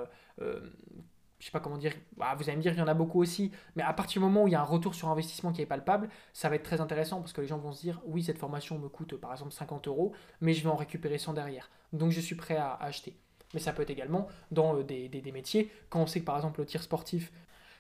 je 1.39 1.45
sais 1.45 1.51
pas 1.53 1.61
comment 1.61 1.79
dire, 1.79 1.93
bah, 2.17 2.35
vous 2.37 2.49
allez 2.49 2.57
me 2.57 2.63
dire 2.63 2.73
qu'il 2.73 2.81
y 2.81 2.85
en 2.85 2.89
a 2.89 2.95
beaucoup 2.95 3.21
aussi, 3.21 3.53
mais 3.77 3.83
à 3.83 3.93
partir 3.93 4.21
du 4.21 4.27
moment 4.27 4.45
où 4.45 4.49
il 4.49 4.53
y 4.53 4.57
a 4.57 4.61
un 4.61 4.65
retour 4.65 4.95
sur 4.95 5.09
investissement 5.09 5.53
qui 5.53 5.63
est 5.63 5.67
palpable, 5.67 6.09
ça 6.33 6.49
va 6.49 6.57
être 6.57 6.65
très 6.65 6.81
intéressant 6.81 7.21
parce 7.21 7.33
que 7.33 7.41
les 7.41 7.47
gens 7.47 7.59
vont 7.59 7.73
se 7.73 7.81
dire, 7.81 8.01
oui, 8.07 8.23
cette 8.25 8.39
formation 8.39 8.79
me 8.79 8.89
coûte 8.89 9.17
par 9.17 9.33
exemple 9.33 9.53
50 9.53 9.87
euros, 9.87 10.13
mais 10.41 10.53
je 10.53 10.63
vais 10.65 10.71
en 10.71 10.77
récupérer 10.77 11.19
100 11.19 11.35
derrière. 11.35 11.71
Donc 11.93 12.11
je 12.11 12.21
suis 12.21 12.35
prêt 12.35 12.57
à, 12.57 12.75
acheter. 12.75 13.17
Mais 13.55 13.61
ça 13.61 13.73
peut 13.73 13.83
être 13.83 13.91
également 13.91 14.29
dans 14.51 14.77
euh, 14.77 14.83
des, 14.83 15.09
des, 15.09 15.33
métiers, 15.33 15.71
quand 15.89 16.01
on 16.01 16.07
sait 16.07 16.21
que 16.21 16.27
par 16.27 16.37
exemple 16.37 16.61
le 16.61 16.67
tir 16.67 16.83
sportif, 16.83 17.33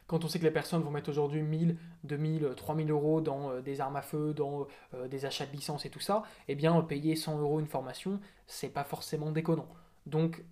quand 0.08 0.24
on 0.24 0.28
sait 0.28 0.40
que 0.40 0.44
les 0.44 0.50
personnes 0.50 0.82
vont 0.82 0.90
mettre 0.90 1.10
aujourd'hui 1.10 1.42
1000, 1.42 1.76
2000, 2.02 2.54
3000 2.56 2.90
euros 2.90 3.20
dans 3.20 3.50
euh, 3.50 3.60
des 3.60 3.80
armes 3.80 3.96
à 3.96 4.02
feu, 4.02 4.34
dans 4.34 4.66
euh, 4.94 5.06
des 5.06 5.26
achats 5.26 5.46
de 5.46 5.52
licence 5.52 5.86
et 5.86 5.90
tout 5.90 6.00
ça, 6.00 6.24
eh 6.48 6.56
bien 6.56 6.80
payer 6.82 7.14
100 7.14 7.38
euros 7.38 7.60
une 7.60 7.66
formation, 7.66 8.18
c'est 8.46 8.70
pas 8.70 8.84
forcément 8.84 9.30
déconnant. 9.30 9.68
Donc 10.06 10.42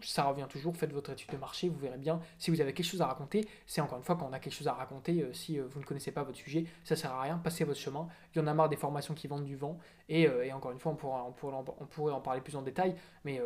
ça 0.00 0.24
revient 0.24 0.46
toujours, 0.48 0.76
faites 0.76 0.92
votre 0.92 1.10
étude 1.10 1.30
de 1.30 1.36
marché, 1.36 1.68
vous 1.68 1.78
verrez 1.78 1.98
bien 1.98 2.20
si 2.38 2.50
vous 2.50 2.60
avez 2.60 2.72
quelque 2.72 2.86
chose 2.86 3.02
à 3.02 3.06
raconter. 3.06 3.46
C'est 3.66 3.80
encore 3.80 3.98
une 3.98 4.04
fois 4.04 4.14
quand 4.14 4.28
on 4.28 4.32
a 4.32 4.38
quelque 4.38 4.54
chose 4.54 4.68
à 4.68 4.72
raconter, 4.72 5.22
euh, 5.22 5.32
si 5.32 5.58
vous 5.58 5.80
ne 5.80 5.84
connaissez 5.84 6.12
pas 6.12 6.22
votre 6.22 6.38
sujet, 6.38 6.66
ça 6.84 6.94
sert 6.94 7.10
à 7.10 7.22
rien, 7.22 7.38
passez 7.38 7.64
votre 7.64 7.80
chemin. 7.80 8.06
Il 8.34 8.38
y 8.38 8.40
en 8.40 8.46
a 8.46 8.54
marre 8.54 8.68
des 8.68 8.76
formations 8.76 9.14
qui 9.14 9.26
vendent 9.26 9.44
du 9.44 9.56
vent, 9.56 9.78
et, 10.08 10.28
encore 10.52 10.70
une 10.70 10.78
fois, 10.78 10.92
on, 10.92 10.96
pourra, 10.96 11.24
on, 11.24 11.64
on, 11.80 11.86
pourrait 11.86 12.12
en, 12.12 12.20
parler 12.20 12.40
plus 12.40 12.54
en 12.54 12.62
détail, 12.62 12.94
mais 13.24 13.40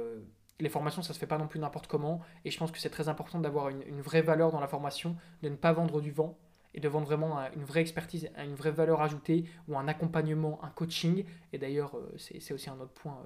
les 0.61 0.69
formations, 0.69 1.03
ça 1.03 1.12
se 1.12 1.19
fait 1.19 1.27
pas 1.27 1.38
non 1.38 1.49
plus 1.49 1.61
n'importe 1.61 1.87
comment, 1.87 2.21
et 2.45 2.51
je 2.51 2.59
pense 2.59 2.71
que 2.71 2.79
c'est 2.79 2.90
très 2.90 3.09
important 3.09 3.40
d'avoir 3.40 3.69
une, 3.69 3.83
une, 3.83 4.01
vraie 4.01 4.23
valeur 4.23 4.51
dans 4.51 4.61
la 4.61 4.69
formation, 4.69 5.16
de 5.42 5.49
ne 5.49 5.57
pas 5.57 5.73
vendre 5.73 6.01
du 6.01 6.11
vent, 6.11 6.38
et 6.75 6.81
de 6.81 6.88
vendre 6.88 7.07
vraiment 7.07 7.38
une 7.55 7.64
vraie 7.64 7.81
expertise, 7.81 8.29
une 8.38 8.55
vraie 8.55 8.71
valeur 8.71 9.01
ajoutée, 9.01 9.45
ou 9.69 9.79
un 9.79 9.88
accompagnement, 9.88 10.59
un 10.62 10.69
coaching, 10.69 11.25
et 11.53 11.59
d'ailleurs, 11.59 11.97
c'est 12.16 12.53
aussi 12.53 12.71
un 12.71 12.79
autre 12.81 12.92
point 12.92 13.19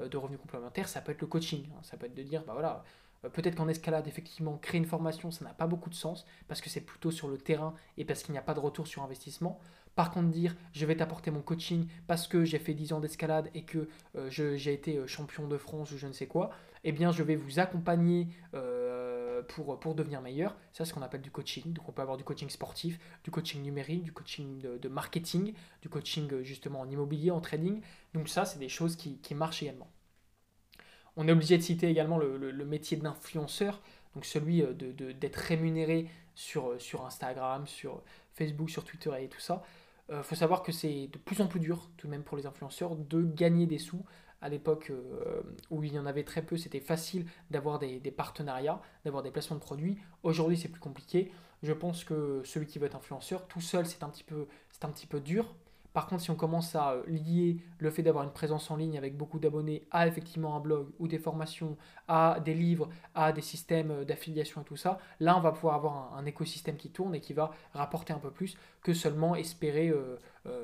euh, 0.00 0.08
de 0.08 0.16
revenus 0.16 0.40
complémentaires, 0.40 0.88
ça 0.88 1.00
peut 1.00 1.12
être 1.12 1.20
le 1.20 1.26
coaching. 1.28 1.66
Hein. 1.70 1.80
Ça 1.82 1.96
peut 1.96 2.06
être 2.06 2.14
de 2.14 2.22
dire, 2.22 2.42
bah 2.44 2.52
voilà, 2.52 2.82
euh, 3.24 3.28
peut-être 3.28 3.54
qu'en 3.54 3.68
escalade, 3.68 4.08
effectivement, 4.08 4.58
créer 4.58 4.78
une 4.78 4.86
formation, 4.86 5.30
ça 5.30 5.44
n'a 5.44 5.54
pas 5.54 5.66
beaucoup 5.66 5.90
de 5.90 5.94
sens 5.94 6.26
parce 6.48 6.60
que 6.60 6.68
c'est 6.68 6.80
plutôt 6.80 7.10
sur 7.10 7.28
le 7.28 7.38
terrain 7.38 7.74
et 7.96 8.04
parce 8.04 8.22
qu'il 8.22 8.32
n'y 8.32 8.38
a 8.38 8.42
pas 8.42 8.54
de 8.54 8.60
retour 8.60 8.86
sur 8.88 9.02
investissement. 9.02 9.60
Par 9.94 10.10
contre, 10.10 10.30
dire 10.30 10.56
je 10.72 10.84
vais 10.86 10.96
t'apporter 10.96 11.30
mon 11.30 11.42
coaching 11.42 11.86
parce 12.08 12.26
que 12.26 12.44
j'ai 12.44 12.58
fait 12.58 12.74
10 12.74 12.94
ans 12.94 13.00
d'escalade 13.00 13.50
et 13.54 13.62
que 13.62 13.88
euh, 14.16 14.28
j'ai 14.28 14.72
été 14.72 15.06
champion 15.06 15.46
de 15.46 15.56
France 15.56 15.92
ou 15.92 15.98
je 15.98 16.08
ne 16.08 16.12
sais 16.12 16.26
quoi, 16.26 16.50
eh 16.84 16.92
bien, 16.92 17.12
je 17.12 17.22
vais 17.22 17.36
vous 17.36 17.58
accompagner 17.58 18.28
pour, 19.48 19.78
pour 19.80 19.94
devenir 19.94 20.22
meilleur. 20.22 20.52
Ça, 20.72 20.84
c'est 20.84 20.86
ce 20.86 20.94
qu'on 20.94 21.02
appelle 21.02 21.22
du 21.22 21.30
coaching. 21.30 21.72
Donc, 21.72 21.88
on 21.88 21.92
peut 21.92 22.02
avoir 22.02 22.16
du 22.16 22.24
coaching 22.24 22.48
sportif, 22.48 22.98
du 23.24 23.30
coaching 23.30 23.62
numérique, 23.62 24.02
du 24.02 24.12
coaching 24.12 24.58
de, 24.60 24.88
marketing, 24.88 25.54
du 25.82 25.88
coaching 25.88 26.42
justement 26.42 26.80
en 26.80 26.88
immobilier, 26.88 27.30
en 27.30 27.40
trading. 27.40 27.80
Donc, 28.14 28.28
ça, 28.28 28.44
c'est 28.44 28.58
des 28.58 28.68
choses 28.68 28.96
qui, 28.96 29.18
qui 29.18 29.34
marchent 29.34 29.62
également. 29.62 29.90
On 31.16 31.28
est 31.28 31.32
obligé 31.32 31.56
de 31.56 31.62
citer 31.62 31.88
également 31.88 32.18
le, 32.18 32.64
métier 32.64 32.96
d'influenceur, 32.96 33.80
donc 34.14 34.24
celui 34.24 34.62
euh, 34.62 34.72
d'être 34.72 35.36
rémunéré 35.36 36.08
sur, 36.34 36.70
euh, 36.70 36.78
sur 36.78 37.04
Instagram, 37.04 37.66
sur 37.66 38.02
Facebook, 38.34 38.70
sur 38.70 38.84
Twitter 38.84 39.10
et 39.20 39.28
tout 39.28 39.40
ça. 39.40 39.62
Il 40.08 40.16
euh, 40.16 40.22
faut 40.22 40.34
savoir 40.34 40.62
que 40.62 40.72
c'est 40.72 41.08
de 41.08 41.18
plus 41.18 41.40
en 41.40 41.46
plus 41.46 41.60
dur, 41.60 41.88
tout 41.96 42.08
de 42.08 42.10
même 42.10 42.24
pour 42.24 42.36
les 42.36 42.46
influenceurs, 42.46 42.96
de 42.96 43.22
gagner 43.22 43.66
des 43.66 43.78
sous. 43.78 44.04
À 44.44 44.48
l'époque 44.50 44.92
où 45.70 45.82
il 45.82 45.94
y 45.94 45.98
en 45.98 46.06
avait 46.06 46.22
très 46.22 46.42
peu, 46.42 46.56
c'était 46.56 46.80
facile 46.80 47.26
d'avoir 47.50 47.78
des, 47.78 47.98
partenariats, 48.10 48.80
d'avoir 49.04 49.22
des 49.22 49.30
placements 49.30 49.56
de 49.56 49.62
produits. 49.62 49.98
Aujourd'hui, 50.22 50.56
c'est 50.56 50.68
plus 50.68 50.80
compliqué. 50.80 51.32
Je 51.62 51.72
pense 51.72 52.04
que 52.04 52.42
celui 52.44 52.66
qui 52.66 52.78
veut 52.78 52.86
être 52.86 52.96
influenceur, 52.96 53.46
tout 53.48 53.62
seul, 53.62 53.86
c'est 53.86 54.02
un, 54.02 54.10
petit 54.10 54.22
peu, 54.22 54.46
un 54.82 54.88
petit 54.90 55.06
peu 55.06 55.20
dur 55.20 55.54
par 55.94 56.08
contre, 56.08 56.22
si 56.22 56.30
on 56.32 56.34
commence 56.34 56.74
à 56.74 56.90
euh, 56.90 57.04
lier 57.06 57.58
le 57.78 57.88
fait 57.88 58.02
d'avoir 58.02 58.24
une 58.24 58.32
présence 58.32 58.68
en 58.72 58.76
ligne 58.76 58.98
avec 58.98 59.16
beaucoup 59.16 59.38
d'abonnés 59.38 59.86
à 59.92 60.08
effectivement 60.08 60.56
un 60.56 60.60
blog 60.60 60.88
ou 60.98 61.06
des 61.06 61.20
formations, 61.20 61.76
à 62.08 62.40
des 62.44 62.52
livres, 62.52 62.88
à 63.14 63.32
des 63.32 63.40
systèmes 63.40 63.92
euh, 63.92 64.04
d'affiliation 64.04 64.62
et 64.62 64.64
tout 64.64 64.76
ça, 64.76 64.98
là 65.20 65.36
on 65.38 65.40
va 65.40 65.52
pouvoir 65.52 65.76
avoir 65.76 66.14
un, 66.16 66.26
écosystème 66.26 66.76
qui 66.76 66.90
tourne 66.90 67.14
et 67.14 67.20
qui 67.20 67.32
va 67.32 67.52
rapporter 67.74 68.12
un 68.12 68.18
peu 68.18 68.32
plus 68.32 68.56
que 68.82 68.92
seulement 68.92 69.36
espérer 69.36 69.88
euh, 69.90 70.18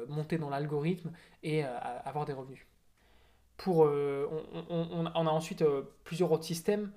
monter 0.09 0.37
dans 0.37 0.51
l'algorithme 0.51 1.13
et 1.45 1.63
avoir 1.63 2.25
des 2.25 2.33
revenus. 2.33 2.67
Pour, 3.63 3.81
on, 4.71 5.07
a 5.07 5.31
ensuite 5.31 5.63
plusieurs 6.03 6.33
autres 6.33 6.45
systèmes, 6.45 6.93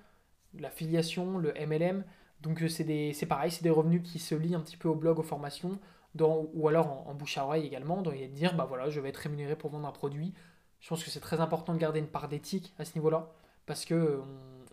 l'affiliation, 0.58 1.38
le 1.38 1.54
MLM. 1.68 2.06
Donc 2.40 2.64
c'est 2.70 3.26
pareil, 3.28 3.52
c'est 3.52 3.64
des 3.64 3.70
revenus 3.70 4.02
qui 4.02 4.18
se 4.18 4.34
lient 4.34 4.56
un 4.56 4.62
petit 4.62 4.78
peu 4.78 4.88
au 4.88 4.96
blog, 4.96 5.20
aux 5.20 5.24
formations 5.24 5.78
ou 6.20 6.68
alors 6.68 7.08
en, 7.08 7.14
bouche 7.14 7.38
à 7.38 7.46
oreille 7.46 7.66
également, 7.66 8.02
dans 8.02 8.12
de 8.12 8.26
dire 8.28 8.56
bah 8.56 8.66
voilà, 8.68 8.90
je 8.90 9.00
vais 9.00 9.10
être 9.10 9.18
rémunéré 9.18 9.56
pour 9.56 9.72
vendre 9.72 9.88
un 9.88 9.92
produit. 9.92 10.34
Je 10.80 10.90
pense 10.90 11.04
que 11.04 11.10
c'est 11.10 11.20
très 11.20 11.40
important 11.40 11.74
de 11.74 11.80
garder 11.80 12.00
une 12.00 12.08
part 12.08 12.28
d'éthique 12.28 12.74
à 12.78 12.86
ce 12.86 12.96
niveau-là, 12.96 13.32
parce 13.66 13.86
que 13.86 14.22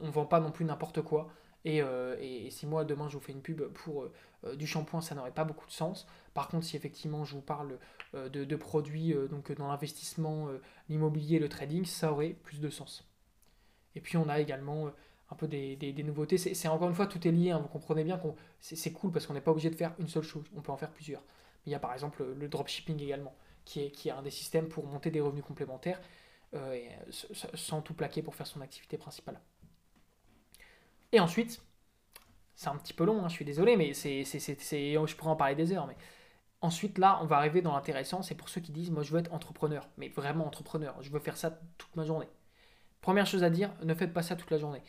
on 0.00 0.06
ne 0.06 0.10
vend 0.10 0.26
pas 0.26 0.40
non 0.40 0.50
plus 0.50 0.64
n'importe 0.64 1.02
quoi. 1.02 1.28
Euh, 1.66 2.16
et, 2.20 2.50
si 2.50 2.66
moi 2.66 2.84
demain 2.84 3.08
je 3.08 3.14
vous 3.14 3.22
fais 3.22 3.32
une 3.32 3.42
pub 3.42 3.62
pour 3.62 4.02
euh, 4.02 4.12
euh, 4.44 4.56
du 4.56 4.66
shampoing, 4.66 5.00
ça 5.00 5.14
n'aurait 5.14 5.32
pas 5.32 5.44
beaucoup 5.44 5.66
de 5.66 5.72
sens. 5.72 6.06
Par 6.34 6.48
contre, 6.48 6.64
si 6.64 6.76
effectivement 6.76 7.24
je 7.24 7.34
vous 7.34 7.42
parle 7.42 7.78
de, 8.14 8.56
produits 8.56 9.14
donc 9.30 9.52
dans 9.52 9.68
l'investissement, 9.68 10.48
l'immobilier, 10.88 11.38
le 11.38 11.48
trading, 11.48 11.84
ça 11.84 12.12
aurait 12.12 12.30
plus 12.30 12.60
de 12.60 12.70
sens. 12.70 13.08
Et 13.94 14.00
puis 14.00 14.16
on 14.16 14.28
a 14.28 14.40
également 14.40 14.90
un 15.30 15.34
peu 15.36 15.46
des, 15.48 16.02
nouveautés. 16.04 16.38
C'est 16.38 16.68
encore 16.68 16.88
une 16.88 16.94
fois, 16.94 17.06
tout 17.06 17.26
est 17.26 17.32
lié. 17.32 17.50
Hein. 17.50 17.58
vous 17.58 17.68
comprenez 17.68 18.04
bien 18.04 18.18
que 18.18 18.28
c'est 18.60 18.92
cool 18.92 19.12
parce 19.12 19.26
qu'on 19.26 19.34
n'est 19.34 19.40
pas 19.40 19.52
obligé 19.52 19.70
de 19.70 19.76
faire 19.76 19.94
une 19.98 20.08
seule 20.08 20.22
chose. 20.22 20.44
On 20.56 20.60
peut 20.60 20.72
en 20.72 20.76
faire 20.76 20.90
plusieurs. 20.90 21.22
il 21.66 21.72
y 21.72 21.74
a 21.74 21.78
par 21.78 21.92
exemple 21.92 22.24
le, 22.24 22.48
dropshipping 22.48 23.00
également, 23.00 23.34
qui 23.64 23.80
est, 23.80 23.90
qui 23.90 24.08
est 24.08 24.12
un 24.12 24.22
des 24.22 24.30
systèmes 24.30 24.68
pour 24.68 24.86
monter 24.86 25.10
des 25.10 25.20
revenus 25.20 25.44
complémentaires 25.44 26.00
sans 27.54 27.80
tout 27.80 27.94
plaquer 27.94 28.22
pour 28.22 28.34
faire 28.34 28.46
son 28.46 28.60
activité 28.60 28.98
principale. 28.98 29.40
Et 31.12 31.20
ensuite, 31.20 31.62
c'est 32.54 32.68
un 32.68 32.76
petit 32.76 32.92
peu 32.92 33.04
long, 33.04 33.24
hein, 33.24 33.28
je 33.28 33.34
suis 33.34 33.44
désolé, 33.44 33.76
mais 33.76 33.94
c'est, 33.94 34.24
je 34.24 35.16
pourrais 35.16 35.30
en 35.30 35.36
parler 35.36 35.54
des 35.54 35.72
heures. 35.72 35.86
Mais 35.86 35.96
ensuite, 36.60 36.98
là, 36.98 37.18
on 37.22 37.26
va 37.26 37.36
arriver 37.36 37.62
dans 37.62 37.74
l'intéressant. 37.74 38.22
C'est 38.22 38.34
pour 38.34 38.48
ceux 38.48 38.60
qui 38.60 38.72
disent 38.72 38.90
Moi, 38.90 39.02
je 39.02 39.12
veux 39.12 39.18
être 39.18 39.32
entrepreneur, 39.32 39.88
mais 39.96 40.08
vraiment 40.08 40.46
entrepreneur. 40.46 40.94
Je 41.00 41.10
veux 41.10 41.20
faire 41.20 41.36
ça 41.36 41.58
toute 41.78 41.94
ma 41.96 42.04
journée. 42.04 42.28
Première 43.00 43.26
chose 43.26 43.42
à 43.42 43.50
dire, 43.50 43.72
ne 43.82 43.94
faites 43.94 44.12
pas 44.12 44.22
ça 44.22 44.36
toute 44.36 44.50
la 44.50 44.58
journée. 44.58 44.82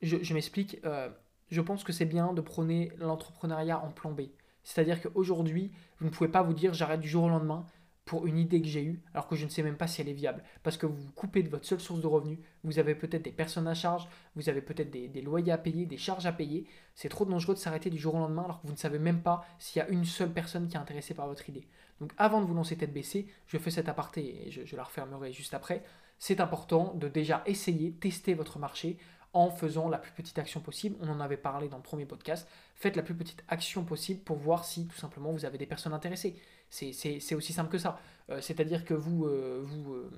Je, 0.00 0.34
m'explique, 0.34 0.78
euh, 0.84 1.08
je 1.50 1.60
pense 1.60 1.84
que 1.84 1.92
c'est 1.92 2.06
bien 2.06 2.32
de 2.32 2.40
prôner 2.40 2.90
l'entrepreneuriat 2.98 3.78
en 3.78 3.90
plan 3.90 4.10
B. 4.10 4.22
C'est-à-dire 4.64 5.00
qu'aujourd'hui, 5.00 5.72
vous 5.98 6.06
ne 6.06 6.10
pouvez 6.10 6.30
pas 6.30 6.42
vous 6.42 6.54
dire 6.54 6.74
j'arrête 6.74 7.00
du 7.00 7.08
jour 7.08 7.24
au 7.24 7.28
lendemain, 7.28 7.66
pour 8.04 8.26
une 8.26 8.38
idée 8.38 8.60
que 8.60 8.66
j'ai 8.66 8.82
eue, 8.82 9.00
alors 9.14 9.28
que 9.28 9.36
je 9.36 9.44
ne 9.44 9.50
sais 9.50 9.62
même 9.62 9.76
pas 9.76 9.86
si 9.86 10.00
elle 10.00 10.08
est 10.08 10.12
viable. 10.12 10.42
Parce 10.62 10.76
que 10.76 10.86
vous 10.86 10.96
vous 10.96 11.12
coupez 11.12 11.42
de 11.42 11.48
votre 11.48 11.64
seule 11.64 11.80
source 11.80 12.00
de 12.00 12.06
revenus, 12.06 12.38
vous 12.64 12.78
avez 12.78 12.94
peut-être 12.94 13.22
des 13.22 13.32
personnes 13.32 13.68
à 13.68 13.74
charge, 13.74 14.08
vous 14.34 14.48
avez 14.48 14.60
peut-être 14.60 14.90
des, 14.90 15.22
loyers 15.22 15.52
à 15.52 15.58
payer, 15.58 15.86
des 15.86 15.96
charges 15.96 16.26
à 16.26 16.32
payer. 16.32 16.66
C'est 16.94 17.08
trop 17.08 17.24
dangereux 17.24 17.54
de 17.54 17.60
s'arrêter 17.60 17.90
du 17.90 17.98
jour 17.98 18.14
au 18.14 18.18
lendemain 18.18 18.42
alors 18.44 18.60
que 18.60 18.66
vous 18.66 18.72
ne 18.72 18.78
savez 18.78 18.98
même 18.98 19.22
pas 19.22 19.44
s'il 19.58 19.80
y 19.80 19.84
a 19.84 19.88
une 19.88 20.04
seule 20.04 20.32
personne 20.32 20.68
qui 20.68 20.76
est 20.76 20.80
intéressée 20.80 21.14
par 21.14 21.28
votre 21.28 21.48
idée. 21.48 21.66
Donc 22.00 22.12
avant 22.18 22.40
de 22.40 22.46
vous 22.46 22.54
lancer 22.54 22.76
tête 22.76 22.92
baissée, 22.92 23.28
je 23.46 23.58
fais 23.58 23.70
cet 23.70 23.88
aparté 23.88 24.46
et 24.46 24.50
je, 24.50 24.64
je 24.64 24.76
la 24.76 24.82
refermerai 24.82 25.32
juste 25.32 25.54
après. 25.54 25.84
C'est 26.18 26.40
important 26.40 26.94
de 26.94 27.08
déjà 27.08 27.42
essayer, 27.46 27.92
tester 27.92 28.34
votre 28.34 28.58
marché 28.58 28.98
en 29.34 29.50
faisant 29.50 29.88
la 29.88 29.98
plus 29.98 30.12
petite 30.12 30.38
action 30.38 30.60
possible. 30.60 30.96
On 31.00 31.08
en 31.08 31.20
avait 31.20 31.36
parlé 31.36 31.68
dans 31.68 31.78
le 31.78 31.82
premier 31.82 32.06
podcast. 32.06 32.46
Faites 32.74 32.96
la 32.96 33.02
plus 33.02 33.14
petite 33.14 33.42
action 33.48 33.84
possible 33.84 34.20
pour 34.20 34.36
voir 34.36 34.64
si 34.64 34.86
tout 34.86 34.98
simplement 34.98 35.32
vous 35.32 35.44
avez 35.44 35.58
des 35.58 35.66
personnes 35.66 35.94
intéressées. 35.94 36.36
C'est 36.72 37.34
aussi 37.34 37.52
simple 37.52 37.70
que 37.70 37.78
ça. 37.78 38.00
Euh, 38.30 38.40
c'est-à-dire 38.40 38.84
que 38.84 38.94
vous, 38.94 39.26
euh, 39.26 39.60
vous, 39.62 39.92
euh, 39.92 40.10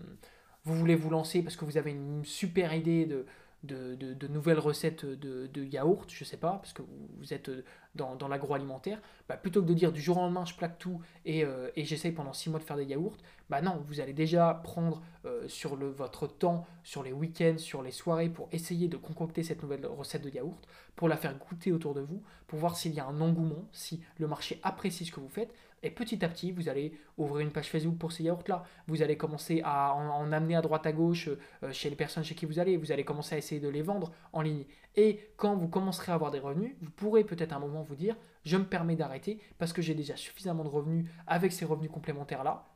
vous 0.64 0.74
voulez 0.74 0.94
vous 0.94 1.10
lancer 1.10 1.42
parce 1.42 1.56
que 1.56 1.64
vous 1.64 1.76
avez 1.76 1.90
une 1.90 2.24
super 2.24 2.72
idée 2.72 3.06
de, 3.06 3.26
de, 3.64 4.28
nouvelles 4.28 4.60
recettes 4.60 5.04
de, 5.04 5.46
de, 5.46 5.64
yaourt, 5.64 6.08
je 6.08 6.22
sais 6.22 6.36
pas, 6.36 6.52
parce 6.52 6.72
que 6.72 6.82
vous 7.18 7.34
êtes 7.34 7.50
dans, 7.96 8.14
dans 8.14 8.28
l'agroalimentaire, 8.28 9.00
bah, 9.28 9.36
plutôt 9.36 9.62
que 9.62 9.66
de 9.66 9.74
dire 9.74 9.90
du 9.90 10.00
jour 10.00 10.18
au 10.18 10.20
lendemain 10.20 10.44
je 10.44 10.54
plaque 10.54 10.78
tout 10.78 11.00
et, 11.24 11.44
et 11.76 11.84
j'essaye 11.84 12.12
pendant 12.12 12.34
six 12.34 12.50
mois 12.50 12.58
de 12.58 12.64
faire 12.64 12.76
des 12.76 12.84
yaourts, 12.84 13.16
bah 13.48 13.62
non, 13.62 13.82
vous 13.86 14.00
allez 14.00 14.12
déjà 14.12 14.60
prendre 14.62 15.02
sur 15.46 15.76
le, 15.76 15.88
votre 15.88 16.26
temps, 16.26 16.66
sur 16.82 17.02
les 17.02 17.12
week-ends, 17.12 17.56
sur 17.56 17.82
les 17.82 17.90
soirées 17.90 18.28
pour 18.28 18.48
essayer 18.52 18.88
de 18.88 18.98
concocter 18.98 19.42
cette 19.42 19.62
nouvelle 19.62 19.86
recette 19.86 20.22
de 20.22 20.30
yaourt, 20.30 20.68
pour 20.94 21.08
la 21.08 21.16
faire 21.16 21.34
goûter 21.38 21.72
autour 21.72 21.94
de 21.94 22.02
vous, 22.02 22.22
pour 22.46 22.58
voir 22.58 22.76
s'il 22.76 22.92
y 22.92 23.00
a 23.00 23.06
un 23.06 23.20
engouement, 23.20 23.64
si 23.72 24.02
le 24.18 24.28
marché 24.28 24.60
apprécie 24.62 25.06
ce 25.06 25.12
que 25.12 25.20
vous 25.20 25.28
faites, 25.28 25.54
et 25.84 25.90
petit 25.90 26.24
à 26.24 26.28
petit, 26.28 26.50
vous 26.50 26.68
allez 26.68 26.98
ouvrir 27.18 27.40
une 27.40 27.52
page 27.52 27.68
Facebook 27.68 27.98
pour 27.98 28.10
ces 28.10 28.24
yaourts-là. 28.24 28.64
Vous 28.86 29.02
allez 29.02 29.16
commencer 29.16 29.60
à 29.64 29.94
en, 29.94 30.32
amener 30.32 30.56
à 30.56 30.62
droite 30.62 30.86
à 30.86 30.92
gauche 30.92 31.28
euh, 31.62 31.72
chez 31.72 31.90
les 31.90 31.96
personnes 31.96 32.24
chez 32.24 32.34
qui 32.34 32.46
vous 32.46 32.58
allez. 32.58 32.76
Vous 32.76 32.90
allez 32.90 33.04
commencer 33.04 33.34
à 33.34 33.38
essayer 33.38 33.60
de 33.60 33.68
les 33.68 33.82
vendre 33.82 34.10
en 34.32 34.40
ligne. 34.40 34.64
Et 34.96 35.20
quand 35.36 35.54
vous 35.56 35.68
commencerez 35.68 36.12
à 36.12 36.14
avoir 36.14 36.30
des 36.30 36.38
revenus, 36.38 36.74
vous 36.80 36.90
pourrez 36.90 37.24
peut-être 37.24 37.52
un 37.52 37.58
moment 37.58 37.82
vous 37.82 37.96
dire, 37.96 38.16
je 38.44 38.56
me 38.56 38.64
permets 38.64 38.96
d'arrêter 38.96 39.40
parce 39.58 39.72
que 39.72 39.82
j'ai 39.82 39.94
déjà 39.94 40.16
suffisamment 40.16 40.64
de 40.64 40.68
revenus 40.68 41.10
avec 41.26 41.52
ces 41.52 41.64
revenus 41.64 41.90
complémentaires-là. 41.90 42.66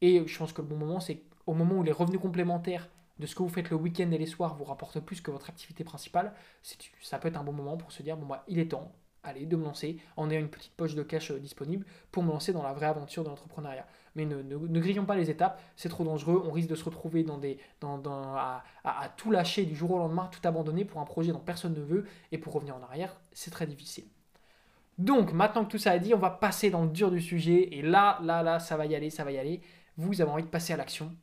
Et 0.00 0.26
je 0.26 0.38
pense 0.38 0.52
que 0.52 0.62
le 0.62 0.68
bon 0.68 0.76
moment, 0.76 1.00
c'est 1.00 1.22
au 1.46 1.54
moment 1.54 1.76
où 1.76 1.82
les 1.82 1.92
revenus 1.92 2.20
complémentaires 2.20 2.88
de 3.18 3.26
ce 3.26 3.34
que 3.34 3.42
vous 3.42 3.48
faites 3.48 3.70
le 3.70 3.76
week-end 3.76 4.10
et 4.10 4.18
les 4.18 4.26
soirs 4.26 4.56
vous 4.56 4.64
rapportent 4.64 5.00
plus 5.00 5.20
que 5.20 5.30
votre 5.30 5.48
activité 5.48 5.84
principale, 5.84 6.32
ça 7.00 7.18
peut 7.18 7.28
être 7.28 7.38
un 7.38 7.44
bon 7.44 7.52
moment 7.52 7.76
pour 7.76 7.90
se 7.92 8.02
dire, 8.02 8.16
bon 8.16 8.26
bah 8.26 8.44
il 8.46 8.58
est 8.58 8.68
temps, 8.68 8.92
allez, 9.28 9.46
de 9.46 9.56
me 9.56 9.64
lancer 9.64 9.98
en 10.16 10.30
ayant 10.30 10.40
une 10.40 10.48
petite 10.48 10.72
poche 10.72 10.94
de 10.94 11.02
cash 11.02 11.30
euh, 11.30 11.38
disponible 11.38 11.86
pour 12.10 12.22
me 12.22 12.30
lancer 12.30 12.52
dans 12.52 12.62
la 12.62 12.72
vraie 12.72 12.86
aventure 12.86 13.24
de 13.24 13.28
l'entrepreneuriat. 13.28 13.86
Mais 14.14 14.24
ne, 14.24 14.42
ne, 14.42 14.80
grillons 14.80 15.04
pas 15.04 15.16
les 15.16 15.30
étapes, 15.30 15.60
c'est 15.76 15.88
trop 15.88 16.04
dangereux, 16.04 16.42
on 16.44 16.50
risque 16.50 16.68
de 16.68 16.74
se 16.74 16.84
retrouver 16.84 17.24
à, 17.82 18.64
à, 18.84 19.08
tout 19.16 19.30
lâcher 19.30 19.64
du 19.64 19.76
jour 19.76 19.92
au 19.92 19.98
lendemain, 19.98 20.28
tout 20.32 20.40
abandonner 20.46 20.84
pour 20.84 21.00
un 21.00 21.04
projet 21.04 21.30
dont 21.30 21.38
personne 21.38 21.74
ne 21.74 21.80
veut, 21.80 22.04
et 22.32 22.38
pour 22.38 22.52
revenir 22.52 22.74
en 22.74 22.82
arrière, 22.82 23.20
c'est 23.32 23.52
très 23.52 23.66
difficile. 23.66 24.04
Donc, 24.98 25.32
maintenant 25.32 25.64
que 25.64 25.70
tout 25.70 25.78
ça 25.78 25.94
est 25.94 26.00
dit, 26.00 26.14
on 26.14 26.18
va 26.18 26.30
passer 26.30 26.70
dans 26.70 26.82
le 26.82 26.88
dur 26.88 27.12
du 27.12 27.20
sujet, 27.20 27.68
et 27.76 27.82
là, 27.82 28.18
là, 28.22 28.42
là, 28.42 28.58
ça 28.58 28.76
va 28.76 28.86
y 28.86 28.96
aller, 28.96 29.10
ça 29.10 29.22
va 29.22 29.30
y 29.30 29.38
aller. 29.38 29.60
Vous 29.96 30.20
avez 30.20 30.30
envie 30.30 30.42
de 30.42 30.48
passer 30.48 30.72
à 30.72 30.76
l'action, 30.76 31.14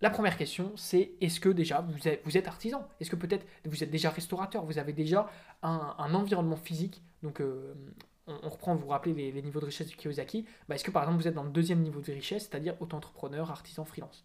la 0.00 0.10
première 0.10 0.36
question, 0.36 0.72
c'est 0.76 1.12
est-ce 1.20 1.40
que 1.40 1.48
déjà 1.48 1.80
vous 1.80 2.36
êtes, 2.36 2.46
artisan? 2.46 2.88
Est-ce 3.00 3.10
que 3.10 3.16
peut-être 3.16 3.44
vous 3.64 3.82
êtes 3.82 3.90
déjà 3.90 4.10
restaurateur? 4.10 4.64
Vous 4.64 4.78
avez 4.78 4.92
déjà 4.92 5.28
un, 5.62 6.14
environnement 6.14 6.56
physique? 6.56 7.02
Donc, 7.24 7.40
euh, 7.40 7.74
on, 8.28 8.48
reprend, 8.48 8.76
vous 8.76 8.82
vous 8.82 8.88
rappelez 8.88 9.32
les, 9.32 9.42
niveaux 9.42 9.58
de 9.58 9.66
richesse 9.66 9.88
du 9.88 9.96
Kiyosaki. 9.96 10.46
Bah, 10.68 10.76
est-ce 10.76 10.84
que 10.84 10.92
par 10.92 11.02
exemple 11.02 11.20
vous 11.20 11.26
êtes 11.26 11.34
dans 11.34 11.42
le 11.42 11.50
deuxième 11.50 11.80
niveau 11.80 12.00
de 12.00 12.12
richesse, 12.12 12.48
c'est-à-dire 12.48 12.80
auto-entrepreneur, 12.80 13.50
artisan, 13.50 13.84
freelance? 13.84 14.24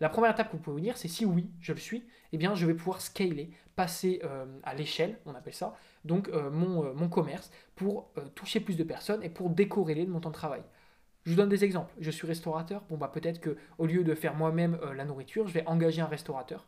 La 0.00 0.10
première 0.10 0.30
étape 0.30 0.48
que 0.48 0.56
vous 0.56 0.62
pouvez 0.62 0.74
vous 0.74 0.80
dire, 0.80 0.98
c'est 0.98 1.08
si 1.08 1.24
oui, 1.24 1.50
je 1.60 1.72
le 1.72 1.78
suis, 1.78 2.06
eh 2.32 2.36
bien 2.36 2.54
je 2.54 2.66
vais 2.66 2.74
pouvoir 2.74 3.00
scaler, 3.00 3.50
passer 3.76 4.20
euh, 4.24 4.44
à 4.62 4.74
l'échelle, 4.74 5.18
on 5.24 5.34
appelle 5.34 5.54
ça, 5.54 5.74
donc 6.04 6.28
euh, 6.28 6.50
mon, 6.50 6.94
mon, 6.94 7.08
commerce, 7.08 7.50
pour 7.74 8.12
toucher 8.36 8.60
plus 8.60 8.76
de 8.76 8.84
personnes 8.84 9.22
et 9.24 9.30
pour 9.30 9.50
décorréler 9.50 10.04
de 10.04 10.10
mon 10.10 10.20
temps 10.20 10.28
de 10.28 10.34
travail. 10.34 10.62
Je 11.28 11.34
vous 11.34 11.36
donne 11.36 11.50
des 11.50 11.62
exemples. 11.62 11.92
Je 12.00 12.10
suis 12.10 12.26
restaurateur. 12.26 12.84
Bon, 12.88 12.96
bah 12.96 13.10
peut-être 13.12 13.38
que 13.38 13.58
au 13.76 13.84
lieu 13.84 14.02
de 14.02 14.14
faire 14.14 14.34
moi-même 14.34 14.78
euh, 14.82 14.94
la 14.94 15.04
nourriture, 15.04 15.46
je 15.46 15.52
vais 15.52 15.62
engager 15.66 16.00
un 16.00 16.06
restaurateur 16.06 16.66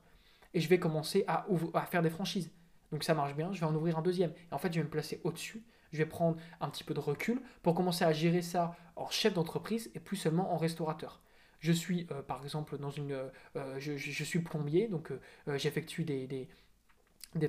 et 0.53 0.61
je 0.61 0.69
vais 0.69 0.79
commencer 0.79 1.25
à, 1.27 1.47
faire 1.87 2.03
des 2.03 2.11
franchises. 2.11 2.51
Donc 2.93 3.03
ça 3.03 3.15
marche 3.15 3.35
bien, 3.35 3.55
je 3.55 3.61
vais 3.61 3.65
en 3.65 3.75
ouvrir 3.75 3.97
un 3.97 4.03
deuxième. 4.03 4.33
Et 4.51 4.55
en 4.55 4.59
fait, 4.59 4.71
je 4.71 4.81
vais 4.81 4.85
me 4.85 4.91
placer 4.91 5.23
au-dessus. 5.25 5.63
Je 5.93 5.97
vais 5.97 6.05
prendre 6.05 6.37
un 6.61 6.69
petit 6.69 6.85
peu 6.85 6.93
de 6.93 7.01
recul 7.01 7.41
pour 7.63 7.75
commencer 7.75 8.05
à 8.05 8.13
gérer 8.13 8.43
ça 8.43 8.77
en 8.97 9.09
chef 9.09 9.33
d'entreprise 9.33 9.91
et 9.95 9.99
plus 9.99 10.19
seulement 10.19 10.53
en 10.53 10.59
restaurateur. 10.59 11.23
Je 11.61 11.73
suis 11.73 12.07
euh, 12.11 12.21
par 12.21 12.43
exemple 12.43 12.77
dans 12.77 12.91
une, 12.91 13.13
euh, 13.57 13.79
je, 13.79 14.25
suis 14.25 14.41
plombier, 14.41 14.89
donc 14.89 15.11
j'effectue 15.57 16.05
des 16.05 16.51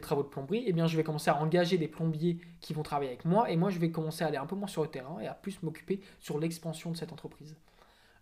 travaux 0.02 0.24
de 0.24 0.28
plomberie, 0.28 0.64
eh 0.68 0.74
bien 0.74 0.88
je 0.88 0.96
vais 0.96 1.04
commencer 1.04 1.30
à 1.30 1.38
engager 1.38 1.78
des 1.78 1.88
plombiers 1.88 2.40
qui 2.60 2.74
vont 2.74 2.84
travailler 2.84 3.10
avec 3.10 3.26
moi 3.26 3.50
et 3.50 3.58
moi 3.58 3.70
je 3.70 3.80
vais 3.80 3.90
commencer 3.90 4.24
à 4.24 4.28
aller 4.28 4.38
un 4.38 4.46
peu 4.46 4.56
moins 4.56 4.68
sur 4.68 4.84
le 4.84 4.90
terrain 4.90 5.20
et 5.20 5.28
à 5.28 5.34
plus 5.34 5.62
m'occuper 5.64 6.02
sur 6.20 6.40
l'expansion 6.40 6.92
de 6.92 6.98
cette 6.98 7.12
entreprise. 7.12 7.56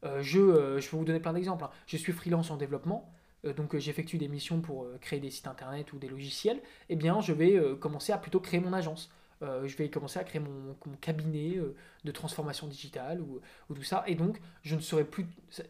Euh, 0.06 0.22
je, 0.22 0.40
euh, 0.40 0.80
je 0.80 0.90
vous 0.90 1.04
donner 1.04 1.20
plein 1.20 1.34
d'exemples. 1.34 1.66
Hein. 1.66 1.72
Je 1.86 1.98
suis 1.98 2.14
freelance 2.14 2.52
en 2.52 2.58
développement, 2.58 3.12
euh, 3.46 3.54
donc 3.54 3.78
j'effectue 3.78 4.18
des 4.18 4.30
missions 4.30 4.62
pour 4.62 4.88
créer 5.02 5.20
des 5.20 5.30
sites 5.30 5.48
internet 5.48 5.92
ou 5.94 6.00
des 6.00 6.08
logiciels. 6.08 6.62
Eh 6.90 6.96
bien 6.96 7.20
je 7.22 7.34
vais 7.34 7.60
commencer 7.80 8.14
à 8.14 8.18
plutôt 8.18 8.40
créer 8.40 8.60
mon 8.60 8.74
agence. 8.74 9.12
Euh, 9.42 9.66
je 9.68 9.78
vais 9.78 9.90
commencer 9.90 10.20
à 10.20 10.26
créer 10.26 10.42
mon, 10.42 10.76
cabinet 11.00 11.56
euh, 11.56 11.74
de 12.04 12.12
transformation 12.12 12.68
digitale 12.68 13.22
ou, 13.22 13.40
tout 13.74 13.84
ça. 13.84 14.04
Et 14.06 14.16
donc, 14.16 14.42
je 14.64 14.76
ne 14.76 14.82
serai 14.82 15.06
plus. 15.06 15.26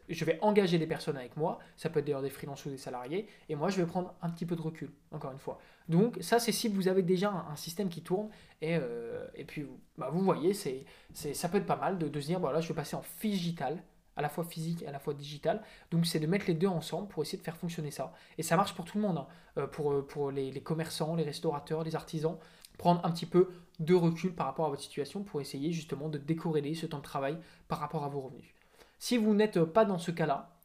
Je 0.08 0.26
vais 0.26 0.40
engager 0.42 0.80
des 0.80 0.88
personnes 0.88 1.18
avec 1.18 1.38
moi. 1.38 1.60
Ça 1.78 1.90
peut 1.90 2.00
être 2.00 2.06
d'ailleurs 2.06 2.24
des 2.24 2.32
freelances 2.32 2.66
ou 2.66 2.70
des 2.70 2.78
salariés. 2.78 3.28
Et 3.48 3.56
moi, 3.56 3.70
je 3.70 3.80
vais 3.80 3.86
prendre 3.86 4.16
un 4.22 4.30
petit 4.30 4.46
peu 4.46 4.56
de 4.56 4.62
recul, 4.62 4.90
encore 5.12 5.32
une 5.32 5.40
fois. 5.40 5.60
Donc, 5.88 6.18
ça, 6.22 6.40
c'est 6.40 6.52
si 6.52 6.68
vous 6.68 6.88
avez 6.88 7.04
déjà 7.04 7.32
un, 7.32 7.56
système 7.56 7.90
qui 7.90 8.02
tourne. 8.02 8.30
Et, 8.62 8.76
euh, 8.76 9.28
et 9.36 9.44
puis, 9.44 9.68
bah, 9.98 10.10
vous 10.12 10.22
voyez, 10.22 10.54
c'est, 10.54 10.86
ça 11.14 11.48
peut 11.48 11.58
être 11.58 11.68
pas 11.68 11.76
mal 11.76 12.00
de, 12.00 12.20
se 12.20 12.26
dire 12.26 12.40
voilà, 12.40 12.62
je 12.62 12.68
vais 12.68 12.74
passer 12.74 12.96
en 12.96 13.04
digital 13.22 13.84
à 14.16 14.22
la 14.22 14.30
fois 14.30 14.44
physique 14.44 14.82
et 14.82 14.88
à 14.88 14.92
la 14.92 15.00
fois 15.00 15.14
digital. 15.14 15.62
Donc 15.92 16.06
c'est 16.06 16.20
de 16.20 16.28
mettre 16.28 16.46
les 16.48 16.54
deux 16.54 16.68
ensemble 16.68 17.08
pour 17.08 17.24
essayer 17.24 17.38
de 17.38 17.44
faire 17.44 17.56
fonctionner 17.56 17.90
ça. 17.90 18.14
Et 18.38 18.44
ça 18.44 18.58
marche 18.58 18.74
pour 18.74 18.84
tout 18.84 18.98
le 18.98 19.04
monde, 19.08 19.26
hein. 19.56 19.68
pour, 19.68 20.06
pour 20.06 20.30
les, 20.30 20.52
commerçants, 20.60 21.16
les 21.16 21.24
restaurateurs, 21.24 21.86
les 21.86 21.96
artisans 21.96 22.38
prendre 22.80 23.06
un 23.06 23.12
petit 23.12 23.28
peu 23.28 23.50
de 23.80 23.94
recul 23.94 24.34
par 24.34 24.48
rapport 24.48 24.66
à 24.66 24.70
votre 24.70 24.82
situation 24.82 25.24
pour 25.24 25.40
essayer 25.42 25.72
justement 25.72 26.10
de 26.10 26.18
décorréler 26.18 26.74
ce 26.74 26.88
temps 26.88 26.98
de 26.98 27.04
travail 27.04 27.38
par 27.68 27.78
rapport 27.78 28.04
à 28.04 28.10
vos 28.10 28.22
revenus. 28.22 28.56
Si 28.98 29.18
vous 29.18 29.36
n'êtes 29.36 29.64
pas 29.64 29.86
dans 29.86 30.00
ce 30.00 30.10
cas-là, 30.10 30.58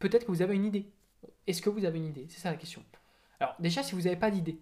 peut-être 0.00 0.26
que 0.26 0.32
vous 0.32 0.42
avez 0.42 0.56
une 0.56 0.64
idée. 0.64 0.90
Est-ce 1.46 1.62
que 1.62 1.70
vous 1.70 1.84
avez 1.84 1.98
une 1.98 2.06
idée? 2.06 2.26
C'est 2.28 2.40
ça 2.40 2.50
la 2.50 2.56
question. 2.56 2.82
Alors 3.38 3.54
déjà, 3.60 3.82
si 3.82 3.94
vous 3.94 4.02
n'avez 4.02 4.16
pas 4.16 4.30
d'idée, 4.30 4.58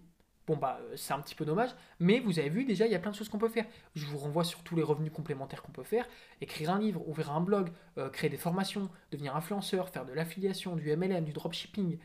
bon 0.47 0.55
bah 0.55 0.79
euh, 0.81 0.93
c'est 0.95 1.13
un 1.13 1.19
petit 1.19 1.35
peu 1.35 1.45
dommage, 1.45 1.71
mais 1.99 2.19
vous 2.19 2.39
avez 2.39 2.49
vu 2.49 2.63
déjà, 2.63 2.85
il 2.85 2.91
y 2.91 2.95
a 2.95 2.99
plein 2.99 3.11
de 3.11 3.15
choses 3.15 3.29
qu'on 3.29 3.37
peut 3.37 3.49
faire. 3.49 3.65
Je 3.95 4.05
vous 4.05 4.17
renvoie 4.17 4.43
sur 4.43 4.63
tous 4.63 4.75
les 4.75 4.83
revenus 4.83 5.11
complémentaires 5.11 5.61
qu'on 5.61 5.71
peut 5.71 5.83
faire. 5.83 6.07
Écrire 6.41 6.71
un 6.71 6.79
livre, 6.79 7.05
ouvrir 7.07 7.31
un 7.31 7.41
blog, 7.41 7.69
euh, 7.97 8.09
créer 8.09 8.29
des 8.29 8.37
formations, 8.37 8.89
devenir 9.11 9.35
influenceur, 9.35 9.89
faire 9.89 10.05
de 10.05 10.13
l'affiliation, 10.13 10.75
du 10.75 10.95
MLM, 10.95 11.25
du 11.25 11.33
dropshipping. 11.33 11.97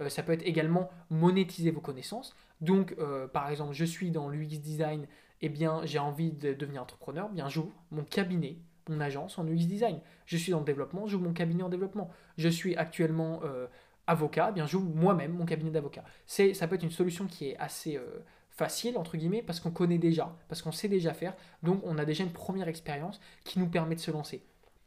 Euh, 0.00 0.08
ça 0.08 0.22
peut 0.22 0.32
être 0.32 0.46
également 0.46 0.90
monétiser 1.10 1.70
vos 1.70 1.80
connaissances. 1.80 2.34
Donc, 2.62 2.94
euh, 2.98 3.26
par 3.26 3.50
exemple, 3.50 3.74
je 3.74 3.84
suis 3.84 4.10
dans 4.10 4.28
l'UX 4.28 4.60
design, 4.60 5.06
eh 5.42 5.48
bien, 5.48 5.80
j'ai 5.84 5.98
envie 5.98 6.30
de 6.32 6.54
devenir 6.54 6.80
entrepreneur, 6.80 7.28
bien 7.28 7.48
j'ouvre 7.48 7.72
mon 7.90 8.04
cabinet, 8.04 8.56
mon 8.88 9.00
agence 9.00 9.36
en 9.36 9.46
UX 9.46 9.66
design. 9.66 10.00
Je 10.26 10.36
suis 10.36 10.52
dans 10.52 10.60
le 10.60 10.64
développement, 10.64 11.06
j'ouvre 11.08 11.24
mon 11.24 11.32
cabinet 11.32 11.64
en 11.64 11.68
développement. 11.68 12.08
Je 12.38 12.48
suis 12.48 12.76
actuellement 12.76 13.40
euh, 13.42 13.66
avocat, 14.06 14.52
bien 14.52 14.66
j'ouvre 14.66 14.88
moi-même 14.94 15.32
mon 15.32 15.44
cabinet 15.44 15.72
d'avocat. 15.72 16.04
C'est, 16.26 16.54
ça 16.54 16.68
peut 16.68 16.76
être 16.76 16.84
une 16.84 16.92
solution 16.92 17.26
qui 17.26 17.48
est 17.48 17.56
assez 17.58 17.96
euh, 17.96 18.20
facile 18.50 18.96
entre 18.96 19.16
guillemets 19.16 19.42
parce 19.42 19.58
qu'on 19.58 19.72
connaît 19.72 19.98
déjà, 19.98 20.32
parce 20.48 20.62
qu'on 20.62 20.72
sait 20.72 20.88
déjà 20.88 21.14
faire, 21.14 21.34
donc 21.64 21.80
on 21.84 21.98
a 21.98 22.04
déjà 22.04 22.22
une 22.22 22.32
première 22.32 22.68
expérience 22.68 23.20
qui 23.44 23.58
nous 23.58 23.68
permet 23.68 23.96
de 23.96 24.00
se 24.00 24.12
lancer. 24.12 24.44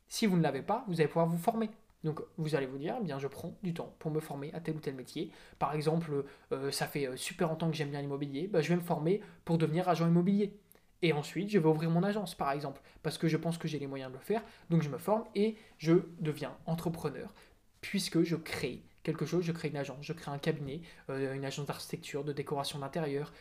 Si 0.08 0.28
vous 0.28 0.38
ne 0.38 0.44
l'avez 0.44 0.62
pas, 0.62 0.86
vous 0.88 1.02
allez 1.02 1.10
pouvoir 1.10 1.28
vous 1.28 1.38
former. 1.38 1.70
Donc 2.06 2.22
vous 2.38 2.54
allez 2.54 2.68
vous 2.68 2.78
dire, 2.78 2.96
eh 3.02 3.04
bien 3.04 3.18
je 3.18 3.28
prends 3.28 3.58
du 3.64 3.74
temps 3.74 3.96
pour 3.98 4.12
me 4.12 4.20
former 4.20 4.54
à 4.54 4.60
tel 4.60 4.76
ou 4.76 4.80
tel 4.80 4.94
métier. 4.94 5.32
Par 5.58 5.74
exemple, 5.74 6.24
euh, 6.52 6.72
ça 6.72 6.86
fait 6.86 7.08
euh, 7.08 7.18
super 7.18 7.50
longtemps 7.50 7.70
que 7.70 7.76
j'aime 7.76 7.90
bien 7.90 8.00
l'immobilier, 8.00 8.48
bah, 8.48 8.62
je 8.62 8.70
vais 8.70 8.76
me 8.76 8.82
former 8.82 9.22
pour 9.44 9.58
devenir 9.58 9.90
agent 9.90 10.08
immobilier. 10.08 10.56
Et 11.02 11.14
ensuite, 11.14 11.50
je 11.50 11.58
vais 11.58 11.68
ouvrir 11.68 11.90
mon 11.90 12.04
agence, 12.04 12.36
par 12.36 12.52
exemple, 12.52 12.80
parce 13.02 13.18
que 13.18 13.28
je 13.28 13.38
pense 13.38 13.58
que 13.58 13.68
j'ai 13.68 13.80
les 13.80 13.88
moyens 13.88 14.12
de 14.12 14.18
le 14.18 14.24
faire. 14.24 14.44
Donc 14.70 14.84
je 14.84 14.90
me 14.90 15.00
forme 15.00 15.26
et 15.34 15.58
je 15.80 15.94
deviens 16.20 16.56
entrepreneur, 16.68 17.34
puisque 17.82 18.22
je 18.22 18.36
crée 18.36 18.84
quelque 19.02 19.26
chose, 19.26 19.44
je 19.44 19.52
crée 19.52 19.70
une 19.70 19.78
agence, 19.78 19.98
je 20.06 20.14
crée 20.14 20.32
un 20.32 20.38
cabinet, 20.38 20.82
euh, 21.10 21.34
une 21.34 21.44
agence 21.44 21.66
d'architecture, 21.66 22.24
de 22.24 22.34
décoration 22.34 22.80
d'intérieur, 22.80 23.34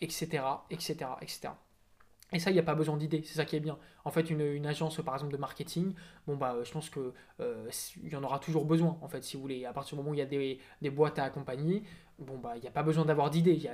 etc., 0.00 0.44
etc., 0.70 1.10
etc. 1.20 1.48
Et 2.32 2.40
ça, 2.40 2.50
il 2.50 2.54
n'y 2.54 2.60
a 2.60 2.64
pas 2.64 2.74
besoin 2.74 2.96
d'idées, 2.96 3.22
c'est 3.24 3.34
ça 3.34 3.44
qui 3.44 3.54
est 3.54 3.60
bien. 3.60 3.78
En 4.04 4.10
fait, 4.10 4.30
une, 4.30 4.66
agence, 4.66 5.00
par 5.02 5.14
exemple, 5.14 5.32
de 5.32 5.38
marketing, 5.38 5.94
bon, 6.26 6.36
bah, 6.36 6.56
je 6.64 6.72
pense 6.72 6.90
qu'il 6.90 7.12
euh, 7.40 7.70
y 8.02 8.16
en 8.16 8.24
aura 8.24 8.40
toujours 8.40 8.64
besoin, 8.64 8.98
en 9.00 9.08
fait, 9.08 9.22
si 9.22 9.36
vous 9.36 9.42
voulez. 9.42 9.64
À 9.64 9.72
partir 9.72 9.96
du 9.96 9.98
moment 9.98 10.10
où 10.10 10.14
il 10.14 10.18
y 10.18 10.22
a 10.22 10.26
des, 10.26 10.58
des 10.82 10.90
boîtes 10.90 11.20
à 11.20 11.24
accompagner, 11.24 11.84
bon, 12.18 12.38
bah, 12.38 12.54
il 12.56 12.62
n'y 12.62 12.68
a 12.68 12.72
pas 12.72 12.82
besoin 12.82 13.04
d'avoir 13.04 13.30
d'idées. 13.30 13.70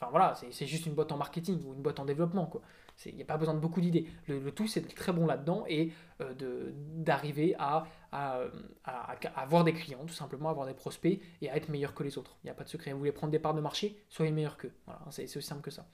Enfin, 0.00 0.10
voilà, 0.10 0.34
c'est 0.50 0.66
juste 0.66 0.86
une 0.86 0.94
boîte 0.94 1.10
en 1.10 1.16
marketing 1.16 1.60
ou 1.66 1.74
une 1.74 1.82
boîte 1.82 1.98
en 1.98 2.04
développement, 2.04 2.46
quoi. 2.46 2.62
Il 3.06 3.16
n'y 3.16 3.22
a 3.22 3.26
pas 3.26 3.38
besoin 3.38 3.54
de 3.54 3.60
beaucoup 3.60 3.80
d'idées. 3.80 4.06
Le, 4.28 4.50
tout, 4.52 4.66
c'est 4.66 4.80
d'être 4.80 4.94
très 4.94 5.12
bon 5.12 5.26
là-dedans 5.26 5.64
et 5.66 5.90
euh, 6.20 6.72
d'arriver 6.96 7.54
à, 7.58 7.86
à, 8.12 8.42
à, 8.84 9.16
avoir 9.36 9.64
des 9.64 9.72
clients, 9.72 10.04
tout 10.06 10.14
simplement, 10.14 10.50
avoir 10.50 10.66
des 10.66 10.74
prospects 10.74 11.20
et 11.40 11.50
à 11.50 11.56
être 11.56 11.70
meilleur 11.70 11.94
que 11.94 12.02
les 12.02 12.18
autres. 12.18 12.36
Il 12.44 12.46
n'y 12.46 12.50
a 12.50 12.54
pas 12.54 12.64
de 12.64 12.68
secret. 12.68 12.92
Vous 12.92 12.98
voulez 12.98 13.12
prendre 13.12 13.30
des 13.30 13.38
parts 13.38 13.54
de 13.54 13.60
marché, 13.60 14.02
soyez 14.08 14.32
meilleur 14.32 14.58
qu'eux. 14.58 14.72
Voilà, 14.84 15.00
c'est 15.10 15.24
aussi 15.24 15.42
simple 15.42 15.62
que 15.62 15.70
ça. 15.70 15.86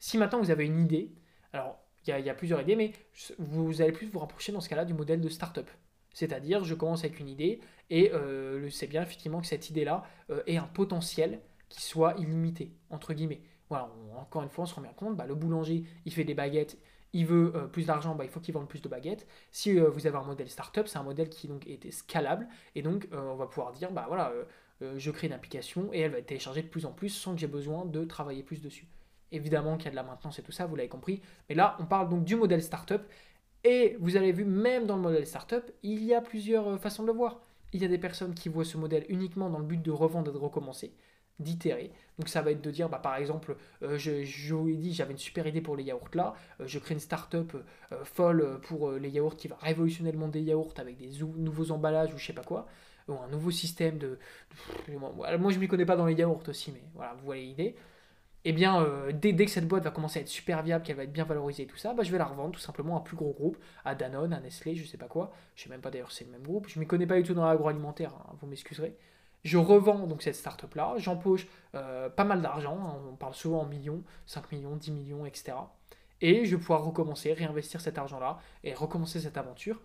Si 0.00 0.16
maintenant 0.16 0.40
vous 0.40 0.50
avez 0.50 0.64
une 0.64 0.80
idée, 0.80 1.12
alors 1.52 1.78
il 2.06 2.24
y, 2.24 2.30
a 2.30 2.34
plusieurs 2.34 2.60
idées, 2.62 2.76
mais 2.76 2.92
vous 3.38 3.82
allez 3.82 3.92
plus 3.92 4.06
vous 4.06 4.18
rapprocher 4.18 4.50
dans 4.50 4.60
ce 4.60 4.68
cas-là 4.70 4.86
du 4.86 4.94
modèle 4.94 5.20
de 5.20 5.28
start-up. 5.28 5.70
C'est-à-dire, 6.14 6.64
je 6.64 6.74
commence 6.74 7.04
avec 7.04 7.20
une 7.20 7.28
idée 7.28 7.60
et 7.90 8.10
euh, 8.12 8.68
c'est 8.70 8.86
bien 8.86 9.02
effectivement 9.02 9.40
que 9.40 9.46
cette 9.46 9.68
idée-là 9.68 10.02
euh, 10.30 10.42
ait 10.46 10.56
un 10.56 10.66
potentiel 10.66 11.40
qui 11.68 11.82
soit 11.82 12.14
illimité, 12.18 12.72
entre 12.88 13.12
guillemets. 13.12 13.42
Voilà, 13.68 13.92
encore 14.16 14.42
une 14.42 14.48
fois, 14.48 14.64
on 14.64 14.66
se 14.66 14.74
rend 14.74 14.80
bien 14.80 14.92
compte, 14.94 15.16
bah, 15.16 15.26
le 15.26 15.34
boulanger, 15.34 15.84
il 16.06 16.12
fait 16.12 16.24
des 16.24 16.34
baguettes, 16.34 16.78
il 17.12 17.26
veut 17.26 17.52
euh, 17.54 17.66
plus 17.66 17.86
d'argent, 17.86 18.14
bah, 18.14 18.24
il 18.24 18.30
faut 18.30 18.40
qu'il 18.40 18.54
vende 18.54 18.68
plus 18.68 18.80
de 18.80 18.88
baguettes. 18.88 19.26
Si 19.52 19.78
vous 19.78 20.06
avez 20.06 20.16
un 20.16 20.24
modèle 20.24 20.48
startup, 20.48 20.88
c'est 20.88 20.98
un 20.98 21.04
modèle 21.04 21.28
qui 21.28 21.46
donc 21.46 21.66
est 21.66 21.90
scalable, 21.90 22.48
et 22.74 22.82
donc 22.82 23.06
on 23.12 23.36
va 23.36 23.46
pouvoir 23.46 23.72
dire, 23.72 23.92
bah 23.92 24.06
voilà, 24.08 24.32
je 24.80 25.10
crée 25.10 25.26
une 25.26 25.32
application 25.32 25.92
et 25.92 26.00
elle 26.00 26.12
va 26.12 26.18
être 26.18 26.26
téléchargée 26.26 26.62
de 26.62 26.68
plus 26.68 26.86
en 26.86 26.92
plus 26.92 27.10
sans 27.10 27.34
que 27.34 27.40
j'ai 27.40 27.46
besoin 27.46 27.84
de 27.84 28.04
travailler 28.04 28.42
plus 28.42 28.62
dessus. 28.62 28.88
Évidemment 29.32 29.76
qu'il 29.76 29.86
y 29.86 29.88
a 29.88 29.90
de 29.90 29.96
la 29.96 30.02
maintenance 30.02 30.38
et 30.38 30.42
tout 30.42 30.52
ça, 30.52 30.66
vous 30.66 30.76
l'avez 30.76 30.88
compris. 30.88 31.20
Mais 31.48 31.54
là, 31.54 31.76
on 31.78 31.86
parle 31.86 32.08
donc 32.08 32.24
du 32.24 32.36
modèle 32.36 32.62
startup. 32.62 33.02
Et 33.62 33.96
vous 34.00 34.16
avez 34.16 34.32
vu, 34.32 34.44
même 34.44 34.86
dans 34.86 34.96
le 34.96 35.02
modèle 35.02 35.26
startup, 35.26 35.70
il 35.82 36.02
y 36.04 36.14
a 36.14 36.20
plusieurs 36.20 36.66
euh, 36.68 36.78
façons 36.78 37.02
de 37.02 37.08
le 37.08 37.12
voir. 37.14 37.40
Il 37.72 37.82
y 37.82 37.84
a 37.84 37.88
des 37.88 37.98
personnes 37.98 38.34
qui 38.34 38.48
voient 38.48 38.64
ce 38.64 38.76
modèle 38.76 39.04
uniquement 39.08 39.50
dans 39.50 39.58
le 39.58 39.64
but 39.64 39.80
de 39.80 39.90
revendre 39.90 40.30
et 40.30 40.32
de 40.32 40.38
recommencer, 40.38 40.92
d'itérer. 41.38 41.92
Donc 42.18 42.28
ça 42.28 42.40
va 42.42 42.52
être 42.52 42.62
de 42.62 42.70
dire, 42.70 42.88
bah, 42.88 42.98
par 42.98 43.16
exemple, 43.16 43.56
euh, 43.82 43.98
je, 43.98 44.54
vous 44.54 44.68
ai 44.68 44.76
dit, 44.76 44.94
j'avais 44.94 45.12
une 45.12 45.18
super 45.18 45.46
idée 45.46 45.60
pour 45.60 45.76
les 45.76 45.84
yaourts 45.84 46.08
là, 46.14 46.34
euh, 46.60 46.66
je 46.66 46.78
crée 46.78 46.94
une 46.94 47.00
startup 47.00 47.56
folle 48.04 48.60
pour 48.62 48.92
les 48.92 49.10
yaourts 49.10 49.36
qui 49.36 49.46
va 49.48 49.56
révolutionner 49.56 50.10
le 50.10 50.18
monde 50.18 50.30
des 50.30 50.42
yaourts 50.42 50.74
avec 50.78 50.96
des 50.96 51.10
nouveaux 51.36 51.70
emballages 51.70 52.14
ou 52.14 52.18
je 52.18 52.26
sais 52.26 52.32
pas 52.32 52.42
quoi, 52.42 52.66
ou 53.08 53.14
un 53.14 53.28
nouveau 53.28 53.50
système 53.50 53.98
de... 53.98 54.18
Moi 54.88 55.52
je 55.52 55.58
m'y 55.58 55.68
connais 55.68 55.86
pas 55.86 55.96
dans 55.96 56.06
les 56.06 56.14
yaourts 56.14 56.42
aussi, 56.48 56.72
mais 56.72 56.82
voilà, 56.94 57.14
vous 57.14 57.24
voyez 57.24 57.44
l'idée 57.44 57.76
eh 58.44 58.52
bien, 58.52 58.82
euh, 58.82 59.12
dès, 59.12 59.34
que 59.34 59.50
cette 59.50 59.68
boîte 59.68 59.84
va 59.84 59.90
commencer 59.90 60.18
à 60.18 60.22
être 60.22 60.28
super 60.28 60.62
viable, 60.62 60.84
qu'elle 60.84 60.96
va 60.96 61.04
être 61.04 61.12
bien 61.12 61.24
valorisée 61.24 61.64
et 61.64 61.66
tout 61.66 61.76
ça, 61.76 61.92
bah, 61.92 62.02
je 62.02 62.10
vais 62.10 62.18
la 62.18 62.24
revendre 62.24 62.52
tout 62.52 62.60
simplement 62.60 62.96
à 62.96 63.00
un 63.00 63.02
plus 63.02 63.16
gros 63.16 63.32
groupe, 63.32 63.58
à 63.84 63.94
Danone, 63.94 64.32
à 64.32 64.40
Nestlé, 64.40 64.74
je 64.74 64.86
sais 64.86 64.96
pas 64.96 65.08
quoi. 65.08 65.32
Je 65.56 65.64
sais 65.64 65.68
même 65.68 65.82
pas 65.82 65.90
d'ailleurs 65.90 66.10
si 66.10 66.18
c'est 66.18 66.24
le 66.24 66.30
même 66.30 66.42
groupe. 66.42 66.66
Je 66.68 66.78
m'y 66.80 66.86
connais 66.86 67.06
pas 67.06 67.16
du 67.16 67.22
tout 67.22 67.34
dans 67.34 67.44
l'agroalimentaire, 67.44 68.14
hein, 68.14 68.34
vous 68.40 68.46
m'excuserez. 68.46 68.96
Je 69.44 69.58
revends 69.58 70.06
donc 70.06 70.22
cette 70.22 70.34
startup 70.34 70.74
là, 70.74 70.94
j'empoche 70.98 71.46
euh, 71.74 72.10
pas 72.10 72.24
mal 72.24 72.42
d'argent, 72.42 72.78
hein, 72.78 73.00
on 73.10 73.16
parle 73.16 73.34
souvent 73.34 73.60
en 73.60 73.66
millions, 73.66 74.02
5 74.26 74.52
millions, 74.52 74.76
10 74.76 74.90
millions, 74.90 75.26
etc. 75.26 75.52
Et 76.20 76.44
je 76.44 76.56
vais 76.56 76.60
pouvoir 76.60 76.84
recommencer, 76.84 77.32
réinvestir 77.32 77.80
cet 77.80 77.96
argent 77.96 78.20
là 78.20 78.38
et 78.64 78.74
recommencer 78.74 79.20
cette 79.20 79.38
aventure. 79.38 79.80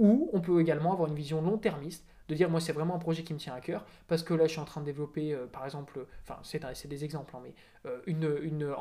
Ou 0.00 0.30
on 0.32 0.40
peut 0.40 0.60
également 0.60 0.92
avoir 0.92 1.08
une 1.08 1.14
vision 1.14 1.42
long-termiste 1.42 2.04
de 2.28 2.34
dire 2.34 2.50
moi 2.50 2.60
c'est 2.60 2.72
vraiment 2.72 2.94
un 2.94 2.98
projet 2.98 3.22
qui 3.22 3.32
me 3.32 3.38
tient 3.38 3.54
à 3.54 3.60
cœur 3.60 3.84
parce 4.06 4.22
que 4.22 4.34
là 4.34 4.44
je 4.44 4.52
suis 4.52 4.60
en 4.60 4.64
train 4.64 4.80
de 4.80 4.86
développer 4.86 5.32
euh, 5.32 5.46
par 5.46 5.64
exemple 5.64 6.06
enfin 6.22 6.38
c'est 6.42 6.88
des 6.88 7.04
exemples 7.04 7.34
hein, 7.36 7.40
mais 7.42 7.54
euh, 7.86 8.00
une, 8.06 8.38
une, 8.42 8.74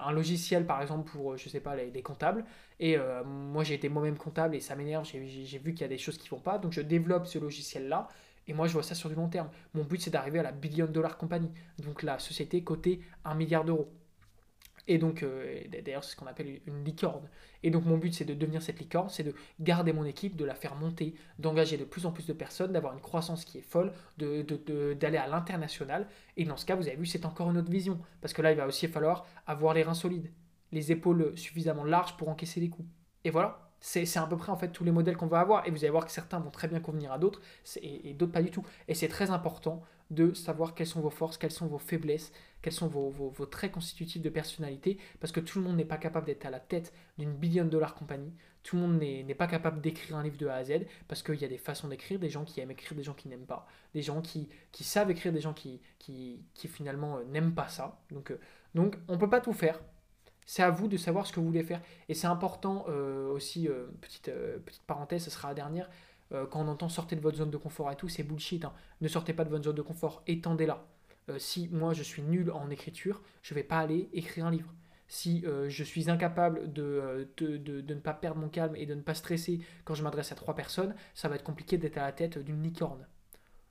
un, 0.00 0.12
logiciel 0.12 0.66
par 0.66 0.80
exemple 0.82 1.10
pour 1.10 1.32
euh, 1.32 1.36
je 1.36 1.48
sais 1.48 1.60
pas 1.60 1.76
les, 1.76 2.02
comptables. 2.02 2.44
Et 2.78 2.96
moi 3.24 3.64
j'ai 3.64 3.74
été 3.74 3.88
moi-même 3.88 4.18
comptable 4.18 4.54
et 4.54 4.60
ça 4.60 4.76
m'énerve 4.76 5.04
j'ai 5.06 5.58
vu 5.58 5.72
qu'il 5.72 5.80
y 5.80 5.84
a 5.84 5.88
des 5.88 5.98
choses 5.98 6.18
qui 6.18 6.28
vont 6.28 6.40
pas 6.40 6.58
donc 6.58 6.72
je 6.72 6.82
développe 6.82 7.26
ce 7.26 7.38
logiciel 7.38 7.88
là 7.88 8.08
et 8.46 8.52
moi 8.52 8.66
je 8.66 8.74
vois 8.74 8.82
ça 8.82 8.94
sur 8.94 9.08
du 9.08 9.14
long 9.14 9.28
terme. 9.28 9.48
Mon 9.74 9.84
but 9.84 10.00
c'est 10.00 10.10
d'arriver 10.10 10.38
à 10.38 10.42
la 10.42 10.52
billion 10.52 10.86
dollar 10.86 11.16
compagnie. 11.16 11.50
Donc 11.82 12.02
la 12.02 12.18
société 12.18 12.62
cotée 12.62 13.00
1 13.24 13.34
milliard 13.34 13.64
d'euros 13.64 13.90
et 14.88 14.98
donc, 14.98 15.22
euh, 15.22 15.62
d'ailleurs, 15.84 16.04
c'est 16.04 16.12
ce 16.12 16.16
qu'on 16.16 16.26
appelle 16.26 16.60
une 16.66 16.84
licorne. 16.84 17.28
Et 17.62 17.70
donc, 17.70 17.84
mon 17.84 17.98
but, 17.98 18.14
c'est 18.14 18.24
de 18.24 18.34
devenir 18.34 18.62
cette 18.62 18.78
licorne, 18.78 19.08
c'est 19.08 19.24
de 19.24 19.34
garder 19.60 19.92
mon 19.92 20.04
équipe, 20.04 20.36
de 20.36 20.44
la 20.44 20.54
faire 20.54 20.76
monter, 20.76 21.14
d'engager 21.38 21.76
de 21.76 21.84
plus 21.84 22.06
en 22.06 22.12
plus 22.12 22.26
de 22.26 22.32
personnes, 22.32 22.72
d'avoir 22.72 22.94
une 22.94 23.00
croissance 23.00 23.44
qui 23.44 23.58
est 23.58 23.62
folle, 23.62 23.92
d'aller 24.18 24.44
de, 24.44 25.16
à 25.16 25.26
l'international. 25.26 26.06
Et 26.36 26.44
dans 26.44 26.56
ce 26.56 26.64
cas, 26.64 26.76
vous 26.76 26.86
avez 26.86 26.96
vu, 26.96 27.06
c'est 27.06 27.26
encore 27.26 27.50
une 27.50 27.58
autre 27.58 27.70
vision. 27.70 27.98
Parce 28.20 28.32
que 28.32 28.42
là, 28.42 28.52
il 28.52 28.56
va 28.56 28.66
aussi 28.66 28.86
falloir 28.86 29.26
avoir 29.46 29.74
les 29.74 29.82
reins 29.82 29.94
solides, 29.94 30.30
les 30.70 30.92
épaules 30.92 31.36
suffisamment 31.36 31.84
larges 31.84 32.16
pour 32.16 32.28
encaisser 32.28 32.60
les 32.60 32.68
coups. 32.68 32.88
Et 33.24 33.30
voilà, 33.30 33.66
c'est 33.80 34.16
à 34.16 34.26
peu 34.26 34.36
près 34.36 34.52
en 34.52 34.56
fait 34.56 34.68
tous 34.68 34.84
les 34.84 34.92
modèles 34.92 35.16
qu'on 35.16 35.26
va 35.26 35.40
avoir. 35.40 35.66
Et 35.66 35.70
vous 35.70 35.78
allez 35.78 35.90
voir 35.90 36.06
que 36.06 36.12
certains 36.12 36.38
vont 36.38 36.50
très 36.50 36.68
bien 36.68 36.80
convenir 36.80 37.12
à 37.12 37.18
d'autres 37.18 37.40
et, 37.82 38.14
d'autres 38.14 38.32
pas 38.32 38.42
du 38.42 38.50
tout. 38.50 38.64
Et 38.88 38.94
c'est 38.94 39.08
très 39.08 39.30
important 39.30 39.82
de 40.10 40.32
savoir 40.34 40.74
quelles 40.74 40.86
sont 40.86 41.00
vos 41.00 41.10
forces, 41.10 41.36
quelles 41.36 41.50
sont 41.50 41.66
vos 41.66 41.78
faiblesses, 41.78 42.32
quels 42.62 42.72
sont 42.72 42.86
vos, 42.86 43.10
vos, 43.10 43.46
traits 43.46 43.72
constitutifs 43.72 44.22
de 44.22 44.28
personnalité. 44.28 44.98
Parce 45.20 45.32
que 45.32 45.40
tout 45.40 45.58
le 45.58 45.64
monde 45.64 45.76
n'est 45.76 45.84
pas 45.84 45.98
capable 45.98 46.26
d'être 46.26 46.46
à 46.46 46.50
la 46.50 46.60
tête 46.60 46.92
d'une 47.18 47.32
billion 47.32 47.64
dollar 47.64 47.94
compagnie. 47.94 48.32
Tout 48.62 48.76
le 48.76 48.82
monde 48.82 48.98
n'est 48.98 49.34
pas 49.34 49.46
capable 49.46 49.80
d'écrire 49.80 50.16
un 50.16 50.22
livre 50.22 50.36
de 50.36 50.46
A 50.46 50.56
à 50.56 50.64
Z. 50.64 50.86
Parce 51.08 51.22
qu'il 51.22 51.36
y 51.36 51.44
a 51.44 51.48
des 51.48 51.58
façons 51.58 51.88
d'écrire, 51.88 52.18
des 52.18 52.30
gens 52.30 52.44
qui 52.44 52.60
aiment 52.60 52.70
écrire, 52.70 52.96
des 52.96 53.04
gens 53.04 53.14
qui 53.14 53.28
n'aiment 53.28 53.46
pas. 53.46 53.66
Des 53.94 54.02
gens 54.02 54.20
qui, 54.20 54.48
qui, 54.72 54.84
savent 54.84 55.10
écrire, 55.10 55.32
des 55.32 55.40
gens 55.40 55.54
qui, 55.54 55.80
qui, 55.98 56.40
qui 56.54 56.68
finalement 56.68 57.18
euh, 57.18 57.24
n'aiment 57.24 57.54
pas 57.54 57.68
ça. 57.68 58.00
Donc, 58.10 58.30
euh, 58.30 58.40
donc 58.74 58.96
on 59.08 59.14
ne 59.14 59.18
peut 59.18 59.30
pas 59.30 59.40
tout 59.40 59.52
faire. 59.52 59.80
C'est 60.44 60.62
à 60.62 60.70
vous 60.70 60.86
de 60.86 60.96
savoir 60.96 61.26
ce 61.26 61.32
que 61.32 61.40
vous 61.40 61.46
voulez 61.46 61.64
faire. 61.64 61.80
Et 62.08 62.14
c'est 62.14 62.28
important 62.28 62.84
euh, 62.88 63.32
aussi, 63.32 63.68
petite, 64.00 64.30
petite 64.64 64.82
parenthèse, 64.82 65.24
ce 65.24 65.30
sera 65.30 65.48
la 65.48 65.54
dernière, 65.54 65.90
quand 66.30 66.64
on 66.64 66.68
entend 66.68 66.88
sortir 66.88 67.16
de 67.18 67.22
votre 67.22 67.38
zone 67.38 67.50
de 67.50 67.56
confort 67.56 67.90
et 67.90 67.96
tout, 67.96 68.08
c'est 68.08 68.22
bullshit. 68.22 68.64
Hein. 68.64 68.72
Ne 69.00 69.08
sortez 69.08 69.32
pas 69.32 69.44
de 69.44 69.50
votre 69.50 69.64
zone 69.64 69.76
de 69.76 69.82
confort, 69.82 70.22
étendez-la. 70.26 70.86
si 71.38 71.68
moi 71.68 71.92
je 71.92 72.02
suis 72.02 72.22
nul 72.22 72.50
en 72.50 72.70
écriture, 72.70 73.22
je 73.42 73.54
ne 73.54 73.56
vais 73.56 73.64
pas 73.64 73.78
aller 73.78 74.08
écrire 74.12 74.46
un 74.46 74.50
livre. 74.50 74.72
Si 75.08 75.44
je 75.68 75.84
suis 75.84 76.10
incapable 76.10 76.72
de, 76.72 77.28
de, 77.36 77.56
de, 77.58 77.94
ne 77.94 78.00
pas 78.00 78.12
perdre 78.12 78.40
mon 78.40 78.48
calme 78.48 78.74
et 78.74 78.86
de 78.86 78.94
ne 78.94 79.02
pas 79.02 79.14
stresser 79.14 79.60
quand 79.84 79.94
je 79.94 80.02
m'adresse 80.02 80.32
à 80.32 80.34
trois 80.34 80.56
personnes, 80.56 80.96
ça 81.14 81.28
va 81.28 81.36
être 81.36 81.44
compliqué 81.44 81.78
d'être 81.78 81.98
à 81.98 82.02
la 82.02 82.12
tête 82.12 82.38
d'une 82.38 82.62
licorne. 82.62 83.06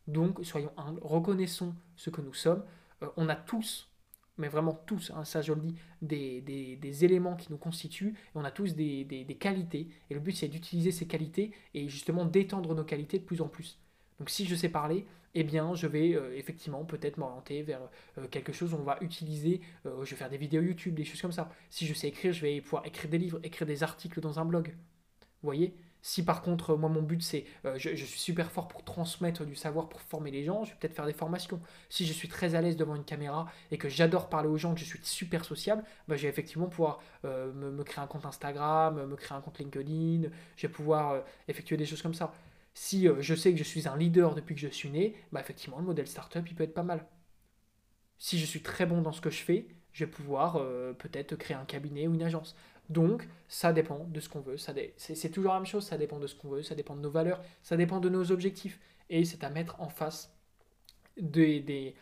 Donc 0.08 0.40
soyons 0.44 0.72
humbles, 0.78 1.02
reconnaissons 1.04 1.76
ce 1.98 2.10
que 2.10 2.22
nous 2.22 2.34
sommes. 2.34 2.64
on 3.18 3.28
a 3.28 3.36
tous 3.36 3.90
mais 4.38 4.48
vraiment 4.48 4.74
tous, 4.74 5.12
hein, 5.16 5.24
ça 5.26 5.42
je 5.42 5.54
le 5.54 5.62
dis, 5.62 5.76
des, 6.02 6.42
des, 6.42 7.06
éléments 7.06 7.36
qui 7.36 7.52
nous 7.52 7.58
constituent, 7.58 8.10
et 8.10 8.36
on 8.36 8.44
a 8.44 8.52
tous 8.52 8.76
des, 8.76 9.04
des 9.04 9.36
qualités, 9.36 9.88
et 10.10 10.14
le 10.14 10.20
but 10.20 10.34
c'est 10.34 10.48
d'utiliser 10.48 10.92
ces 10.92 11.08
qualités 11.08 11.52
et 11.74 11.88
justement 11.90 12.26
d'étendre 12.26 12.76
nos 12.76 12.84
qualités 12.84 13.20
de 13.20 13.24
plus 13.24 13.42
en 13.42 13.48
plus. 13.48 13.80
Donc 14.20 14.30
si 14.30 14.46
je 14.46 14.56
sais 14.56 14.70
parler, 14.70 15.06
eh 15.34 15.44
bien 15.44 15.76
je 15.76 15.88
vais 15.88 16.16
euh, 16.16 16.36
effectivement 16.36 16.86
peut-être 16.86 17.18
m'orienter 17.18 17.62
vers 17.62 17.82
euh, 18.18 18.28
quelque 18.28 18.54
chose 18.54 18.74
où 18.74 18.78
on 18.78 18.84
va 18.84 18.98
utiliser, 19.02 19.62
euh, 19.86 20.04
je 20.06 20.12
vais 20.12 20.16
faire 20.16 20.30
des 20.30 20.38
vidéos 20.38 20.62
YouTube, 20.62 20.96
des 20.96 21.04
choses 21.04 21.22
comme 21.22 21.32
ça. 21.34 21.52
Si 21.70 21.86
je 21.86 21.94
sais 21.94 22.08
écrire, 22.08 22.34
je 22.34 22.42
vais 22.42 22.62
pouvoir 22.62 22.86
écrire 22.86 23.10
des 23.12 23.18
livres, 23.18 23.40
écrire 23.44 23.68
des 23.68 23.84
articles 23.84 24.22
dans 24.22 24.40
un 24.40 24.46
blog. 24.46 24.70
Vous 24.70 25.48
voyez? 25.48 25.76
Si 26.06 26.24
par 26.24 26.44
contre, 26.44 26.76
moi, 26.76 26.88
mon 26.88 27.02
but, 27.02 27.24
c'est, 27.24 27.46
euh, 27.66 27.80
je, 27.80 27.96
suis 27.96 28.20
super 28.20 28.52
fort 28.52 28.68
pour 28.68 28.84
transmettre 28.84 29.44
du 29.44 29.56
savoir, 29.56 29.90
pour 29.90 30.02
former 30.02 30.30
les 30.30 30.44
gens, 30.44 30.64
je 30.64 30.70
vais 30.70 30.78
peut-être 30.80 30.94
faire 30.94 31.08
des 31.08 31.14
formations. 31.14 31.60
Si 31.90 32.06
je 32.06 32.14
suis 32.14 32.28
très 32.28 32.54
à 32.54 32.62
l'aise 32.62 32.78
devant 32.78 32.96
une 32.96 33.04
caméra 33.04 33.52
et 33.72 33.80
que 33.80 33.90
j'adore 33.90 34.30
parler 34.30 34.48
aux 34.48 34.56
gens, 34.56 34.76
que 34.76 34.80
je 34.80 34.86
suis 34.86 35.00
super 35.02 35.44
sociable, 35.44 35.84
bah, 36.08 36.16
je 36.16 36.22
vais 36.22 36.30
effectivement 36.30 36.68
pouvoir 36.68 37.02
euh, 37.26 37.52
me, 37.54 37.84
créer 37.84 38.04
un 38.04 38.08
compte 38.08 38.24
Instagram, 38.28 39.04
me 39.04 39.16
créer 39.16 39.36
un 39.36 39.42
compte 39.42 39.58
LinkedIn, 39.58 40.30
je 40.56 40.68
vais 40.68 40.72
pouvoir 40.72 41.12
euh, 41.14 41.22
effectuer 41.48 41.76
des 41.76 41.88
choses 41.88 42.04
comme 42.04 42.14
ça. 42.14 42.36
Si 42.76 43.08
je 43.20 43.34
sais 43.34 43.52
que 43.52 43.58
je 43.58 43.64
suis 43.64 43.88
un 43.88 43.98
leader 43.98 44.36
depuis 44.36 44.54
que 44.54 44.62
je 44.62 44.68
suis 44.68 44.90
né, 44.92 45.16
bah, 45.32 45.40
effectivement, 45.40 45.80
le 45.80 45.86
modèle 45.86 46.06
startup, 46.06 46.48
il 46.48 46.54
peut 46.54 46.66
être 46.66 46.76
pas 46.76 46.84
mal. 46.84 47.04
Si 48.20 48.38
je 48.38 48.46
suis 48.46 48.62
très 48.62 48.86
bon 48.86 49.02
dans 49.02 49.12
ce 49.12 49.22
que 49.22 49.32
je 49.32 49.42
fais, 49.42 49.70
je 49.92 50.06
vais 50.06 50.12
pouvoir 50.12 50.62
peut-être 51.00 51.36
créer 51.36 51.58
un 51.58 51.66
cabinet 51.66 52.06
ou 52.06 52.14
une 52.14 52.22
agence. 52.22 52.56
Donc, 52.90 53.28
ça 53.48 53.74
dépend 53.74 54.06
de 54.06 54.20
ce 54.20 54.30
qu'on 54.30 54.42
veut. 54.42 54.58
C'est 54.58 55.30
toujours 55.30 55.54
la 55.54 55.60
même 55.60 55.66
chose, 55.66 55.86
ça 55.86 55.98
dépend 55.98 56.20
de 56.20 56.28
ce 56.28 56.36
qu'on 56.36 56.50
veut, 56.50 56.64
ça 56.64 56.76
dépend 56.76 56.96
de 56.96 57.02
nos 57.02 57.10
valeurs, 57.10 57.42
ça 57.64 57.78
dépend 57.78 58.00
de 58.00 58.10
nos 58.10 58.32
objectifs. 58.32 58.80
Et 59.10 59.26
c'est 59.26 59.44
à 59.44 59.50
mettre 59.50 59.80
en 59.82 59.90
face 59.90 60.36
des, 61.18 61.96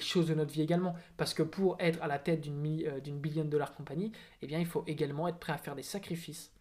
choses 0.00 0.28
de 0.28 0.34
notre 0.34 0.52
vie 0.52 0.62
également. 0.62 0.94
Parce 1.16 1.34
que 1.34 1.42
pour 1.42 1.76
être 1.80 2.02
à 2.02 2.06
la 2.06 2.18
tête 2.18 2.40
d'une 2.40 2.86
euh, 2.86 3.00
billion 3.00 3.44
dollar 3.44 3.74
compagnie, 3.74 4.12
eh 4.42 4.46
il 4.46 4.66
faut 4.66 4.84
également 4.86 5.28
être 5.28 5.38
prêt 5.38 5.52
à 5.52 5.58
faire 5.58 5.74
des 5.74 5.82
sacrifices. 5.82 6.52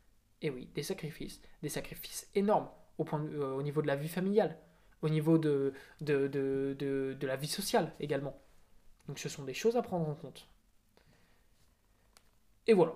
Et 0.41 0.49
oui, 0.49 0.69
des 0.75 0.83
sacrifices, 0.83 1.41
des 1.61 1.69
sacrifices 1.69 2.29
énormes 2.35 2.69
au, 2.97 3.05
euh, 3.13 3.55
au 3.55 3.61
niveau 3.63 3.81
de 3.81 3.87
la 3.87 3.95
vie 3.95 4.09
familiale, 4.09 4.57
au 5.01 5.09
niveau 5.09 5.37
de 5.37 5.73
la 6.01 7.35
vie 7.35 7.47
sociale 7.47 7.93
également. 7.99 8.37
Donc 9.07 9.19
ce 9.19 9.29
sont 9.29 9.43
des 9.43 9.53
choses 9.53 9.75
à 9.77 9.81
prendre 9.81 10.07
en 10.07 10.15
compte. 10.15 10.47
Et 12.67 12.73
voilà. 12.73 12.93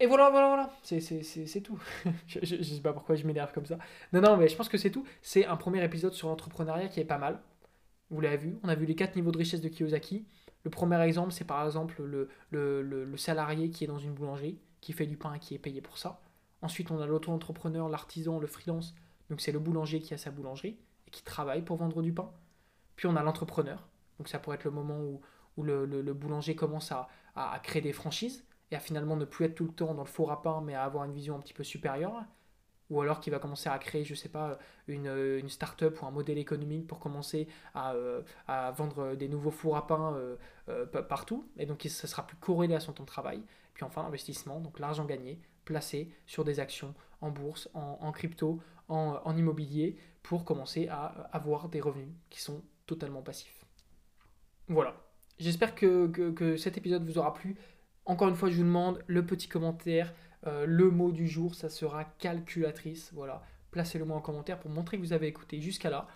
Et 0.00 0.06
voilà, 0.06 0.28
voilà, 0.30 0.48
voilà, 0.48 0.70
c'est 0.82 1.60
tout. 1.60 1.80
je, 2.26 2.40
je, 2.42 2.62
sais 2.62 2.80
pas 2.80 2.92
pourquoi 2.92 3.14
je 3.14 3.24
m'énerve 3.26 3.52
comme 3.52 3.66
ça. 3.66 3.78
Non, 4.12 4.20
non, 4.20 4.36
mais 4.36 4.48
je 4.48 4.56
pense 4.56 4.68
que 4.68 4.76
c'est 4.76 4.90
tout. 4.90 5.06
C'est 5.22 5.46
un 5.46 5.56
premier 5.56 5.84
épisode 5.84 6.14
sur 6.14 6.28
l'entrepreneuriat 6.28 6.88
qui 6.88 7.00
est 7.00 7.04
pas 7.04 7.18
mal. 7.18 7.40
Vous 8.10 8.20
l'avez 8.20 8.36
vu, 8.36 8.58
on 8.62 8.68
a 8.68 8.74
vu 8.74 8.86
les 8.86 8.94
quatre 8.94 9.16
niveaux 9.16 9.30
de 9.30 9.38
richesse 9.38 9.60
de 9.60 9.68
Kiyosaki. 9.68 10.26
Le 10.64 10.70
premier 10.70 11.00
exemple, 11.02 11.32
c'est 11.32 11.44
par 11.44 11.64
exemple 11.64 12.02
le, 12.02 12.28
le, 12.50 13.16
salarié 13.16 13.70
qui 13.70 13.84
est 13.84 13.86
dans 13.86 13.98
une 13.98 14.12
boulangerie, 14.12 14.58
qui 14.80 14.92
fait 14.92 15.06
du 15.06 15.16
pain 15.16 15.34
et 15.34 15.38
qui 15.38 15.54
est 15.54 15.58
payé 15.58 15.80
pour 15.80 15.98
ça. 15.98 16.20
Ensuite, 16.62 16.90
on 16.90 17.00
a 17.00 17.06
l'auto-entrepreneur, 17.06 17.88
l'artisan, 17.88 18.38
le 18.38 18.46
freelance. 18.46 18.94
Donc 19.30 19.40
c'est 19.40 19.52
le 19.52 19.58
boulanger 19.58 20.00
qui 20.00 20.14
a 20.14 20.18
sa 20.18 20.30
boulangerie 20.30 20.78
et 21.06 21.10
qui 21.10 21.22
travaille 21.22 21.62
pour 21.62 21.76
vendre 21.76 22.02
du 22.02 22.12
pain. 22.12 22.30
Puis 22.96 23.06
on 23.06 23.16
a 23.16 23.22
l'entrepreneur. 23.22 23.86
Donc 24.18 24.28
ça 24.28 24.38
pourrait 24.38 24.56
être 24.56 24.64
le 24.64 24.70
moment 24.70 24.98
où, 25.00 25.20
où 25.56 25.62
le, 25.62 26.12
boulanger 26.14 26.54
commence 26.54 26.92
à, 26.92 27.08
à, 27.36 27.58
créer 27.60 27.82
des 27.82 27.92
franchises 27.92 28.44
à 28.74 28.80
finalement 28.80 29.16
ne 29.16 29.24
plus 29.24 29.46
être 29.46 29.54
tout 29.54 29.64
le 29.64 29.72
temps 29.72 29.94
dans 29.94 30.02
le 30.02 30.08
four 30.08 30.32
à 30.32 30.42
pain, 30.42 30.60
mais 30.64 30.74
à 30.74 30.84
avoir 30.84 31.04
une 31.04 31.12
vision 31.12 31.36
un 31.36 31.40
petit 31.40 31.54
peu 31.54 31.64
supérieure 31.64 32.24
ou 32.90 33.00
alors 33.00 33.20
qui 33.20 33.30
va 33.30 33.38
commencer 33.38 33.68
à 33.68 33.78
créer, 33.78 34.04
je 34.04 34.14
sais 34.14 34.28
pas, 34.28 34.58
une, 34.88 35.06
une 35.06 35.48
start-up 35.48 36.00
ou 36.02 36.06
un 36.06 36.10
modèle 36.10 36.38
économique 36.38 36.86
pour 36.86 36.98
commencer 36.98 37.48
à, 37.74 37.94
euh, 37.94 38.22
à 38.46 38.70
vendre 38.72 39.14
des 39.14 39.28
nouveaux 39.28 39.50
fours 39.50 39.76
à 39.76 39.86
pain 39.86 40.14
euh, 40.14 40.36
euh, 40.68 40.86
partout. 40.86 41.48
Et 41.56 41.66
donc, 41.66 41.82
ça 41.88 42.06
sera 42.06 42.26
plus 42.26 42.36
corrélé 42.36 42.74
à 42.74 42.80
son 42.80 42.92
temps 42.92 43.04
de 43.04 43.08
travail. 43.08 43.42
Puis 43.72 43.84
enfin, 43.84 44.02
l'investissement, 44.02 44.60
donc 44.60 44.78
l'argent 44.78 45.04
gagné, 45.04 45.40
placé 45.64 46.10
sur 46.26 46.44
des 46.44 46.60
actions 46.60 46.94
en 47.20 47.30
bourse, 47.30 47.70
en, 47.72 48.12
crypto, 48.12 48.60
en, 48.88 49.18
en, 49.24 49.36
immobilier, 49.36 49.96
pour 50.22 50.44
commencer 50.44 50.88
à 50.88 51.06
avoir 51.32 51.68
des 51.68 51.80
revenus 51.80 52.12
qui 52.28 52.40
sont 52.40 52.62
totalement 52.86 53.22
passifs. 53.22 53.64
Voilà. 54.68 54.94
J'espère 55.38 55.74
que, 55.74 56.06
que, 56.08 56.30
que 56.30 56.56
cet 56.56 56.76
épisode 56.76 57.04
vous 57.04 57.18
aura 57.18 57.32
plu. 57.32 57.56
Encore 58.06 58.28
une 58.28 58.36
fois, 58.36 58.50
je 58.50 58.56
vous 58.56 58.62
demande 58.62 59.02
le 59.06 59.24
petit 59.24 59.48
commentaire, 59.48 60.12
euh, 60.46 60.66
le 60.66 60.90
mot 60.90 61.10
du 61.10 61.26
jour, 61.26 61.54
ça 61.54 61.70
sera 61.70 62.04
calculatrice. 62.04 63.10
Voilà, 63.14 63.42
placez-le 63.70 64.04
moi 64.04 64.16
en 64.16 64.20
commentaire 64.20 64.58
pour 64.58 64.70
montrer 64.70 64.98
que 64.98 65.02
vous 65.02 65.12
avez 65.12 65.26
écouté 65.26 65.60
jusqu'à 65.60 65.90
là. 65.90 66.06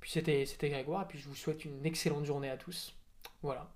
Puis 0.00 0.10
c'était 0.10 0.44
Grégoire, 0.68 1.02
et 1.02 1.06
puis 1.06 1.18
je 1.18 1.28
vous 1.28 1.34
souhaite 1.34 1.64
une 1.64 1.84
excellente 1.86 2.24
journée 2.24 2.50
à 2.50 2.58
tous. 2.58 2.94
Voilà. 3.42 3.70